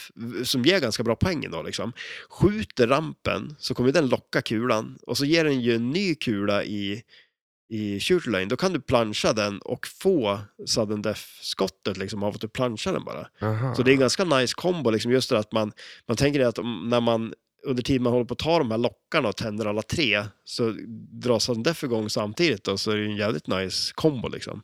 [0.44, 1.92] som ger ganska bra poäng då liksom.
[2.28, 6.64] Skjuter rampen så kommer den locka kulan och så ger den ju en ny kula
[6.64, 7.02] i
[7.68, 12.40] i shooter lane, då kan du plancha den och få sudden death-skottet liksom av att
[12.40, 13.28] du planchar den bara.
[13.40, 13.74] Aha.
[13.74, 15.72] Så det är en ganska nice kombo, liksom just det att man,
[16.08, 17.34] man tänker att om, när man
[17.66, 20.74] under tiden man håller på att ta de här lockarna och tänder alla tre så
[21.10, 24.62] drar sudden death igång samtidigt då, så är det en jävligt nice kombo liksom.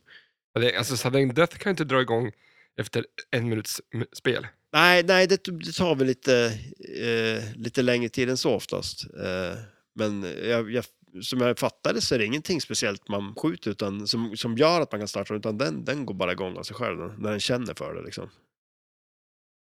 [0.77, 2.31] Alltså Sudden Death kan ju inte dra igång
[2.77, 3.81] efter en minuts
[4.13, 4.47] spel.
[4.73, 6.59] Nej, nej det, det tar väl lite,
[7.01, 9.03] eh, lite längre tid än så oftast.
[9.03, 9.57] Eh,
[9.95, 10.85] men jag, jag,
[11.21, 14.91] som jag fattade så är det ingenting speciellt man skjuter utan, som, som gör att
[14.91, 17.73] man kan starta, utan den, den går bara igång av sig själv när den känner
[17.73, 18.01] för det.
[18.01, 18.29] Liksom.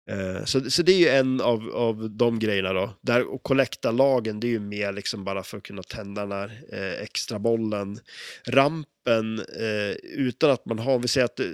[0.09, 2.93] Eh, så, så det är ju en av, av de grejerna då.
[3.01, 6.31] Där, och kollekta lagen, det är ju mer liksom bara för att kunna tända den
[6.31, 7.99] här eh, extra bollen.
[8.47, 11.45] Rampen, eh, utan att man har, om vi säger att eh,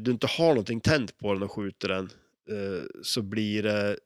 [0.00, 2.10] du inte har någonting tänt på den och skjuter den,
[2.50, 3.96] eh, så blir det...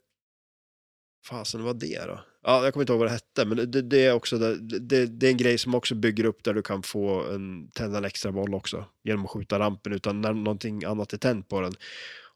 [1.28, 2.20] Fasen, vad var det då?
[2.48, 5.06] Ja, jag kommer inte ihåg vad det hette, men det, det är också det, det,
[5.06, 8.04] det är en grej som också bygger upp där du kan få en, tända en
[8.04, 11.74] extra boll också genom att skjuta rampen utan när någonting annat är tänt på den.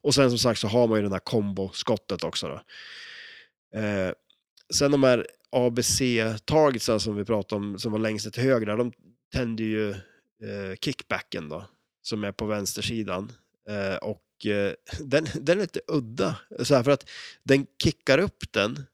[0.02, 2.60] Och sen som sagt så har man ju den här komboskottet också då.
[3.78, 4.12] Eh,
[4.74, 8.92] sen de här ABC-targetsen som vi pratade om, som var längst till höger, där, de
[9.32, 11.64] tänder ju eh, kickbacken då,
[12.02, 13.32] som är på vänstersidan.
[13.68, 17.10] Eh, och eh, den, den är lite udda, så här, för att
[17.42, 18.86] den kickar upp den.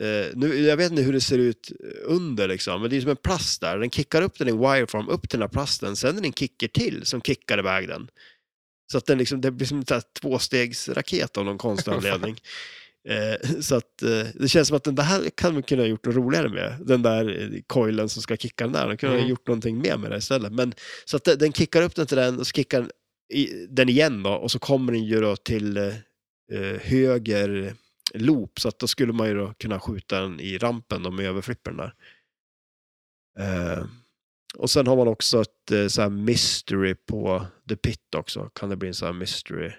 [0.00, 1.72] Eh, nu, jag vet inte hur det ser ut
[2.04, 3.78] under, liksom, men det är som en plast där.
[3.78, 6.32] Den kickar upp den i wireform, upp till den här plasten, sen är det en
[6.32, 8.08] kicker till som kickar iväg den.
[8.92, 12.36] Så att den liksom, det blir som en tvåstegsraket av någon konstig anledning.
[13.08, 16.06] Eh, så att eh, det känns som att den där kan man kunna ha gjort
[16.06, 16.76] något roligare med.
[16.86, 18.88] Den där eh, coilen som ska kicka den där.
[18.88, 19.30] De kunde ha Mm.
[19.30, 20.52] gjort någonting mer med det istället.
[20.52, 20.74] Men,
[21.04, 22.90] så att den, kickar upp den till den och så kickar den,
[23.34, 24.30] i, den igen då.
[24.30, 25.86] Och så kommer den ju då till eh,
[26.52, 27.74] eh, höger
[28.14, 28.60] loop.
[28.60, 31.76] Så att då skulle man ju då kunna skjuta den i rampen då med överflippen
[31.76, 31.94] där.
[33.38, 33.84] Eh,
[34.56, 38.50] och sen har man också ett eh, så här mystery på The Pit också.
[38.54, 39.72] Kan det bli en sån här mystery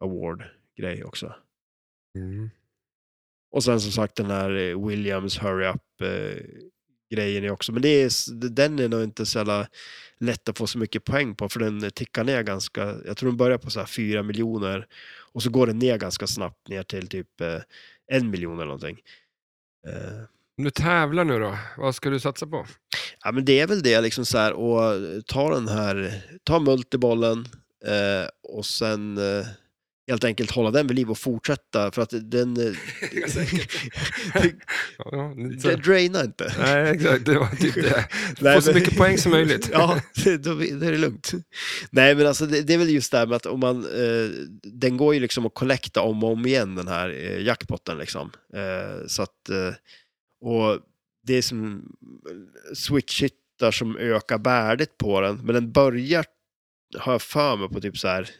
[0.00, 1.34] award-grej också.
[2.18, 2.50] Mm.
[3.50, 6.44] Och sen som sagt den här eh, Williams Hurry Up eh,
[7.14, 7.72] grejen är också.
[7.72, 9.68] Men det är, den är nog inte så jävla
[10.18, 13.36] lätt att få så mycket poäng på för den tickar ner ganska, jag tror den
[13.36, 14.86] börjar på så här 4 miljoner
[15.34, 17.60] och så går den ner ganska snabbt ner till typ eh,
[18.12, 18.98] en miljon eller någonting.
[19.88, 20.24] Eh,
[20.56, 22.66] Du tävlar nu då, vad ska du satsa på?
[23.24, 24.92] Ja, men det är väl det, liksom så här, och
[25.26, 27.38] ta den här, ta multibollen
[27.86, 29.46] eh, och sen eh,
[30.08, 32.72] helt enkelt hålla den vid liv och fortsätta för att den, eh,
[34.42, 36.54] det, det drainar inte.
[36.58, 37.24] Nej, exakt.
[37.26, 38.08] Det var typ det.
[38.54, 39.70] Få så mycket poäng som möjligt.
[39.72, 41.32] ja, det- då, då är det lugnt.
[41.90, 44.30] Nej, men alltså det, det är väl just det här med att om man, eh,
[44.62, 48.30] den går ju liksom att collecta om och om igen den här eh, jackpotten liksom.
[48.54, 49.74] Eh, så att, eh,
[50.40, 50.78] och
[51.26, 51.82] det är som
[52.74, 56.24] switch-hittar som ökar värdet på den, men den börjar
[56.98, 58.30] har jag för mig på typ så här,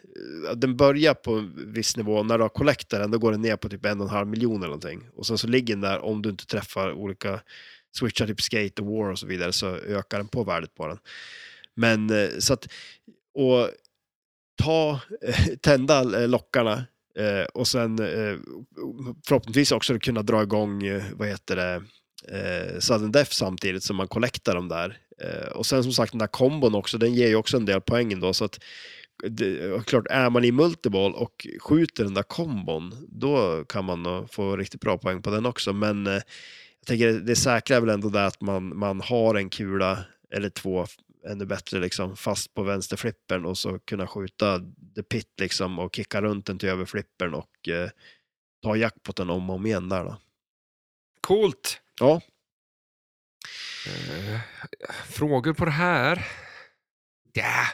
[0.49, 3.42] eh, den börjar på en viss nivå, när du har collectat den, då går den
[3.42, 5.09] ner på typ en och en halv miljon eller någonting.
[5.14, 7.40] Och sen så ligger den där, om du inte träffar olika
[7.99, 10.99] switchar, typ skate och war och så vidare, så ökar den på värdet på den.
[11.74, 12.68] Men eh, så att,
[13.34, 13.70] och
[14.62, 16.86] ta, eh, tända lockarna
[17.55, 17.97] och sen
[19.26, 20.82] förhoppningsvis också kunna dra igång,
[21.16, 21.82] vad heter det,
[22.28, 24.99] eh, sudden death samtidigt som man collectar dem där.
[25.22, 27.80] Eh, och sen som sagt den där kombon också, den ger ju också en del
[27.80, 28.60] poäng då så att
[29.28, 34.56] det, klart, är man i multiball och skjuter den där kombon, då kan man få
[34.56, 35.72] riktigt bra poäng på den också.
[35.72, 39.50] Men eh, jag tänker det säkra är väl ändå det att man, man har en
[39.50, 40.86] kula eller två
[41.26, 44.60] ännu bättre liksom fast på vänsterflippern och så kunna skjuta
[44.94, 47.90] the pit liksom och kicka runt den till över flippern och eh,
[48.62, 50.16] ta jackpotten om och om igen där då.
[51.20, 51.80] Coolt.
[52.00, 52.20] Ja,
[55.07, 56.26] frågor på det här?
[57.32, 57.64] Ja.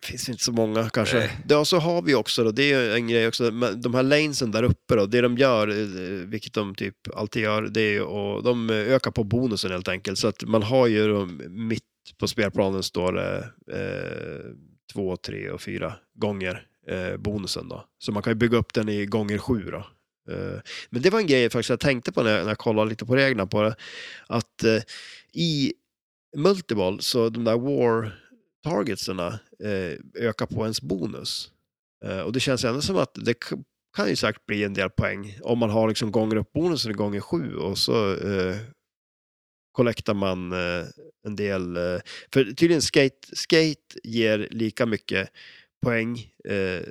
[0.00, 1.18] det finns inte så många kanske.
[1.18, 1.38] Nej.
[1.48, 4.62] Ja, så har vi också då, det är en grej också, de här lanesen där
[4.62, 8.70] uppe då, det de gör, eh, vilket de typ alltid gör, det är och de
[8.70, 10.18] ökar på bonusen helt enkelt.
[10.18, 11.84] Så att man har ju då, mitt
[12.18, 13.38] på spelplanen står det
[13.72, 14.54] eh,
[14.92, 17.84] två, tre och fyra gånger eh, bonusen då.
[17.98, 19.86] Så man kan ju bygga upp den i gånger sju då.
[20.30, 20.60] Eh,
[20.90, 23.06] men det var en grej faktiskt jag tänkte på när jag, när jag kollade lite
[23.06, 23.76] på reglerna på det.
[24.26, 24.82] Att eh,
[25.32, 25.72] i
[26.36, 28.18] multiball så de där war
[28.64, 31.48] targetsarna eh, ökar på ens bonus.
[32.24, 33.34] Och det känns ändå som att det
[33.96, 37.20] kan ju säkert bli en del poäng om man har liksom gånger upp bonusen gånger
[37.20, 38.56] sju och så eh,
[39.72, 40.86] kollektar man eh,
[41.26, 41.76] en del.
[41.76, 42.00] Eh,
[42.32, 45.28] för tydligen skate, skate ger lika mycket
[45.82, 46.82] poäng, eh,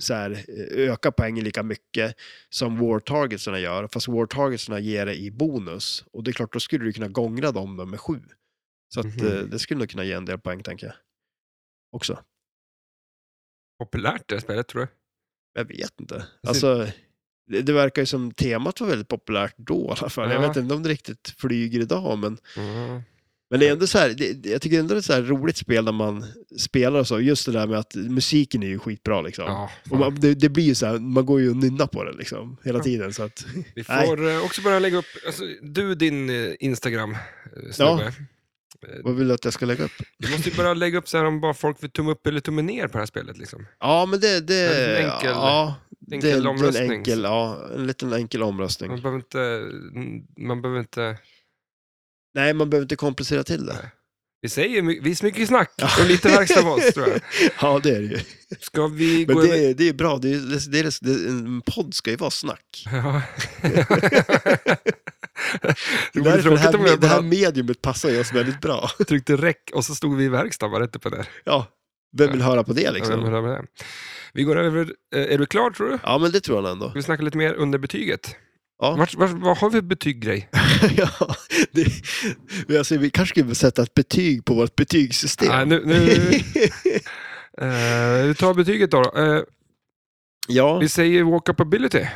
[0.00, 2.16] så här, eh, ökar poängen lika mycket
[2.48, 6.04] som war targetsarna gör, fast war targetsarna ger det i bonus.
[6.12, 8.20] Och det är klart, då skulle du kunna gångra dem med sju.
[8.94, 9.26] Så att, Mhm.
[9.26, 10.96] eh, det skulle nog kunna ge en del poäng, tänker jag.
[11.92, 12.18] Också.
[13.78, 14.88] Populärt det spelet tror du?
[15.54, 16.26] Jag vet inte.
[16.46, 16.88] Alltså,
[17.46, 20.30] det, det verkar ju som temat var väldigt populärt då i alla fall.
[20.30, 20.48] Jag Ja.
[20.48, 23.02] vet inte om det riktigt flyger idag, men, Mm.
[23.50, 25.22] Men det är ändå så här, det, jag tycker ändå det är ett så här
[25.22, 26.24] roligt spel när man
[26.58, 27.20] spelar och så.
[27.20, 29.44] Just det där med att musiken är ju skitbra liksom.
[29.44, 32.04] Ja, Och man, det, det blir ju så här, man går ju och nynnar på
[32.04, 33.12] det liksom hela tiden.
[33.12, 34.06] Så att, Vi Nej.
[34.06, 38.02] får eh, också börja lägga upp, alltså, du din eh, Instagram, eh, snubbe.
[38.04, 38.12] Eh,
[39.04, 39.92] vad vill du att jag ska lägga upp?
[40.18, 42.40] Du måste ju börja lägga upp så här om bara folk vill tumme upp eller
[42.40, 43.38] tumme ner på det här spelet.
[43.38, 43.66] Liksom.
[43.80, 45.74] Ja, men det, det, är en enkel- ja,
[46.12, 46.90] enkel det, är en omröstning.
[46.92, 48.90] enkel, ja, en liten enkel omröstning.
[48.90, 49.62] Man behöver inte,
[50.36, 51.16] man behöver inte,
[52.34, 53.90] Nej, man behöver inte komplicera till det.
[54.40, 55.70] vi säger my- visst mycket snack
[56.00, 57.20] och lite verkstad av oss tror jag.
[57.60, 58.18] Ja, det är det ju.
[58.60, 59.58] Ska vi Men gå det, över?
[59.70, 62.30] är- det är bra, det är, det, det är, det, en podd ska ju vara
[62.30, 62.84] snack.
[62.92, 63.22] Ja.
[63.62, 63.68] det
[66.12, 68.32] Det, vore här, det, tråkigt här, om jag det här bara mediumet passar ju oss
[68.32, 68.90] väldigt bra.
[69.08, 71.28] tryckte räck och så stod vi i verkstad bara rätt upp och där.
[71.44, 71.66] Ja,
[72.16, 73.20] vem vill höra på det Ja, vem liksom?
[73.22, 73.64] ha med det?
[74.32, 75.98] Vi går över, eh, är du klar tror du?
[76.02, 76.90] Ja, men det tror jag ändå.
[76.90, 78.36] Ska vi snacka lite mer under betyget?
[78.78, 78.96] Ja.
[78.96, 80.48] Vart, vart, vad har vi betyggrej?
[80.96, 81.34] ja,
[81.72, 81.86] det,
[82.66, 85.48] men alltså, vi kanske skulle sätta ett betyg på vårt betygssystem.
[85.48, 85.96] Nej, nu, nu,
[87.66, 89.12] eh, vi tar betyget då.
[89.16, 89.42] Eh,
[90.48, 90.78] ja.
[90.78, 92.06] vi säger walk-upability.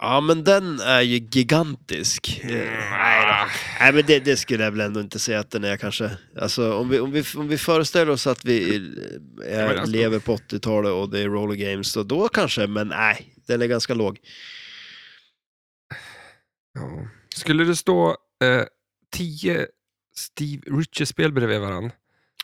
[0.00, 2.40] ja, men den är ju gigantisk.
[2.44, 2.56] Mm.
[2.90, 3.46] Nej, då.
[3.80, 6.10] Nej, men det, det skulle jag väl ändå inte säga att den är kanske.
[6.40, 8.76] Alltså, om, vi, om, vi, om vi föreställer oss att vi
[9.46, 12.88] eh, är, alltså- lever på 80-talet och det är roller games, så då kanske, men
[12.88, 14.18] nej, den är ganska låg.
[16.74, 17.08] Ja.
[17.34, 18.08] Skulle det stå
[18.44, 18.64] eh,
[19.12, 19.66] tio
[20.16, 21.90] Steve Riches-spel bredvid varandra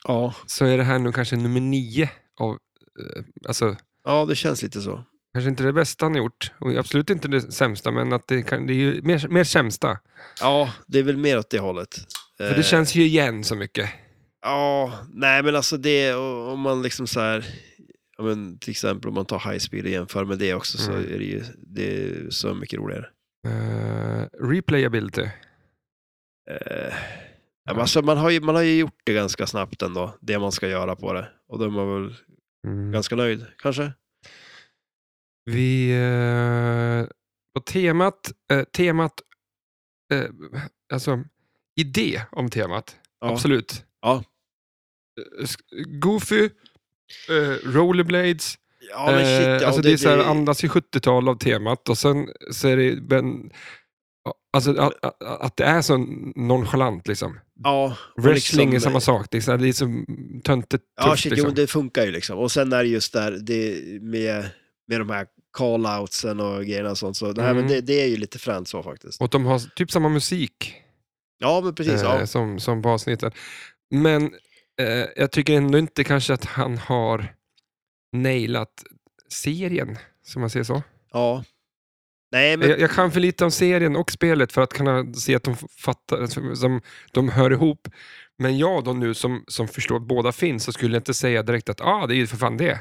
[0.05, 0.35] Ja.
[0.47, 4.81] så är det här nu kanske nummer nio av, eh, alltså ja, det känns lite
[4.81, 5.05] så.
[5.35, 8.43] kanske inte det bästa han har gjort och absolut inte det sämsta men att det,
[8.43, 9.99] kan, det är ju mer, mer sämsta.
[10.41, 11.97] Ja, det är väl mer åt det hållet.
[12.37, 13.91] För det känns ju igen så mycket.
[14.43, 17.45] Ja, nej men alltså det, om man liksom så här,
[18.19, 20.91] ja, men till exempel om man tar high speed och jämför med det också så
[20.93, 21.15] Mm.
[21.15, 23.07] är det ju det är så mycket roligare.
[23.47, 25.23] Uh, replayability.
[26.51, 26.95] Eh,
[27.65, 30.53] ja, alltså, man, har ju, man har ju gjort det ganska snabbt ändå, det man
[30.53, 31.29] ska göra på det.
[31.49, 32.15] Och då är man väl
[32.67, 32.93] Mm.
[32.93, 33.93] ganska nöjd, kanske?
[35.45, 35.91] Vi...
[35.91, 37.07] Eh,
[37.55, 38.33] på temat...
[38.51, 39.13] Eh, temat...
[40.93, 41.25] Alltså,
[41.77, 42.97] idé om temat.
[43.21, 43.33] Ja.
[43.33, 43.85] Absolut.
[44.01, 44.25] Ja.
[45.87, 46.51] Goofy,
[47.65, 48.59] rollerblades.
[48.91, 51.89] Ja, men shit, eh, ja, alltså det, är så här, andas i 70-tal av temat
[51.89, 53.01] och sen så är det...
[53.09, 53.51] Men,
[54.53, 55.97] Alltså att, att, det är så
[56.37, 57.41] nonchalant liksom.
[57.65, 59.27] ja, Wrestling liksom- är samma sak.
[59.31, 60.05] Det är, så här, det är så
[60.45, 61.49] töntigt Ja, tufft, shit, liksom.
[61.49, 62.39] jo, det funkar ju liksom.
[62.39, 64.51] Och sen är det just där det med,
[64.89, 65.27] med de här
[65.59, 67.17] call-outsen och grejerna och sånt.
[67.17, 67.57] Så, nej, Mm.
[67.57, 69.21] men det, det är ju lite fränt så faktiskt.
[69.21, 70.75] Och de har typ samma musik
[71.39, 72.03] Ja, men precis.
[72.03, 72.27] eh, Ja.
[72.27, 73.33] som, som på avsnitten.
[73.91, 74.23] Men
[74.81, 77.35] eh, jag tycker ändå inte kanske att han har
[78.23, 78.85] nailat
[79.29, 80.83] serien, som man säger så.
[81.13, 81.45] ja.
[82.33, 85.35] Nej, men Jag, jag kan för lite om serien och spelet för att kunna se
[85.35, 86.81] att de fattar, som,
[87.13, 87.89] de hör ihop.
[88.39, 91.43] Men jag då nu som, som förstår att båda finns så skulle jag inte säga
[91.43, 92.81] direkt att ah, det är ju för fan det.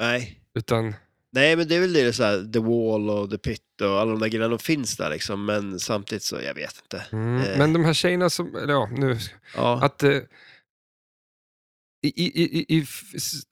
[0.00, 0.40] nej.
[0.54, 0.94] Utan,
[1.32, 4.10] Nej, men det är väl det så här, The Wall och The Pit och alla
[4.10, 5.44] de där grejerna, de finns där liksom.
[5.44, 7.04] Men samtidigt så, jag vet inte.
[7.12, 7.58] mm, Eh.
[7.58, 9.18] Men de här tjejerna som, eller ja, nu
[9.56, 10.18] Ja, att eh,
[12.06, 12.86] i, i, i,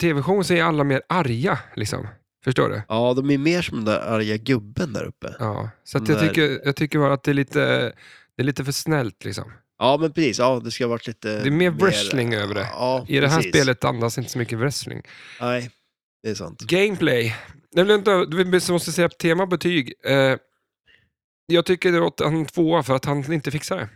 [0.01, 2.07] tv-showen så är alla mer arga, liksom.
[2.45, 2.83] Förstår du?
[2.89, 5.35] ja de är mer som den där arga gubben där uppe.
[5.39, 5.71] Ja.
[5.85, 7.93] Så jag, där- tycker, jag tycker bara att det är lite,
[8.37, 9.25] det är lite för snällt.
[9.25, 9.53] Liksom.
[9.79, 10.39] Ja, men precis.
[10.39, 11.29] Ja, det ska ha varit lite...
[11.43, 12.69] Det är mer wrestling över det.
[12.73, 13.53] Ja, I det här precis.
[13.53, 15.03] spelet andas inte så mycket wrestling.
[15.41, 15.71] Nej,
[16.23, 16.61] det är sant.
[16.61, 17.35] Gameplay.
[17.71, 19.93] Jag vill inte, vi måste säga tema betyg.
[20.05, 20.37] Eh,
[21.47, 23.89] jag tycker det åt han tvåa för att han inte fixar det.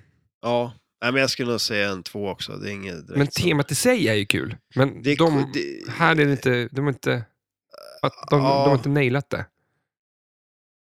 [0.43, 0.73] Ja,
[1.03, 2.53] Nej, men jag skulle nog säga en två också.
[2.57, 4.57] Det är inget Men temat i sig är ju kul.
[4.75, 7.25] Men Det är de, det- här är det inte, de har inte,
[8.03, 8.49] att de, Ja.
[8.65, 9.47] de har inte nailat det.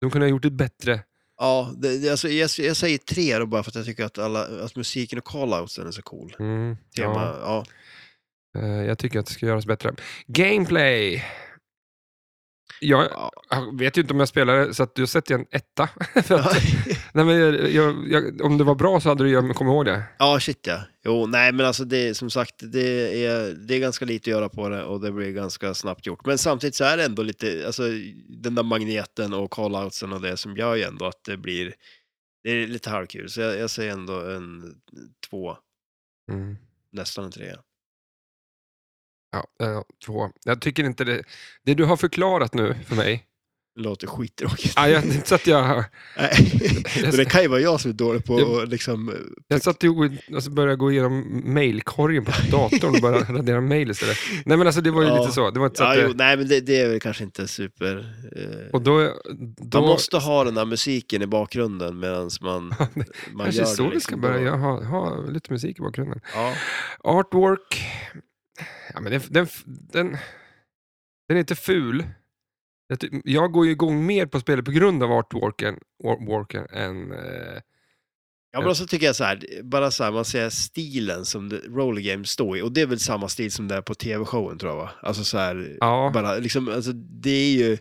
[0.01, 1.01] De kunde ha gjort det bättre.
[1.39, 4.19] Ja, det, det, alltså, jag, jag säger tre då bara för att jag tycker att,
[4.19, 6.37] alla, att musiken och call-outsen är så cool.
[6.39, 7.65] Mm, Tema, ja.
[8.53, 8.61] ja.
[8.61, 9.95] Eh, jag tycker att det ska göras bättre.
[10.27, 11.25] Gameplay.
[12.81, 13.33] Jag, Ja.
[13.51, 15.83] jag vet ju inte om jag spelar det, så att du sätter en etta.
[16.15, 16.63] Att,
[17.13, 17.39] nej, men
[17.75, 20.03] jag, jag, om det var bra så hade du ju kommit ihåg det.
[20.19, 20.81] Ja, shit ja.
[21.05, 24.49] Jo, nej men alltså det som sagt, det är, det är ganska lite att göra
[24.49, 26.27] på det och det blir ganska snabbt gjort.
[26.27, 27.83] Men samtidigt så är det ändå lite, alltså
[28.29, 31.75] den där magneten och call-outsen och det som gör ju ändå att det blir,
[32.45, 33.29] det är lite halvkul.
[33.31, 34.75] Så jag, jag säger ändå en
[35.31, 35.57] två,
[36.33, 36.57] Mm.
[36.93, 37.57] nästan en trea.
[39.59, 40.31] Ja, eh, två.
[40.45, 41.23] Jag tycker inte det.
[41.65, 43.23] Det du har förklarat nu för mig.
[43.77, 44.73] Det låter skittråkigt.
[44.77, 45.67] Ja, jag, inte så att jag,
[47.03, 49.15] men det kan ju vara jag som är dålig på Jag- att liksom...
[49.49, 49.91] jag satt och
[50.35, 54.17] alltså började gå igenom mailkorgen på datorn och bara radera mail istället.
[54.45, 55.21] Nej men alltså det var ju Ja.
[55.21, 55.51] lite så.
[55.51, 57.49] Det var inte så Ja, att jo, nej, men det, det är väl kanske inte
[57.49, 57.97] super...
[58.37, 59.13] Eh, och då,
[59.59, 62.69] då man måste ha den där musiken i bakgrunden medan man,
[63.33, 63.91] man kanske gör så det.
[63.95, 64.21] vi ska liksom.
[64.21, 66.21] börja ha, ha lite musik i bakgrunden.
[66.35, 66.55] Ja.
[67.05, 67.85] Artwork,
[68.95, 69.47] ja men den, den,
[69.93, 70.17] den,
[71.29, 72.05] den är inte ful.
[72.89, 77.13] Jag, jag går ju igång mer på spelet på grund av artworken, artworken än...
[77.13, 77.61] Eh,
[78.53, 82.01] Ja, men också tycker jag så här, bara så här, man ser stilen som roller
[82.03, 84.73] games står i, och det är väl samma stil som det är på tv-showen tror
[84.73, 84.91] jag va?
[85.03, 87.69] Alltså så här, ja, bara liksom, alltså det är ju...
[87.71, 87.79] vi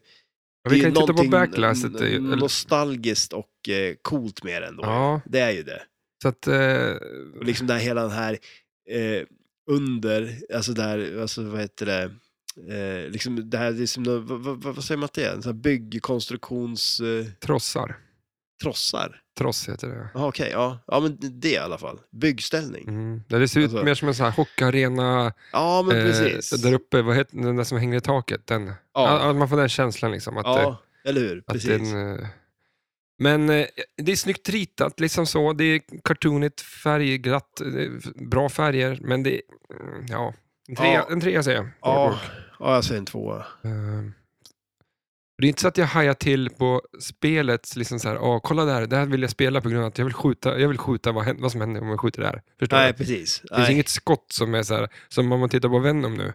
[0.69, 4.83] det är kan titta på eller- nostalgiskt och eh, coolt med det ändå.
[4.83, 5.21] Ja.
[5.25, 5.81] Det är ju det.
[6.21, 6.47] Så att...
[6.47, 6.91] Eh,
[7.39, 8.37] Och liksom där hela den här
[8.89, 9.23] eh,
[9.67, 12.03] under, alltså där, alltså vad heter det,
[12.75, 15.33] eh, liksom det här, det är som, vad, vad, vad säger man att det är?
[15.33, 17.97] En sån här byggkonstruktions eh, trossar.
[18.63, 19.21] trossar?
[19.37, 20.09] Tross heter det.
[20.13, 20.79] Jaha, okej, ja.
[20.87, 21.99] ja, men det i alla fall.
[22.11, 22.87] Byggställning.
[22.87, 23.21] Mm.
[23.27, 26.61] Det ser ut Alltså- mer som en sån här hockeyarena Ja, men eh, precis.
[26.61, 28.47] där uppe, vad heter den där som hänger i taket?
[28.47, 28.71] Den.
[28.93, 29.33] Ja.
[29.33, 30.37] Man får den känslan liksom.
[30.37, 31.37] Att, eh, Ja, eller hur?
[31.39, 31.69] att Precis.
[31.69, 32.27] den, eh,
[33.17, 33.65] men eh,
[33.97, 35.53] det är snyggt ritat, liksom så.
[35.53, 39.41] Det är cartoonigt, färgglatt, är bra färger, men det är,
[39.81, 40.33] mm, ja,
[40.67, 41.07] en trea, Ja.
[41.11, 41.67] en trea säger jag.
[41.81, 42.19] Ja,
[42.59, 43.37] ja, jag säger en tvåa.
[43.37, 44.03] Eh,
[45.37, 48.65] det är inte så att jag hajar till på spelet, liksom så här, åh, kolla
[48.65, 50.77] där, det här vill jag spela på grund av att jag vill skjuta, jag vill
[50.77, 52.41] skjuta vad, händer, vad som händer om jag skjuter där.
[52.59, 52.97] Förstår Nej, du?
[52.97, 53.39] precis.
[53.41, 53.73] Det finns Nej.
[53.73, 56.33] inget skott som är så här, som om man tittar på Venom nu.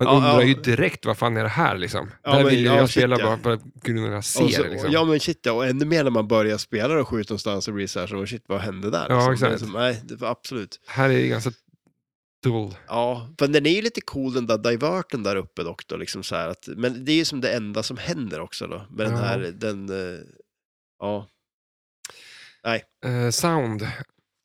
[0.00, 0.42] Man Ja, undrar ja.
[0.42, 2.10] ju direkt vad fan är det här liksom.
[2.22, 3.24] Ja, där men- vill ja, jag shit, spela ja.
[3.42, 4.68] bara av att ser Och så, det.
[4.68, 4.92] Liksom.
[4.92, 7.74] Ja men shit ja, och ännu mer när man börjar spela och skjuter någonstans och
[7.74, 9.06] blir så här så shit vad hände där?
[9.08, 9.32] Ja, liksom.
[9.32, 9.50] exakt.
[9.50, 10.80] Det är som, nej, det var absolut.
[10.86, 11.50] Här är det ganska
[12.42, 12.76] dull.
[12.88, 16.22] Ja, för den är ju lite cool den där diverten där uppe dock då, liksom
[16.22, 19.06] så här att, men det är ju som det enda som händer också då, med
[19.06, 19.22] den Ja.
[19.22, 20.20] här, den, eh,
[20.98, 21.26] ja,
[23.04, 23.82] Eh, sound,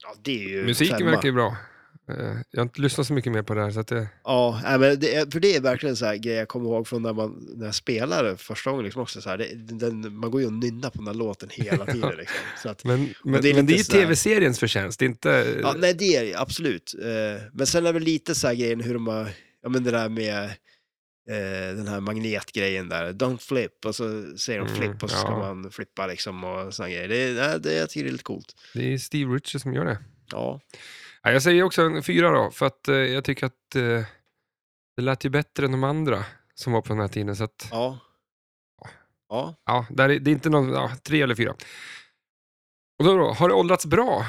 [0.03, 1.09] ja det är ju musiken femma.
[1.11, 1.57] verkar ju bra.
[2.09, 3.71] Eh, jag har inte lyssnat så mycket mer på det här.
[3.71, 6.69] Så att det, Ja, men det för det är verkligen så här grej jag kommer
[6.69, 8.85] ihåg från när, man, när jag spelade första gången.
[8.85, 11.49] Liksom också så här, det, den, man går ju och nynnar på den här låten
[11.51, 12.15] hela tiden.
[12.17, 12.37] Liksom.
[12.63, 15.59] Så att, men men, det är men det är ju tv-seriens förtjänst, det är inte...
[15.61, 16.95] ja, nej, det är det absolut.
[17.01, 19.29] Eh, men sen är det väl lite så här grejen hur de har,
[19.63, 20.43] ja men det där med
[21.29, 25.17] eh, den här magnetgrejen där, don't flip, och så säger de Mm, flip och så
[25.17, 25.39] ska ja.
[25.39, 27.07] man flippa liksom och sådana grejer.
[27.07, 28.55] Det, det, jag tycker det är lite coolt.
[28.73, 29.97] Det är Steve Richards som gör det.
[30.31, 30.61] Ja,
[31.25, 34.03] Ja, jag säger också en fyra då, för att eh, jag tycker att eh,
[34.97, 37.35] det lät ju bättre än de andra som var på den här tiden.
[37.35, 37.99] Så att, ja.
[39.29, 41.55] Ja, ja, där är, det är inte någon, ja, tre eller fyra.
[42.99, 44.25] Och då, då, har det åldrats bra?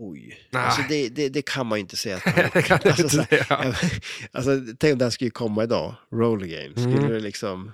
[0.00, 0.46] oj.
[0.50, 0.62] Nej.
[0.62, 3.14] Alltså det, det, det kan man ju inte säga att det kan jag Alltså, inte
[3.16, 4.28] så här- säga.
[4.32, 6.70] Alltså, tänk om det här skulle komma idag, roller game.
[6.70, 7.10] Skulle Mm.
[7.10, 7.72] det liksom...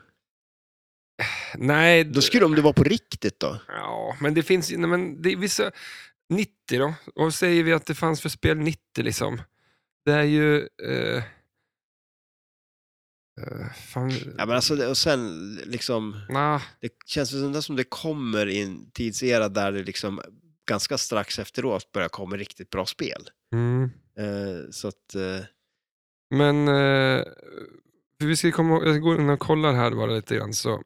[1.55, 3.61] Nej, Då skulle om det var på riktigt då?
[3.69, 5.71] Ja, men det finns ju, nej, men det är vissa,
[6.29, 9.43] 90 då, och vad säger vi att det fanns för spel 90 liksom?
[10.05, 10.69] Det är ju...
[10.83, 11.23] Eh,
[13.41, 18.49] eh, fan, Ja, men alltså, och sen liksom, nah, det känns det, som det kommer
[18.49, 20.21] i en tidsera där det liksom
[20.69, 23.31] ganska strax efteråt börjar komma riktigt bra spel.
[23.53, 23.91] mm.
[24.19, 25.41] Eh, så att, eh,
[26.31, 27.25] Men eh,
[28.19, 30.83] vi ska komma ihåg- jag går in och kollar här bara lite grann så.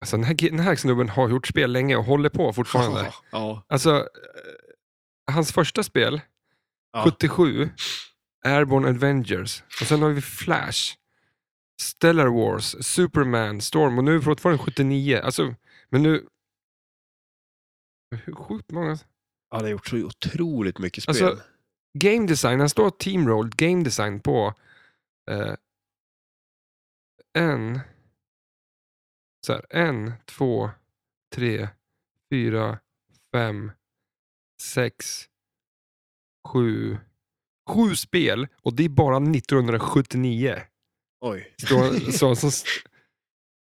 [0.00, 3.12] Alltså den här, den här snubben har gjort spel länge och håller på fortfarande.
[3.30, 6.20] ja, Alltså, eh, hans första spel,
[6.92, 7.04] ja.
[7.04, 7.70] 77,
[8.44, 9.62] Airborne Avengers.
[9.80, 10.94] Och sen har vi Flash,
[11.82, 15.20] Stellar Wars, Superman, Storm och nu fortfarande 79.
[15.24, 15.54] Alltså,
[15.88, 16.26] men nu...
[18.24, 18.98] Hur sjukt många...
[19.50, 21.24] Han har gjort så otroligt mycket spel.
[21.24, 21.44] Alltså,
[21.98, 24.54] Game design, han står Team Rolled Game design på
[25.30, 25.54] eh,
[27.38, 27.80] en,
[29.46, 30.70] så här, en, två,
[31.34, 31.68] tre,
[32.30, 32.78] fyra,
[33.32, 33.72] fem,
[34.62, 35.24] sex,
[36.48, 36.98] sju,
[37.70, 40.62] sju spel och det är bara 1979.
[41.20, 41.54] Oj.
[41.56, 42.64] Så, så, så,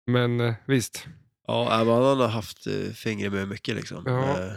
[0.06, 1.06] men eh, visst,
[1.48, 4.02] Ja, men han har haft eh, fingret med mycket liksom.
[4.06, 4.44] Ja.
[4.44, 4.52] Eh,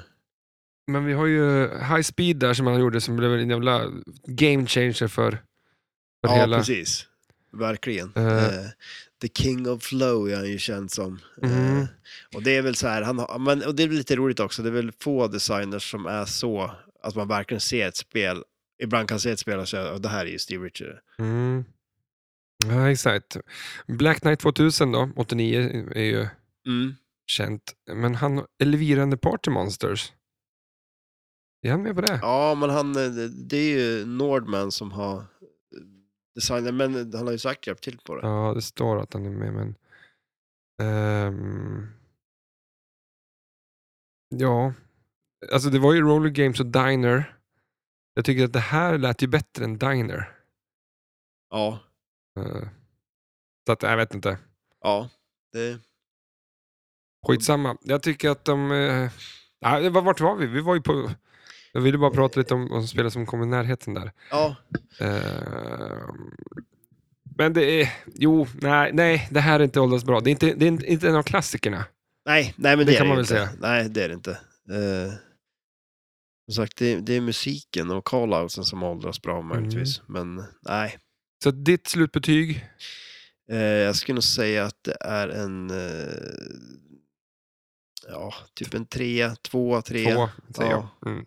[0.92, 3.92] men vi har ju High Speed där som han gjorde som blev en jävla
[4.26, 5.38] game changer för, för
[6.22, 6.58] ja hela...
[6.58, 7.08] precis.
[7.54, 8.12] Verkligen.
[8.16, 8.46] Eh.
[8.46, 8.66] Eh,
[9.22, 11.20] The King of Flow är han ju känd som.
[11.44, 11.78] Mm.
[11.82, 11.86] Eh,
[12.36, 14.70] och det är väl så här, han men, och det är lite roligt också, det
[14.70, 16.72] är väl få designers som är så,
[17.04, 18.44] att man verkligen ser ett spel,
[18.84, 20.98] ibland kan se ett spel och säga att det här är ju Steve Richard.
[21.20, 21.66] Mm.
[22.66, 23.38] Ja, exakt.
[23.88, 26.28] Black Knight 2000 då, 89, är ju
[26.68, 26.96] Mm.
[27.28, 27.74] känt.
[27.94, 30.12] Men han, Elvira and the Party Monsters.
[31.64, 32.20] Är han med på det?
[32.22, 35.24] Ja, men han, eh, det är ju Nordman som har
[36.36, 38.28] designat, men han har ju sagt hjälpt till på det.
[38.28, 39.76] Ja, det står att han är med, men...
[40.82, 41.88] ehm,
[44.30, 44.74] ja,
[45.54, 47.38] alltså det var ju Roller Games och Diner.
[48.14, 50.38] Jag tycker att det här lät ju bättre än Diner.
[51.50, 51.80] Ja,
[52.40, 52.68] Eh,
[53.66, 54.38] så att, jag vet inte.
[54.82, 55.10] ja.
[55.52, 55.80] Det,
[57.28, 57.78] Skitsamma.
[57.82, 58.68] Jag tycker att de...
[59.62, 60.48] Nej, vad- vart var vi?
[60.48, 61.12] Vi var ju på...
[61.72, 64.12] Jag ville bara prata lite om, om spel som kom i närheten där.
[64.32, 64.56] ja,
[65.00, 66.10] Eh,
[67.38, 67.94] men det är...
[68.16, 70.20] Jo, nej, nej, det här är inte åldras bra.
[70.20, 71.86] Det är inte, det är inte- en av klassikerna.
[72.26, 73.34] nej, nej men Det det, kan är man väl inte.
[73.34, 73.50] säga.
[73.60, 74.32] Nej, det är det inte.
[74.32, 75.14] Eh,
[76.52, 80.02] som sagt, det, det är musiken och call-outsen som åldras bra möjligtvis.
[80.10, 80.36] Mm.
[80.36, 80.98] Men nej,
[81.44, 82.66] Så ditt slutbetyg?
[83.52, 85.70] Eh, jag skulle nog säga att det är en...
[85.70, 86.14] Eh,
[88.10, 90.16] ja, typ en trea, tvåa, trea.
[90.16, 90.90] Två, säger Ja.
[91.02, 91.12] jag.
[91.12, 91.26] Mm.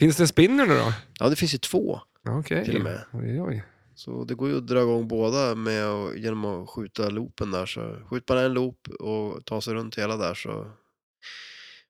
[0.00, 0.92] Finns det en spinner nu då?
[1.20, 2.00] Ja, det finns ju två.
[2.28, 2.64] Okej.
[2.64, 3.04] Till och med.
[3.12, 3.64] Oj, oj.
[3.94, 7.66] Så det går ju att dra igång båda med att, genom att skjuta loopen där.
[7.66, 10.70] Så skjuter man en loop och tar sig runt hela där så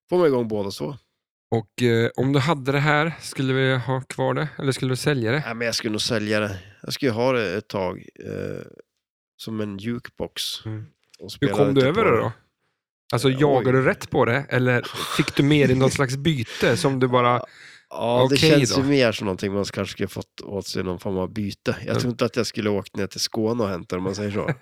[0.08, 0.96] får man igång båda två.
[1.50, 4.48] Och eh, om du hade det här, skulle vi ha kvar det?
[4.58, 5.42] Eller skulle du sälja det?
[5.46, 6.58] Nej, men jag skulle nog sälja det.
[6.82, 8.66] Jag skulle ha det ett tag eh,
[9.36, 10.42] som en jukebox.
[10.66, 10.86] Mm.
[11.18, 12.32] och Hur kom du över det då?
[13.12, 13.36] Alltså Oj.
[13.40, 14.46] jagade du rätt på det?
[14.48, 14.82] Eller
[15.16, 17.42] fick du med dig något slags byte som du bara...
[17.90, 18.80] Ja, det Okej känns då.
[18.80, 21.76] ju mer som någonting man kanske skulle fått åt sig någon form av byte.
[21.86, 24.30] Jag tror inte att jag skulle åkt ner till Skåne och hämtat om man säger
[24.30, 24.50] så.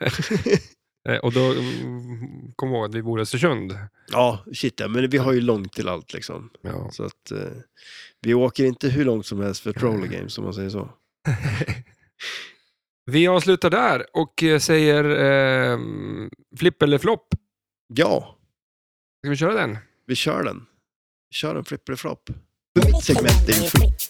[1.08, 3.78] Eh, Och då, mm, kom ihåg att vi bor i Östersund.
[4.12, 6.50] ja, shit ja, men vi har ju långt till allt liksom.
[6.62, 6.88] Ja.
[6.92, 7.38] Så att eh,
[8.20, 10.90] vi åker inte hur långt som helst för troller games om man säger så.
[13.10, 15.78] Vi avslutar där och eh, säger eh,
[16.58, 17.26] flipp eller flopp.
[17.86, 18.38] Ja,
[19.22, 19.78] Ska vi köra den?
[20.06, 20.66] vi kör den.
[21.30, 22.30] Vi kör en flipper-flopp.
[22.78, 24.00] För mitt segment är ju flipp.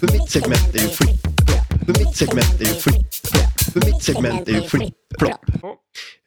[0.00, 1.20] För mitt segment är ju flipp.
[1.86, 3.14] För mitt segment är ju flipp.
[3.72, 5.44] För mitt segment är ju flipp-flopp.
[5.62, 5.80] Ja.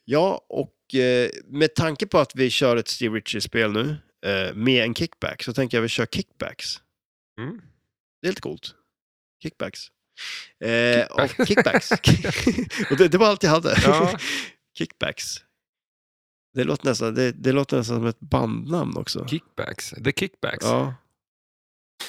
[0.05, 4.83] Ja, och eh, med tanke på att vi kör ett Steve Ritchie-spel nu eh, med
[4.83, 6.81] en kickback så tänker jag vi kör kickbacks.
[7.39, 7.61] Mm.
[8.21, 8.75] Det är lite coolt.
[9.43, 9.79] Kickbacks.
[10.63, 11.39] Eh, Kickback.
[11.39, 11.91] och kickbacks.
[12.91, 13.81] och det, det var allt jag hade.
[13.85, 14.17] Ja.
[14.77, 15.37] kickbacks.
[16.57, 19.27] Det låter, nästan, det, det låter nästan som ett bandnamn också.
[19.27, 19.89] Kickbacks.
[19.89, 20.65] The kickbacks.
[20.65, 20.93] Ja.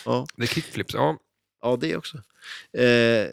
[0.04, 0.94] Ja, The kickflips.
[0.94, 1.16] Ja.
[1.62, 2.16] ja, det också.
[2.78, 3.26] Eh,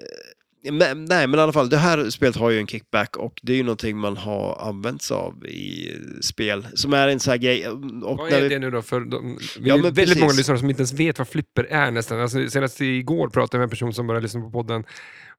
[0.71, 3.53] men, nej, men i alla fall, det här spelet har ju en kickback och det
[3.53, 6.67] är ju någonting man har använt sig av i spel.
[6.73, 7.67] Som är en sån här grej.
[7.69, 8.81] Och Vad är vi- det nu då?
[8.81, 10.19] För de, vi Ja, är väldigt precis.
[10.21, 12.19] många lyssnare som inte ens vet vad flipper är nästan.
[12.19, 14.83] Alltså, senast igår pratade jag med en person som började lyssna på podden.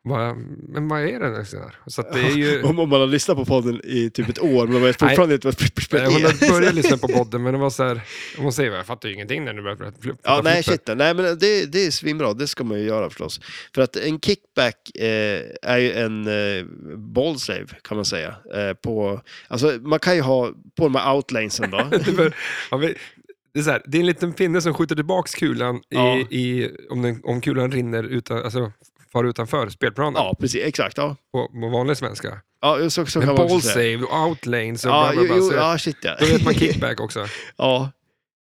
[0.07, 0.35] Bara,
[0.69, 1.45] men vad är det?
[1.45, 1.75] Så, här?
[1.87, 2.63] så det är ju...
[2.65, 5.35] Om, om man har lyssnat på podden i typ ett år, men man vet fortfarande
[5.35, 6.05] inte vad flipperspel är.
[6.05, 8.01] har börjat lyssna på podden, men det var så här...
[8.39, 10.21] Hon säger jag fattar ju ingenting när du börjar prata flipper.
[10.25, 10.87] Ja, nej, shit.
[10.87, 12.35] Nej, men det, det är svinbra.
[12.35, 13.41] Det ska man ju göra förstås.
[13.75, 16.65] För att en kickback eh, är ju en eh,
[16.97, 18.35] ball save, kan man säga.
[18.55, 21.91] Eh, på, alltså, man kan ju ha på de här outlanesen då.
[23.53, 26.17] Det är, så här, det är en liten pinne som skjuter tillbaks kulan i, Ja.
[26.19, 28.73] i, om, den, om kulan rinner utan, alltså,
[29.17, 30.65] far utanför spelplanen ja, precis.
[30.65, 30.97] Exakt.
[30.99, 32.39] Ja, på, på vanlig svenska.
[32.63, 33.99] ja så, så Men kan man ball säga.
[34.07, 35.37] och outlanes och Ja, bla bla bla.
[35.37, 36.17] jo, så, ja, shit ja.
[36.21, 37.27] Då vet man kickback också.
[37.59, 37.91] Ja.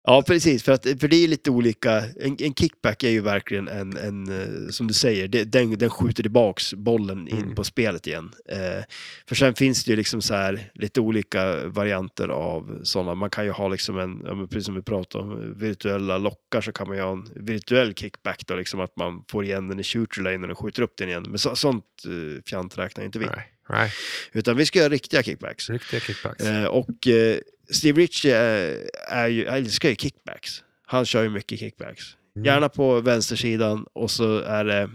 [0.05, 0.63] Ja, precis.
[0.63, 1.97] För, att, för det är lite olika.
[2.19, 5.89] En, en kickback är ju verkligen en, en eh, som du säger, det, den, den
[5.89, 7.55] skjuter tillbaks bollen in Mm.
[7.55, 8.31] på spelet igen.
[8.49, 8.83] Eh,
[9.27, 13.15] för sen finns det ju liksom så här lite olika varianter av sådana.
[13.15, 16.71] Man kan ju ha liksom en, ja, precis som vi pratade om, virtuella lockar så
[16.71, 19.83] kan man ju ha en virtuell kickback då, liksom att man får igen den i
[19.83, 21.25] shooter lane och skjuter upp den igen.
[21.29, 23.25] Men så, sånt uh, fjant räknar inte vi.
[23.25, 23.91] Nej, nej,
[24.31, 25.69] Utan vi ska göra riktiga kickbacks.
[25.69, 26.43] riktiga kickbacks.
[26.45, 27.37] Eh, och eh,
[27.69, 30.63] Steve Ritchie är, är ju, älskar ju kickbacks.
[30.85, 32.17] Han kör ju mycket kickbacks.
[32.35, 32.45] Mm.
[32.45, 34.89] Gärna på vänstersidan och så är det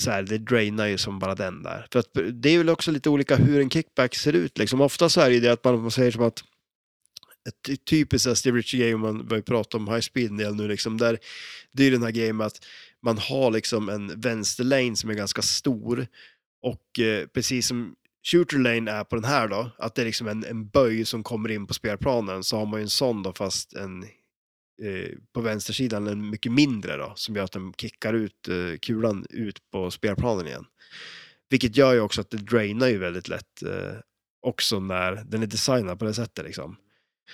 [0.00, 1.86] så här, det drainar ju som bara den där.
[1.92, 4.58] För att det är väl också lite olika hur en kickback ser ut.
[4.58, 4.80] Liksom.
[4.80, 6.44] Ofta så är det ju det att man, man säger som att
[7.48, 10.68] ett ty- typiskt Steve Ritchie game, man börjar prata om high speed en del nu,
[10.68, 11.18] liksom, där,
[11.72, 12.64] det är ju den här grejen med att
[13.02, 16.06] man har liksom en vänsterlane som är ganska stor
[16.62, 20.28] och eh, precis som shooter lane är på den här då, att det är liksom
[20.28, 23.32] en, en böj som kommer in på spelplanen, så har man ju en sån då
[23.32, 24.02] fast en
[24.82, 29.26] eh, på vänstersidan en mycket mindre då, som gör att den kickar ut eh, kulan
[29.30, 30.64] ut på spelplanen igen.
[31.50, 33.98] Vilket gör ju också att det drainar ju väldigt lätt eh,
[34.46, 36.76] också när den är designad på det sättet liksom.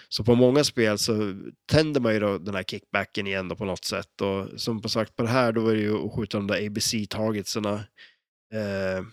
[0.08, 1.34] Så på många spel så
[1.72, 4.88] tänder man ju då den här kickbacken igen då på något sätt och som på
[4.88, 7.74] sagt på det här då är det ju att skjuta de där ABC-targetsarna.
[8.54, 9.04] Eh,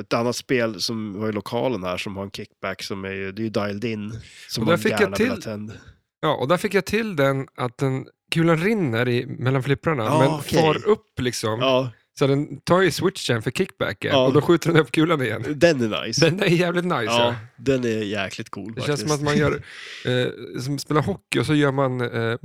[0.00, 3.32] ett annat spel som var i lokalen här som har en kickback som är ju,
[3.32, 4.20] det är ju dialed in.
[4.48, 5.72] Som Och där man fick jag gärna ha till- tänd.
[6.20, 10.18] Ja, och där fick jag till den att den, kulan rinner i, mellan flipprarna, Ja,
[10.18, 10.60] men okej.
[10.62, 11.60] far upp liksom.
[11.60, 14.26] Ja, Så den tar ju switchen för kickbacken Ja.
[14.26, 15.44] och då skjuter den upp kulan igen.
[15.56, 16.30] den är nice.
[16.30, 17.04] Den är jävligt nice.
[17.04, 17.34] ja, Ja.
[17.56, 18.86] den är jäkligt cool Det faktiskt.
[18.98, 19.52] känns som att man gör,
[20.04, 22.36] eh, som spelar hockey och så gör man, eh,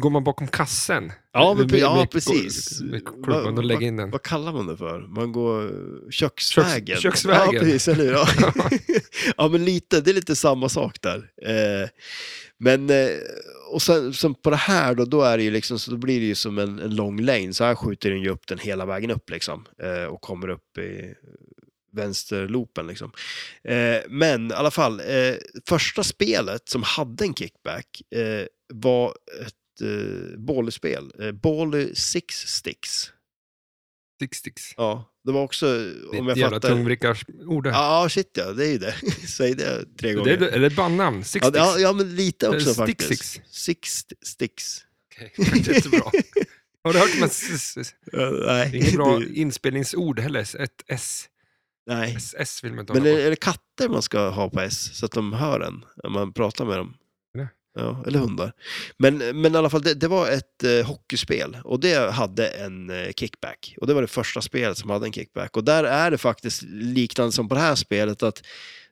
[0.00, 1.12] går man bakom kassen.
[1.32, 2.80] Ja, Med- pre- ja med- precis.
[2.80, 4.10] Med Vad- klubban och lägger in den.
[4.10, 5.00] Vad kallar man det för?
[5.00, 5.70] Man går
[6.10, 6.96] köksvägen.
[6.96, 7.54] Köks- köksvägen.
[7.54, 8.12] Ja, precis, eller hur?
[8.12, 8.26] Ja.
[9.36, 11.16] ja, men lite, det är lite samma sak där.
[11.46, 11.88] Eh,
[12.64, 13.18] men, eh,
[13.70, 16.20] och sen sen, på det här då, då är det ju liksom, så då blir
[16.20, 17.52] det ju som en, en lång lane.
[17.52, 19.66] Så här skjuter den ju upp den hela vägen upp liksom.
[19.82, 21.14] Eh, och kommer upp i
[21.92, 23.12] vänsterloopen liksom.
[23.64, 25.34] Eh, men i alla fall, eh,
[25.68, 29.14] första spelet som hade en kickback eh, var
[29.46, 31.12] ett eh, bollespel.
[31.20, 33.12] Eh, Bally Six Sticks.
[34.24, 34.74] Six sticks.
[34.76, 35.66] Ja, det var också,
[36.12, 36.68] Det om jag jävla fattar...
[36.68, 37.66] tungvrickarsord.
[37.66, 38.94] Ja, shit ja, det är ju det.
[39.28, 40.30] Säg det tre det gånger.
[40.32, 41.24] är, är det ett bandnamn?
[41.24, 41.64] Six ja, sticks?
[41.64, 43.08] ja, ja, men lite också Stick faktiskt.
[43.08, 43.40] Six?
[43.50, 44.80] Six Sticks.
[45.14, 45.32] Okej,
[45.74, 46.10] Jättebra.
[46.84, 48.70] Har du hört s- s- Ja, nej.
[48.70, 51.24] det är inget bra Det- inspelningsord heller, ett S.
[51.86, 52.14] nej.
[52.16, 55.06] SS vill man inte Men är, är det katter man ska ha på S så
[55.06, 56.94] att de hör en när man pratar med dem?
[57.74, 58.04] Ja.
[58.06, 58.52] Eller hundar.
[58.96, 62.90] Men, men i alla fall, det, det var ett eh, hockeyspel och det hade en
[62.90, 63.74] eh, kickback.
[63.80, 65.56] Och det var det första spelet som hade en kickback.
[65.56, 68.42] Och där är det faktiskt liknande som på det här spelet att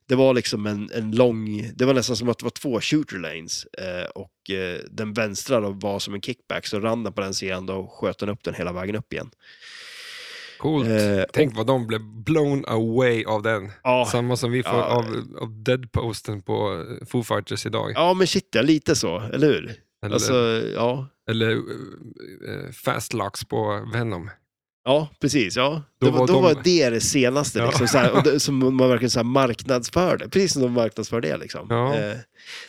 [0.07, 3.17] det var liksom en, en lång, det var nästan som att det var två shooter
[3.17, 7.21] lanes eh, och eh, den vänstra då var som en kickback så rann den på
[7.21, 9.31] den sidan då och sköt den upp den hela vägen upp igen.
[10.63, 10.89] Coolt.
[10.89, 13.71] Eh, Tänk vad de blev blown away av den.
[13.83, 14.85] Ja, Samma som vi får Ja.
[14.85, 15.05] av,
[15.41, 17.93] av Deadposten på eh, Foo Fighters idag.
[17.95, 19.75] ja men shit ja, lite så, eller hur?
[20.05, 21.07] Eller, Alltså, ja.
[21.31, 24.31] eller uh, Fastlocks på Venom.
[24.85, 25.57] Ja, precis.
[25.57, 25.83] Ja.
[26.01, 27.67] Då Då, var, då de- var det det senaste, Ja.
[27.67, 30.29] liksom, så här, och det, som man verkligen så marknadsförde.
[30.29, 31.37] Precis som de marknadsför det.
[31.37, 31.67] Liksom.
[31.71, 31.95] Ja.
[31.95, 32.17] Eh,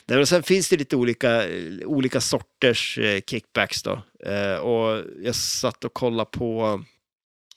[0.07, 1.43] men sen finns det lite olika,
[1.85, 3.83] olika sorters eh, kickbacks.
[3.83, 4.01] Då.
[4.25, 6.83] Eh, och jag satt och kollade på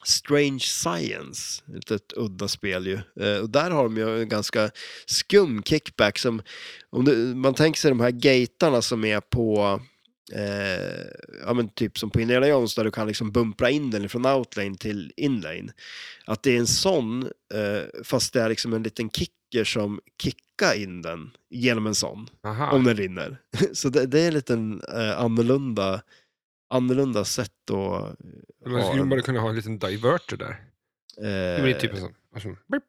[0.07, 3.25] Strange Science, ett, ett udda spel ju.
[3.25, 4.71] Eh, och där har de ju en ganska
[5.07, 6.43] skum kickback som,
[6.91, 9.81] om du, man tänker sig de här gatarna som är på,
[10.33, 11.07] eh,
[11.47, 14.27] ja men typ som på Indiana Jones där du kan liksom bumpra in den från
[14.27, 15.73] outlane till inlane.
[16.27, 17.23] Att det är en sån,
[17.55, 22.29] eh, fast det är liksom en liten kicker som kickar in den genom en sån,
[22.45, 22.71] Aha.
[22.71, 23.39] om den rinner.
[23.73, 26.03] Så det, det är en liten eh, annorlunda,
[26.71, 28.17] annorlunda sätt att
[28.71, 30.51] Man skulle bara kunna ha en liten diverter där.
[31.19, 32.15] Eh, Det blir typ en sån.
[32.35, 32.83] Alltså, beep,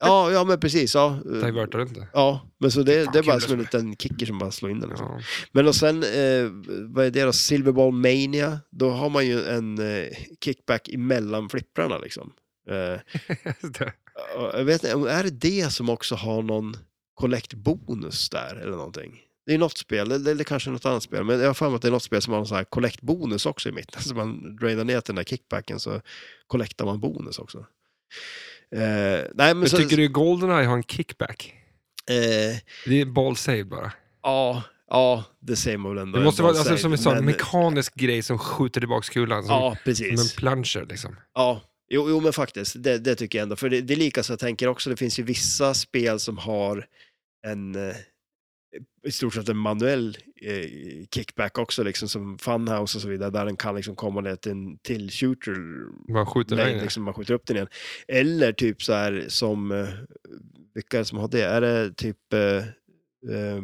[0.00, 0.94] ja, ja, men precis.
[0.94, 2.08] Ja, Eh, diverter det inte.
[2.12, 4.50] ja men så det, Fan, det är bara som en det liten kicker som bara
[4.50, 4.88] slår in den.
[4.88, 5.06] Liksom.
[5.06, 5.20] Ja.
[5.52, 6.50] Men och sen, eh,
[6.88, 7.32] vad är det då?
[7.32, 8.60] Silverball Mania.
[8.70, 10.06] Då har man ju en eh,
[10.44, 12.32] kickback emellan flipprarna liksom.
[12.68, 12.74] Eh,
[13.78, 13.92] Det-
[14.52, 16.76] jag vet inte, är det det som också har någon
[17.20, 19.20] collect-bonus där eller någonting?
[19.50, 21.82] Det är något spel, eller, kanske något annat spel, men jag har för mig att
[21.82, 24.02] det är något spel som har en sån här collect-bonus också i mitten.
[24.02, 26.00] Så man drainar ner till den där kickbacken så
[26.46, 27.58] collectar man bonus också.
[28.76, 31.54] Eh, nej, men Men så, tycker du Goldeneye har en kickback?
[32.10, 32.56] eh,
[32.86, 33.92] Det är ball save bara.
[34.22, 36.18] Ja, ja, det säger man väl ändå.
[36.18, 39.42] Det måste vara alltså, som en sån men- mekanisk grej som skjuter tillbaka kulan.
[39.44, 40.32] Som, Ja, som precis.
[40.32, 41.16] en plunger liksom.
[41.34, 43.56] Ja, jo, jo men faktiskt, det, det tycker jag ändå.
[43.56, 46.38] För det, det är lika så jag tänker också, det finns ju vissa spel som
[46.38, 46.86] har
[47.46, 47.94] en eh,
[49.06, 50.68] i stort sett en manuell eh,
[51.14, 54.52] kickback också, liksom som Funhouse och så vidare, där den kan liksom komma ner till
[54.52, 55.54] en till shooter
[56.12, 56.78] Bara skjuter den.
[56.78, 57.68] liksom man skjuter upp den igen.
[58.08, 59.88] Eller typ så här som, eh,
[60.74, 61.42] vilka är det som har det?
[61.42, 62.56] Är det typ eh,
[63.36, 63.62] eh,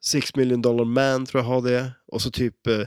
[0.00, 1.92] Six Million Dollar Man tror jag har det.
[2.06, 2.82] Och så typ eh,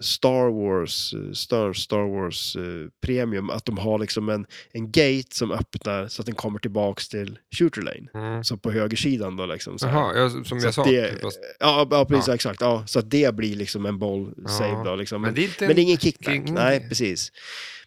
[0.00, 2.62] Star Wars, eh, Star, Star Wars eh,
[3.06, 7.08] Premium, att de har liksom en, en gate som öppnar så att den kommer tillbaks
[7.08, 8.08] till shooter lane.
[8.28, 8.44] Mm.
[8.44, 9.78] Så på högersidan då liksom.
[9.78, 9.86] Så.
[9.86, 10.84] Jaha, ja, som Så jag sa.
[10.84, 12.34] det, fast- ja, ja, precis, Ja.
[12.34, 12.60] exakt.
[12.60, 14.48] Ja, så att det blir liksom en boll Ja.
[14.48, 14.96] save då.
[14.96, 15.22] Liksom.
[15.22, 16.34] Men det är Men är ingen kickback.
[16.34, 17.32] ingen- Nej, precis.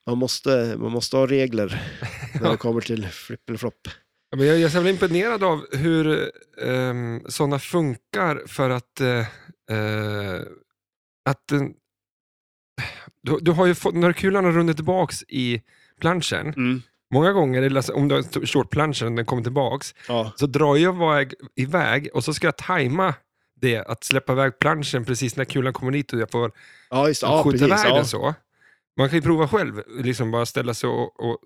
[0.06, 1.82] Man måste, man måste ha regler
[2.42, 3.88] när det kommer till flipp eller flopp.
[4.32, 6.32] Ja, men jag jag är så imponerad av hur
[6.62, 9.20] um, sådana funkar för att, eh,
[9.78, 10.42] eh,
[11.30, 11.74] att den,
[13.22, 15.62] du, du har ju fått, när kulan har runnit tillbaks i
[16.00, 16.82] planschen, Mm.
[17.14, 20.46] många gånger, eller alltså, om du har short planschen och den kommer tillbaks, Ja, så
[20.48, 23.14] drar jag iväg, och så ska jag tajma
[23.56, 26.52] det, att släppa iväg planschen precis när kulan kommer dit och jag får
[26.90, 27.22] ja, just.
[27.22, 27.84] Ja, skjuta precis.
[27.86, 27.96] iväg Ja.
[27.96, 28.34] den så.
[28.98, 31.38] Man kan ju prova själv, liksom bara ställa sig och, och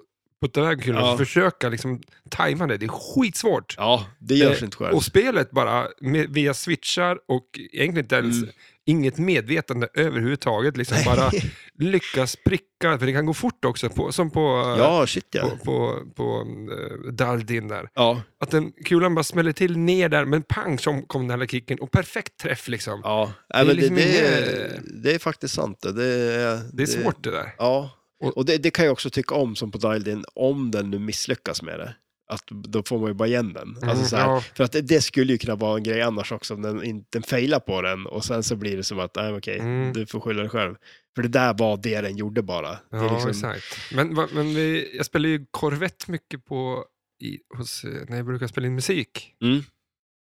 [0.41, 1.11] putta iväg kulan Ja.
[1.11, 2.77] och försöka liksom tajma det.
[2.77, 3.76] Det är skitsvårt.
[3.77, 4.95] ja, det görs Eh, inte själv.
[4.95, 8.49] Och spelet bara, med, via switchar och egentligen inte ens, Mm.
[8.86, 11.32] Inget medvetande överhuvudtaget, liksom bara
[11.80, 15.49] lyckas pricka, för det kan gå fort också, på, som på, ja, shit ja.
[15.49, 17.90] på, på, på uh, Daldin där.
[17.94, 21.48] Ja, Att den kulan bara smäller till ner där, men pang så kom den här
[21.48, 23.02] kicken och perfekt träff liksom.
[23.03, 23.32] ja.
[23.49, 25.80] är Nej, men det, liksom det, är, det är faktiskt sant.
[25.82, 27.56] Det, det, är, Det är svårt det där.
[27.57, 27.90] Ja,
[28.24, 30.90] Och- och det, det kan jag också tycka om som på Dialed In, om den
[30.91, 31.95] nu misslyckas med det.
[32.27, 33.69] Att då får man ju bara igen den.
[33.76, 34.41] Alltså Mm, så här, ja.
[34.56, 37.23] För att det, det skulle ju kunna vara en grej annars också, om den, den
[37.23, 39.93] failar på den och sen så blir det som att, nej okej, Mm.
[39.93, 40.76] du får skylla dig själv.
[41.15, 42.72] För det där var det den gjorde bara.
[42.72, 43.93] Det Ja, liksom, exakt.
[43.93, 46.85] Men, va- men vi, jag spelar ju Corvette mycket på,
[47.23, 49.34] i, hos, när jag brukar spela in musik.
[49.41, 49.64] Mm.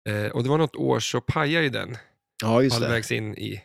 [0.09, 1.97] Eh, och det var något år så pajade ju den
[2.43, 2.85] Ja, just det.
[2.85, 3.61] halvvägs in i, i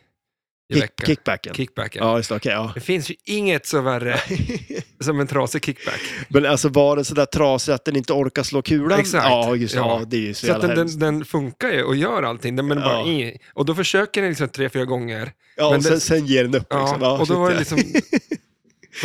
[0.74, 1.06] Kick, veckan.
[1.06, 1.54] kickbacken.
[1.54, 2.06] Kickbacken.
[2.06, 2.36] Ja, just det.
[2.36, 2.72] Okej, ja.
[2.74, 4.16] Det finns ju inget så värre
[5.00, 6.00] som en trasig kickback.
[6.28, 9.00] Men alltså var den sådär trasig att den inte orkar slå kulan?
[9.00, 9.24] Exakt.
[9.24, 9.80] Ja, just det.
[9.80, 9.98] Ja.
[10.00, 12.56] Ja, det är ju så, Så att den, den, den funkar ju och gör allting,
[12.56, 13.06] den- men bara Ja.
[13.08, 13.38] i.
[13.54, 15.32] Och då försöker den liksom tre, fyra gånger.
[15.56, 16.66] Ja, och sen, det- sen ger den upp.
[16.72, 16.98] Liksom.
[17.00, 17.78] Ja, och då var det liksom...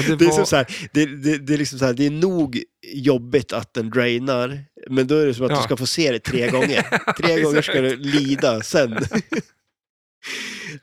[0.08, 2.06] Det, Det är, var, som så här, det, det, det, är liksom så här, det
[2.06, 2.64] är nog
[2.94, 4.60] jobbigt att den drainar,
[4.90, 5.58] men då är det som att Ja.
[5.58, 7.14] du ska få se det tre gånger.
[7.22, 8.92] Tre gånger ska du lida sen.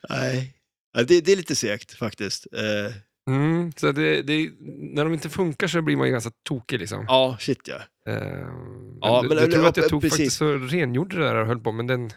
[0.09, 0.53] Nej,
[0.95, 2.47] ja, det, det är lite segt faktiskt.
[2.53, 2.95] Eh,
[3.31, 4.51] mm, så det, det,
[4.94, 7.05] när de inte funkar så blir man ju ganska tokig liksom.
[7.09, 7.77] ja, shit ja.
[8.12, 8.47] Eh,
[9.01, 10.19] Ja, men, men- jag tror att jag tog precis.
[10.19, 12.11] faktiskt så rengjorde det där och höll på, men den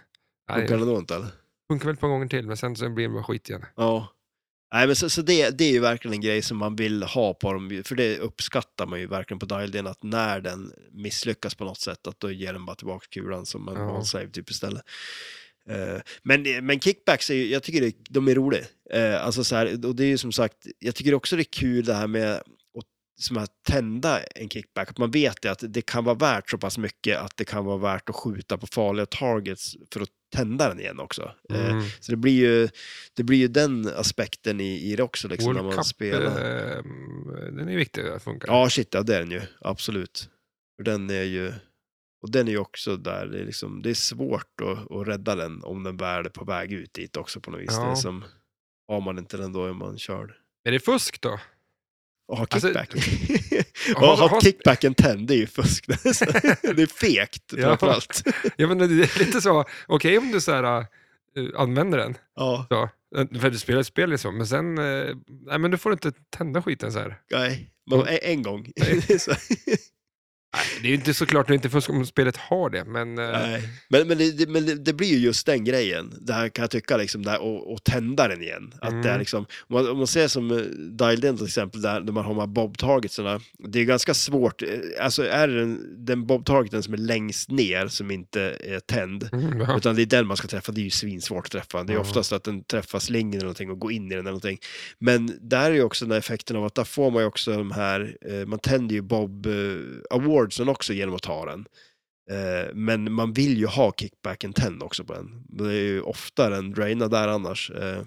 [0.53, 1.27] Funkar det nog inte eller?
[1.71, 3.65] funkar väl par gånger till, men sen så blir det bara skit igen.
[3.75, 4.11] Ja.
[4.73, 7.33] Nej, men så, så det, det är ju verkligen en grej som man vill ha
[7.33, 11.55] på dem, för det uppskattar man ju verkligen på Dialed In, att när den misslyckas
[11.55, 14.03] på något sätt, att då ger den bara tillbaka kulan som en Ja.
[14.03, 14.81] save typ istället.
[15.69, 18.61] Eh, men, men kickbacks, är ju, jag tycker det, de är roliga.
[18.93, 21.53] Eh, alltså så här, och det är ju som sagt, jag tycker också det är
[21.53, 22.41] kul det här med
[23.17, 26.57] som att tända en kickback, att man vet det, att det kan vara värt så
[26.57, 30.69] pass mycket att det kan vara värt att skjuta på farliga targets för att tända
[30.69, 31.31] den igen också.
[31.53, 31.83] Eh, Mm.
[31.99, 32.69] så det blir ju,
[33.13, 36.25] det blir ju den aspekten i, i det också liksom, när World man Cup, spelar.
[36.25, 36.83] eh,
[37.51, 38.47] den är viktig att funka.
[38.47, 39.41] Ja, shit, ja, det är den ju.
[39.61, 40.29] Absolut.
[40.83, 41.53] Den är ju,
[42.21, 45.35] och den är ju också där, det är, liksom, det är svårt att, att rädda
[45.35, 47.67] den om den väl är på väg ut dit också på något vis.
[47.71, 47.89] Ja.
[47.89, 48.23] Det som,
[48.87, 50.31] har man inte den då är man körd.
[50.63, 51.39] Är det fusk då?
[52.27, 52.93] Och ha Alltså, kickback.
[53.95, 55.87] och har- ha har- kickbacken tänd, det är ju fusk.
[55.87, 57.61] det är fekt Ja.
[57.67, 58.23] framförallt.
[58.57, 60.85] Ja, men det är lite så, okej om du så här, äh,
[61.57, 62.83] använder den, Ja, så,
[63.19, 66.11] äh, för du spelar ett spel liksom, men sen, äh, nej men du får inte
[66.29, 67.19] tända skiten så här.
[67.31, 67.71] nej.
[67.91, 68.71] Men en, en gång.
[70.55, 73.17] Nej, det är ju inte såklart inte fusk om spelet har det, men...
[73.17, 73.69] äh, nej.
[73.89, 76.71] Men, men, det, men det, det blir ju just den grejen, det här kan jag
[76.71, 78.73] tycka, liksom, där, och, och tända den igen.
[78.81, 79.19] Att det är Mm.
[79.19, 80.61] liksom, om, man, om man ser som uh,
[80.91, 84.61] Dialed In till exempel, där, där man har de här bob-targetsarna, det är ganska svårt,
[84.61, 84.67] eh,
[85.01, 89.59] alltså är det den, den bob-targeten som är längst ner som inte är tänd, mm,
[89.61, 89.77] ja.
[89.77, 91.83] Utan det är den man ska träffa, det är ju svinsvårt att träffa.
[91.83, 92.01] Det är Ja.
[92.01, 94.59] oftast att den träffar slingen eller någonting och går in i den eller någonting.
[94.99, 97.51] Men där är ju också den här effekten av att där får man ju också
[97.57, 99.47] de här, eh, man tänder ju Bob
[100.45, 101.65] eh, Awardsen också genom att ta den.
[102.31, 105.43] Eh, men man vill ju ha kickbacken tänd också på den.
[105.49, 107.71] Det är ju ofta den drainad där annars.
[107.71, 108.03] Eh,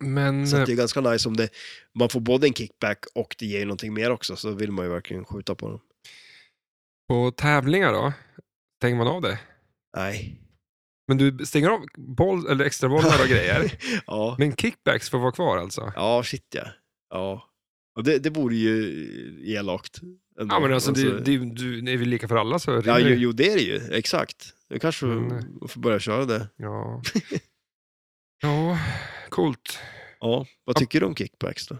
[0.00, 1.48] Men, så det äh, är ganska nice om det,
[1.98, 4.84] man får både en kickback och det ger ju någonting mer också, så vill man
[4.84, 5.80] ju verkligen skjuta på dem.
[7.08, 8.12] på tävlingar då,
[8.78, 9.38] stänger man av det?
[9.96, 10.40] Nej.
[11.08, 14.36] Men du stänger av boll, eller extra bollar och grejer, ja.
[14.38, 15.92] men kickbacks får vara kvar alltså?
[15.96, 16.64] Ja, shit ja.
[17.10, 17.48] Ja.
[17.94, 20.00] Och det, det vore ju elakt.
[20.40, 20.54] ändå.
[20.54, 23.14] Ja men alltså, det, det, du, är väl lika för alla så ja, jo, det-
[23.14, 23.80] jo, det är det ju.
[23.92, 24.54] Exakt.
[24.70, 26.48] Nu kanske Men, vi får börja köra det.
[26.56, 27.02] Ja.
[28.42, 28.78] ja,
[29.28, 29.78] coolt.
[30.20, 31.76] Ja, vad tycker du om kickbacks då?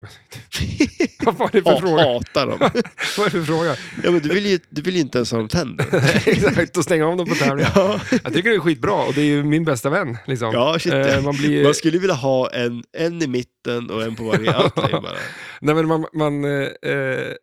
[1.24, 2.02] Vad var det för Ha, fråga?
[2.02, 2.58] hatar dem.
[3.18, 3.76] Vad är det för fråga?
[4.04, 5.86] Ja, men du vill ju, du vill ju inte ens ha dem tänder.
[6.28, 7.72] Exakt, och stänga av dem på tävlingar.
[7.74, 8.00] ja.
[8.24, 10.16] Jag tycker det är skitbra och det är ju min bästa vän.
[10.26, 10.50] Liksom.
[10.52, 11.64] ja, shit Eh, man blir...
[11.64, 15.16] Man skulle vilja ha en, en i mitten och en på varje outlane bara.
[15.60, 17.34] Nej, men man, man, eh, eh,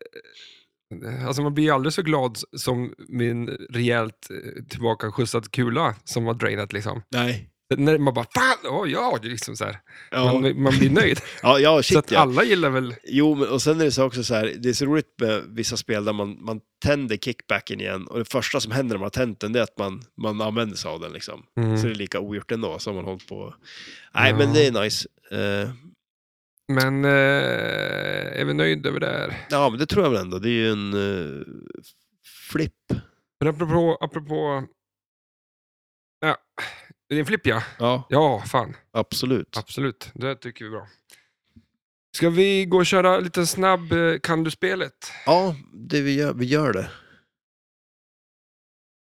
[1.28, 6.34] alltså man blir aldrig så glad som min rejält eh, tillbaka skjutsad kula som har
[6.34, 6.74] drainat.
[6.74, 7.02] Liksom.
[7.12, 7.50] Nej.
[7.76, 9.80] När man bara fan, oh, ja, det är liksom så här.
[10.12, 11.20] Ja, Man, man blir nöjd.
[11.42, 12.20] ja, ja så shit att ja.
[12.20, 12.96] alla gillar väl...
[13.04, 15.44] Jo, men, och sen är det så också så här, det är så roligt med
[15.48, 19.06] vissa spel där man, man tänder kickbacken igen och det första som händer när man
[19.06, 21.44] har tänt den det är att man, man använder sig av den liksom.
[21.58, 21.78] Mm.
[21.78, 23.54] Så det är lika ogjort ändå som man hållit på.
[24.16, 24.38] Nej, Ja.
[24.38, 25.08] men det är nice.
[25.32, 25.70] Eh,
[26.68, 29.48] Men eh, är vi nöjda över det här?
[29.50, 30.40] ja, men det tror jag väl ändå.
[30.40, 31.44] Det är ju en uh,
[32.52, 32.74] flipp.
[33.40, 34.64] Men apropå, apropå...
[37.08, 37.64] Ja, det är en flipp ja.
[37.80, 38.76] Ja, Ja, fan.
[38.92, 39.58] absolut.
[39.58, 40.88] Absolut, det tycker vi är bra.
[42.16, 45.12] Ska vi gå och köra lite snabb eh, Kan du-spelet?
[45.26, 46.90] Ja, det vi, gör, vi gör det.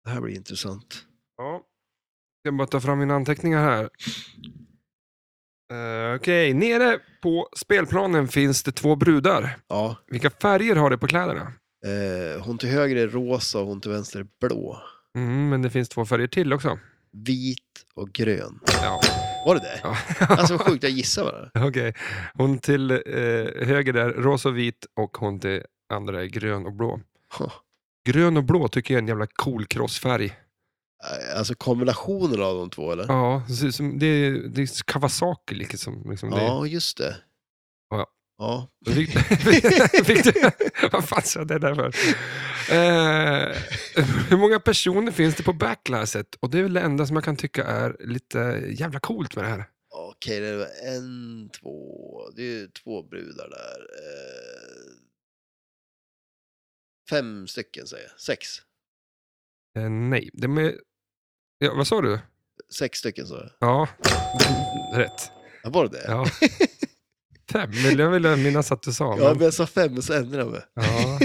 [0.04, 1.06] Det här blir intressant.
[1.38, 1.62] Ja.
[2.44, 3.90] Jag bara ta fram mina anteckningar här.
[5.74, 9.58] Eh, Okej, nere på spelplanen finns det två brudar.
[9.68, 11.54] Ja, Vilka färger har det på kläderna?
[11.86, 14.82] eh, hon till höger är rosa och hon till vänster är blå.
[15.16, 16.80] Mm, men det finns två färger till också.
[17.12, 18.60] Vit och grön.
[18.82, 19.02] Ja.
[19.46, 19.80] Var det det?
[19.84, 19.98] ja.
[20.30, 21.68] Alltså vad sjukt, jag gissar bara.
[21.68, 21.94] Okej,
[22.34, 22.98] hon till eh,
[23.68, 25.64] höger är rosa och vit och hon till
[25.94, 27.00] andra är grön och blå.
[27.40, 27.52] Huh.
[28.10, 30.36] Grön och blå tycker jag är en jävla cool crossfärg.
[31.38, 33.06] Alltså kombinationen av de två eller?
[33.08, 36.10] Ja, det, det, är, det är Kawasaki liksom.
[36.10, 36.44] liksom det.
[36.44, 37.16] Ja, just det.
[37.90, 38.08] Ja.
[38.40, 38.68] Ja.
[38.86, 39.10] Fick,
[40.06, 40.52] fick du,
[40.92, 41.94] vad fan sa jag det där för?
[42.74, 43.56] Eh,
[44.30, 46.36] hur många personer finns det på backlasset?
[46.40, 49.46] Och det är väl det enda som jag kan tycka är lite jävla coolt med
[49.46, 49.70] det här.
[49.92, 53.80] Okej, det var en, två, det är två brudar där.
[53.80, 54.94] Eh,
[57.10, 58.20] fem stycken säger jag.
[58.20, 58.48] Sex.
[59.78, 60.76] Eh, nej, de är...
[61.58, 62.20] Ja, vad sa du?
[62.74, 63.52] Sex stycken sa jag.
[63.60, 63.88] Ja,
[64.96, 65.32] rätt.
[65.64, 66.06] Ja, var det det?
[66.08, 66.26] Ja.
[67.52, 69.18] Fem, vill jag vill minnas att du sa.
[69.18, 70.62] Ja, Men, men jag sa fem och så ändrade jag mig.
[70.74, 71.20] ja.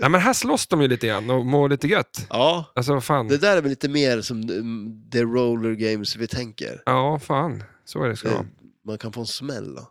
[0.00, 2.26] Nej, men här slåss de ju lite grann och mår lite gött.
[2.30, 3.28] Ja, Alltså fan.
[3.28, 6.82] det där är väl lite mer som mm, the roller games vi tänker.
[6.86, 7.64] Ja, fan.
[7.84, 8.46] Så är det ska Eh, vara.
[8.86, 9.90] Man kan få en smäll då.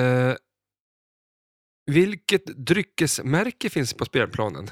[0.00, 0.34] Eh,
[1.90, 4.64] vilket dryckesmärke finns på spelplanen?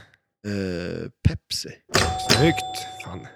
[0.46, 1.68] Eh, Pepsi.
[2.30, 3.04] Snyggt!
[3.04, 3.26] Fan.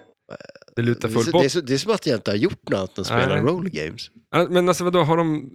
[0.75, 1.41] Det lutar Det är, full så, pott.
[1.41, 3.41] det, är så, det är som att jag inte har gjort något annat än spela
[3.41, 4.11] roller games.
[4.49, 5.51] Men alltså vadå, har de...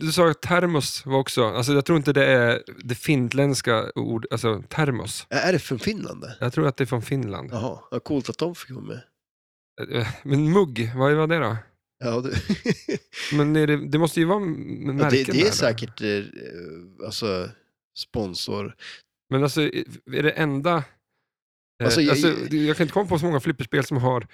[0.00, 1.44] Du sa att termos var också...
[1.44, 5.26] Alltså jag tror inte det är det finländska ord, alltså termos.
[5.30, 6.36] Är det från Finland det?
[6.40, 7.50] Jag tror att det är från Finland.
[7.52, 9.00] Jaha, vad coolt att de fick vara med.
[9.92, 11.56] Eh, Men mugg, vad var det då?
[12.04, 12.32] Ja, du.
[13.36, 16.24] Men det, det måste ju vara m- Ja, märken det, det är där, säkert eh,
[17.06, 17.48] alltså,
[17.98, 18.74] sponsor.
[19.30, 20.84] Men alltså, är det enda...
[21.80, 24.26] eh, Alltså, Alltså, jag- jag, jag kan inte komma på så många flipperspel som har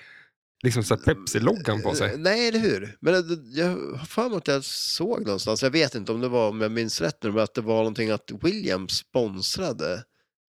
[0.65, 2.11] liksom Pepsi-loggan på sig.
[2.13, 2.97] Eh, Nej, eller hur?
[3.01, 6.29] Men eh, jag har för mig att jag såg någonstans, jag vet inte om det
[6.29, 10.05] var, om jag minns rätt nu, men att det var någonting att Williams sponsrade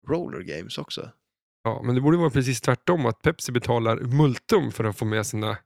[0.09, 1.11] roller games också.
[1.65, 5.27] Ja, men det borde vara precis tvärtom, att Pepsi betalar multum för att få med
[5.27, 5.57] sina,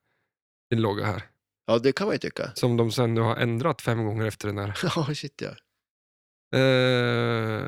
[0.72, 1.22] sin logga här.
[1.66, 2.50] Ja, det kan man ju tycka.
[2.54, 4.78] Som de sen nu har ändrat fem gånger efter den här.
[4.96, 5.48] Ja, shit ja.
[6.54, 7.66] Eh,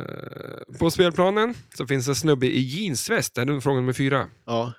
[0.78, 3.34] på spelplanen så finns en snubbe i jeansväst.
[3.34, 4.28] Det här är fråga nummer fyra.
[4.44, 4.72] Ja,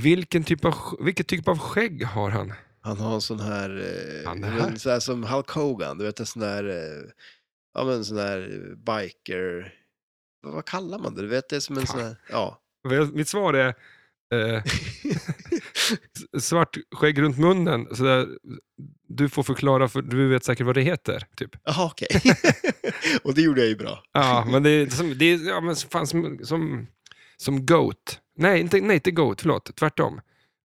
[0.00, 0.74] Vilken typ av,
[1.04, 2.52] vilket typ av skägg har han?
[2.84, 4.76] han har en sån här, eh, här.
[4.76, 7.10] så här som Hulk Hogan, du vet en sån där, eh,
[7.74, 9.74] ja men sån där biker,
[10.42, 11.22] vad, vad kallar man det?
[11.22, 11.96] Du vet det är som en Fan.
[11.96, 12.58] sån här, ja.
[13.12, 13.68] Mitt svar är
[14.34, 14.62] eh,
[16.40, 17.86] svart skägg runt munnen.
[17.96, 18.28] Så där,
[19.08, 21.26] du får förklara, för du vet säkert vad det heter.
[21.36, 21.50] Typ.
[21.64, 22.08] Jaha okej.
[23.22, 24.02] Och det gjorde jag ju bra.
[24.12, 26.86] Ja, men det är, som, det är ja, men fan, som, som,
[27.36, 28.20] som Goat.
[28.36, 29.76] Nej, inte, nej, inte Goat, förlåt.
[29.76, 30.20] Tvärtom.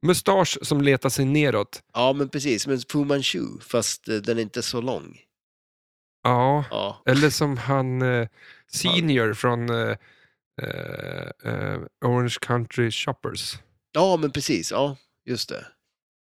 [0.06, 1.84] Mustasch som letar sig neråt.
[1.94, 5.18] Ja men precis, men Fu Manchu, fast eh, den är inte så lång.
[6.24, 8.28] Ja, Ja, eller som han eh,
[8.72, 9.96] Senior från eh,
[10.62, 13.58] eh, eh, Orange Country Shoppers.
[13.92, 14.98] ja men precis, ja
[15.30, 15.68] just det.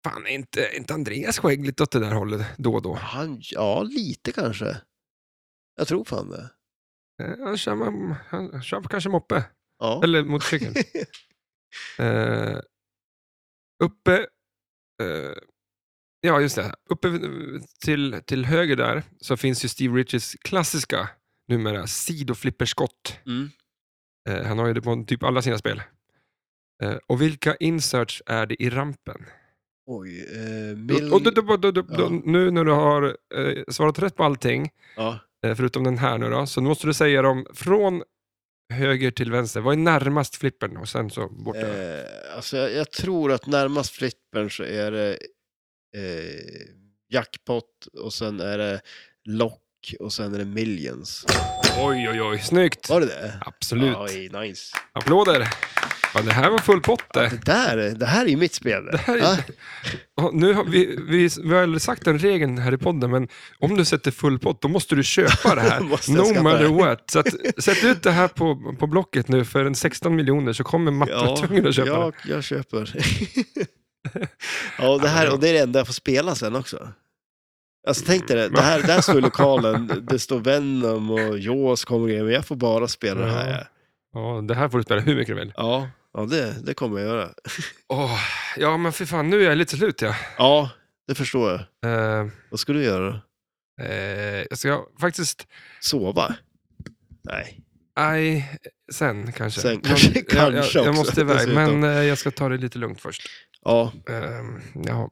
[0.05, 2.95] Fan, är inte, är inte Andreas skägg lite åt det där hållet då och då?
[2.95, 4.81] Han, ja lite kanske.
[5.77, 6.51] Jag tror fan det.
[7.23, 9.45] Eh, Han kör, man, han kör kanske moppe,
[9.79, 10.01] Ja.
[10.05, 10.75] eller motorcykel.
[11.99, 12.59] Eh,
[13.85, 14.15] uppe,
[15.03, 15.33] eh,
[16.21, 17.09] ja just det, uppe
[17.85, 21.09] till, till höger där så finns ju Steve Riches klassiska
[21.49, 23.19] numera sidoflipperskott.
[23.27, 23.51] Mm.
[24.29, 25.83] Eh, han har ju det på typ alla sina spel.
[26.81, 29.27] Eh, och vilka inserts är det i rampen?
[29.87, 31.13] Oj, eh, mil...
[31.13, 32.09] Och, då, då, då, Ja.
[32.25, 35.19] Nu när du har eh, svarat rätt på allting, ja.
[35.47, 38.03] eh, förutom den här nu då, så måste du säga dem från
[38.73, 39.61] höger till vänster.
[39.61, 41.57] Vad är närmast flippern och sen så bort?
[41.57, 45.19] Eh, alltså jag, jag tror att närmast flippern så är det
[45.97, 46.75] eh,
[47.09, 48.81] jackpot och sen är det
[49.25, 51.27] lock och sen är det millions.
[51.79, 52.89] Oj, oj, oj, snyggt!
[52.89, 53.41] Var det det?
[53.47, 53.97] Absolut.
[53.97, 54.77] Oj, nice.
[54.93, 55.49] Applåder!
[56.15, 57.21] Ja, det här var full pott det.
[57.29, 58.85] Det, där, är- det här är ju mitt spel.
[58.93, 59.37] Det här är- Ja.
[60.17, 63.29] Ja, nu har vi, vi, vi har aldrig sagt den regeln här i podden, men
[63.59, 65.81] om du sätter full pott, då måste du köpa det här.
[66.09, 66.69] Jag no matter det.
[66.69, 67.11] what.
[67.11, 67.27] Så att,
[67.65, 71.13] sätt ut det här på, på Blocket nu för en 16 miljoner så kommer Matte
[71.13, 72.31] vara tvungen att köpa ja, det.
[72.33, 72.93] jag köper.
[74.79, 76.89] ja, och det, här, och det är det enda jag får spela sen också.
[77.89, 82.09] Alltså tänk dig det, det här, där står lokalen, det står Venom och Jaws kommer
[82.09, 83.69] grejer, men jag får bara spela det här.
[84.15, 85.53] Ja, det här får du spela hur mycket du vill.
[85.57, 87.31] Ja, ja det, det kommer jag göra.
[87.89, 88.19] Åh,
[88.57, 90.17] ja, men för fan, nu är jag lite slut ja.
[90.39, 90.71] Ja,
[91.09, 91.51] det förstår
[91.83, 92.21] jag.
[92.21, 93.21] Eh, Vad ska du göra då?
[93.85, 95.47] eh, jag ska faktiskt,
[95.81, 96.35] Sova?
[97.25, 97.61] Nej.
[97.97, 98.59] nej,
[98.93, 99.61] sen kanske.
[99.61, 101.81] Sen kanske- jag, kanske jag, jag också, måste iväg, dessutom.
[101.81, 103.23] men eh, jag ska ta det lite lugnt först.
[103.65, 105.11] Ja, Ehm, ja.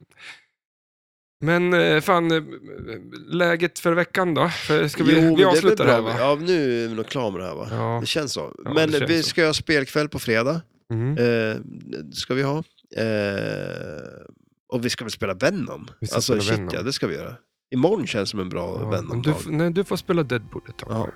[1.41, 2.43] Men eh, fan, eh,
[3.29, 4.49] läget för veckan då?
[4.49, 5.95] För Ska vi, Jo, men vi det är väl avslutar bra.
[5.95, 6.15] här va?
[6.19, 7.69] Ja, nu är vi nog klara med det här va?
[7.70, 7.99] Ja.
[8.01, 8.55] Det känns så.
[8.65, 9.29] Ja, Men det känns vi så.
[9.29, 10.62] ska ha spelkväll på fredag.
[10.93, 11.19] Mm.
[11.19, 11.56] Eh,
[12.12, 12.56] ska vi ha.
[12.97, 14.23] Eh,
[14.69, 15.89] och vi ska väl spela Venom?
[16.01, 16.70] Vi ska alltså spela shit Venom.
[16.73, 17.35] ja, det ska vi göra.
[17.70, 19.35] Imorgon känns som en bra Ja, Venom-dag.
[19.47, 20.89] du, nej, du får spela Deadpool ett tag.
[20.93, 21.09] Ja.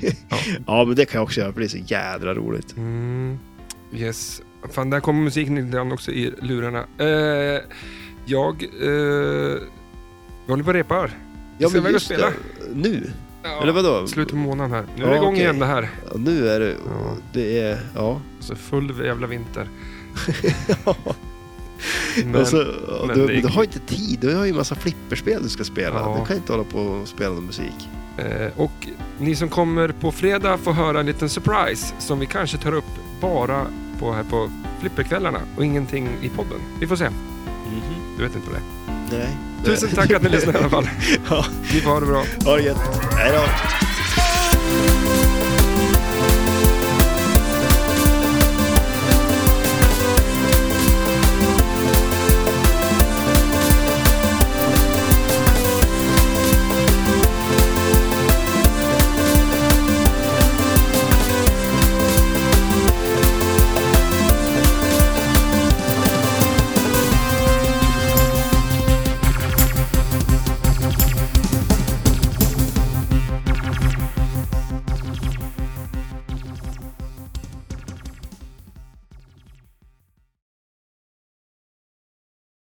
[0.30, 0.36] Ja.
[0.66, 2.76] ja, men det kan jag också göra för det är så jädra roligt.
[2.76, 3.38] Mm.
[3.94, 4.42] Yes.
[4.70, 6.86] Fan, där kommer musiken lite grann också i lurarna.
[6.98, 7.60] Eh,
[8.26, 8.62] jag...
[8.62, 9.60] Eh,
[10.46, 11.10] vi håller på och repar.
[11.58, 12.26] Ja, ska iväg och spela.
[12.26, 12.34] det.
[12.74, 13.10] Nu?
[13.46, 14.06] Ja, Eller vadå?
[14.06, 14.84] Slutet på månaden här.
[14.96, 15.40] Nu är Ja, det igång okej.
[15.42, 15.90] igen det här.
[16.10, 16.76] Ja, nu är det...
[16.86, 17.12] Ja.
[17.32, 17.78] Det är...
[17.94, 18.20] Ja.
[18.40, 19.68] Så full jävla vinter.
[22.24, 22.66] Men, och så,
[23.06, 25.64] men du, det du har inte tid, du har ju en massa flipperspel du ska
[25.64, 26.00] spela.
[26.00, 26.16] Ja.
[26.20, 27.88] Du kan inte hålla på och spela någon musik.
[28.18, 32.58] Eh, och ni som kommer på fredag får höra en liten surprise som vi kanske
[32.58, 32.84] tar upp
[33.20, 33.66] bara
[34.00, 34.50] på, här på
[34.80, 36.60] flipperkvällarna och ingenting i podden.
[36.80, 37.08] Vi får se.
[38.16, 38.75] Du vet inte vad det är.
[39.10, 39.36] Nej.
[39.64, 40.88] Tusen tack att ni lyssnade i alla fall.
[41.30, 41.44] ja.
[41.74, 42.24] Ni får ha det bra.
[42.44, 42.78] Ha det gött.
[43.16, 43.42] Hej då.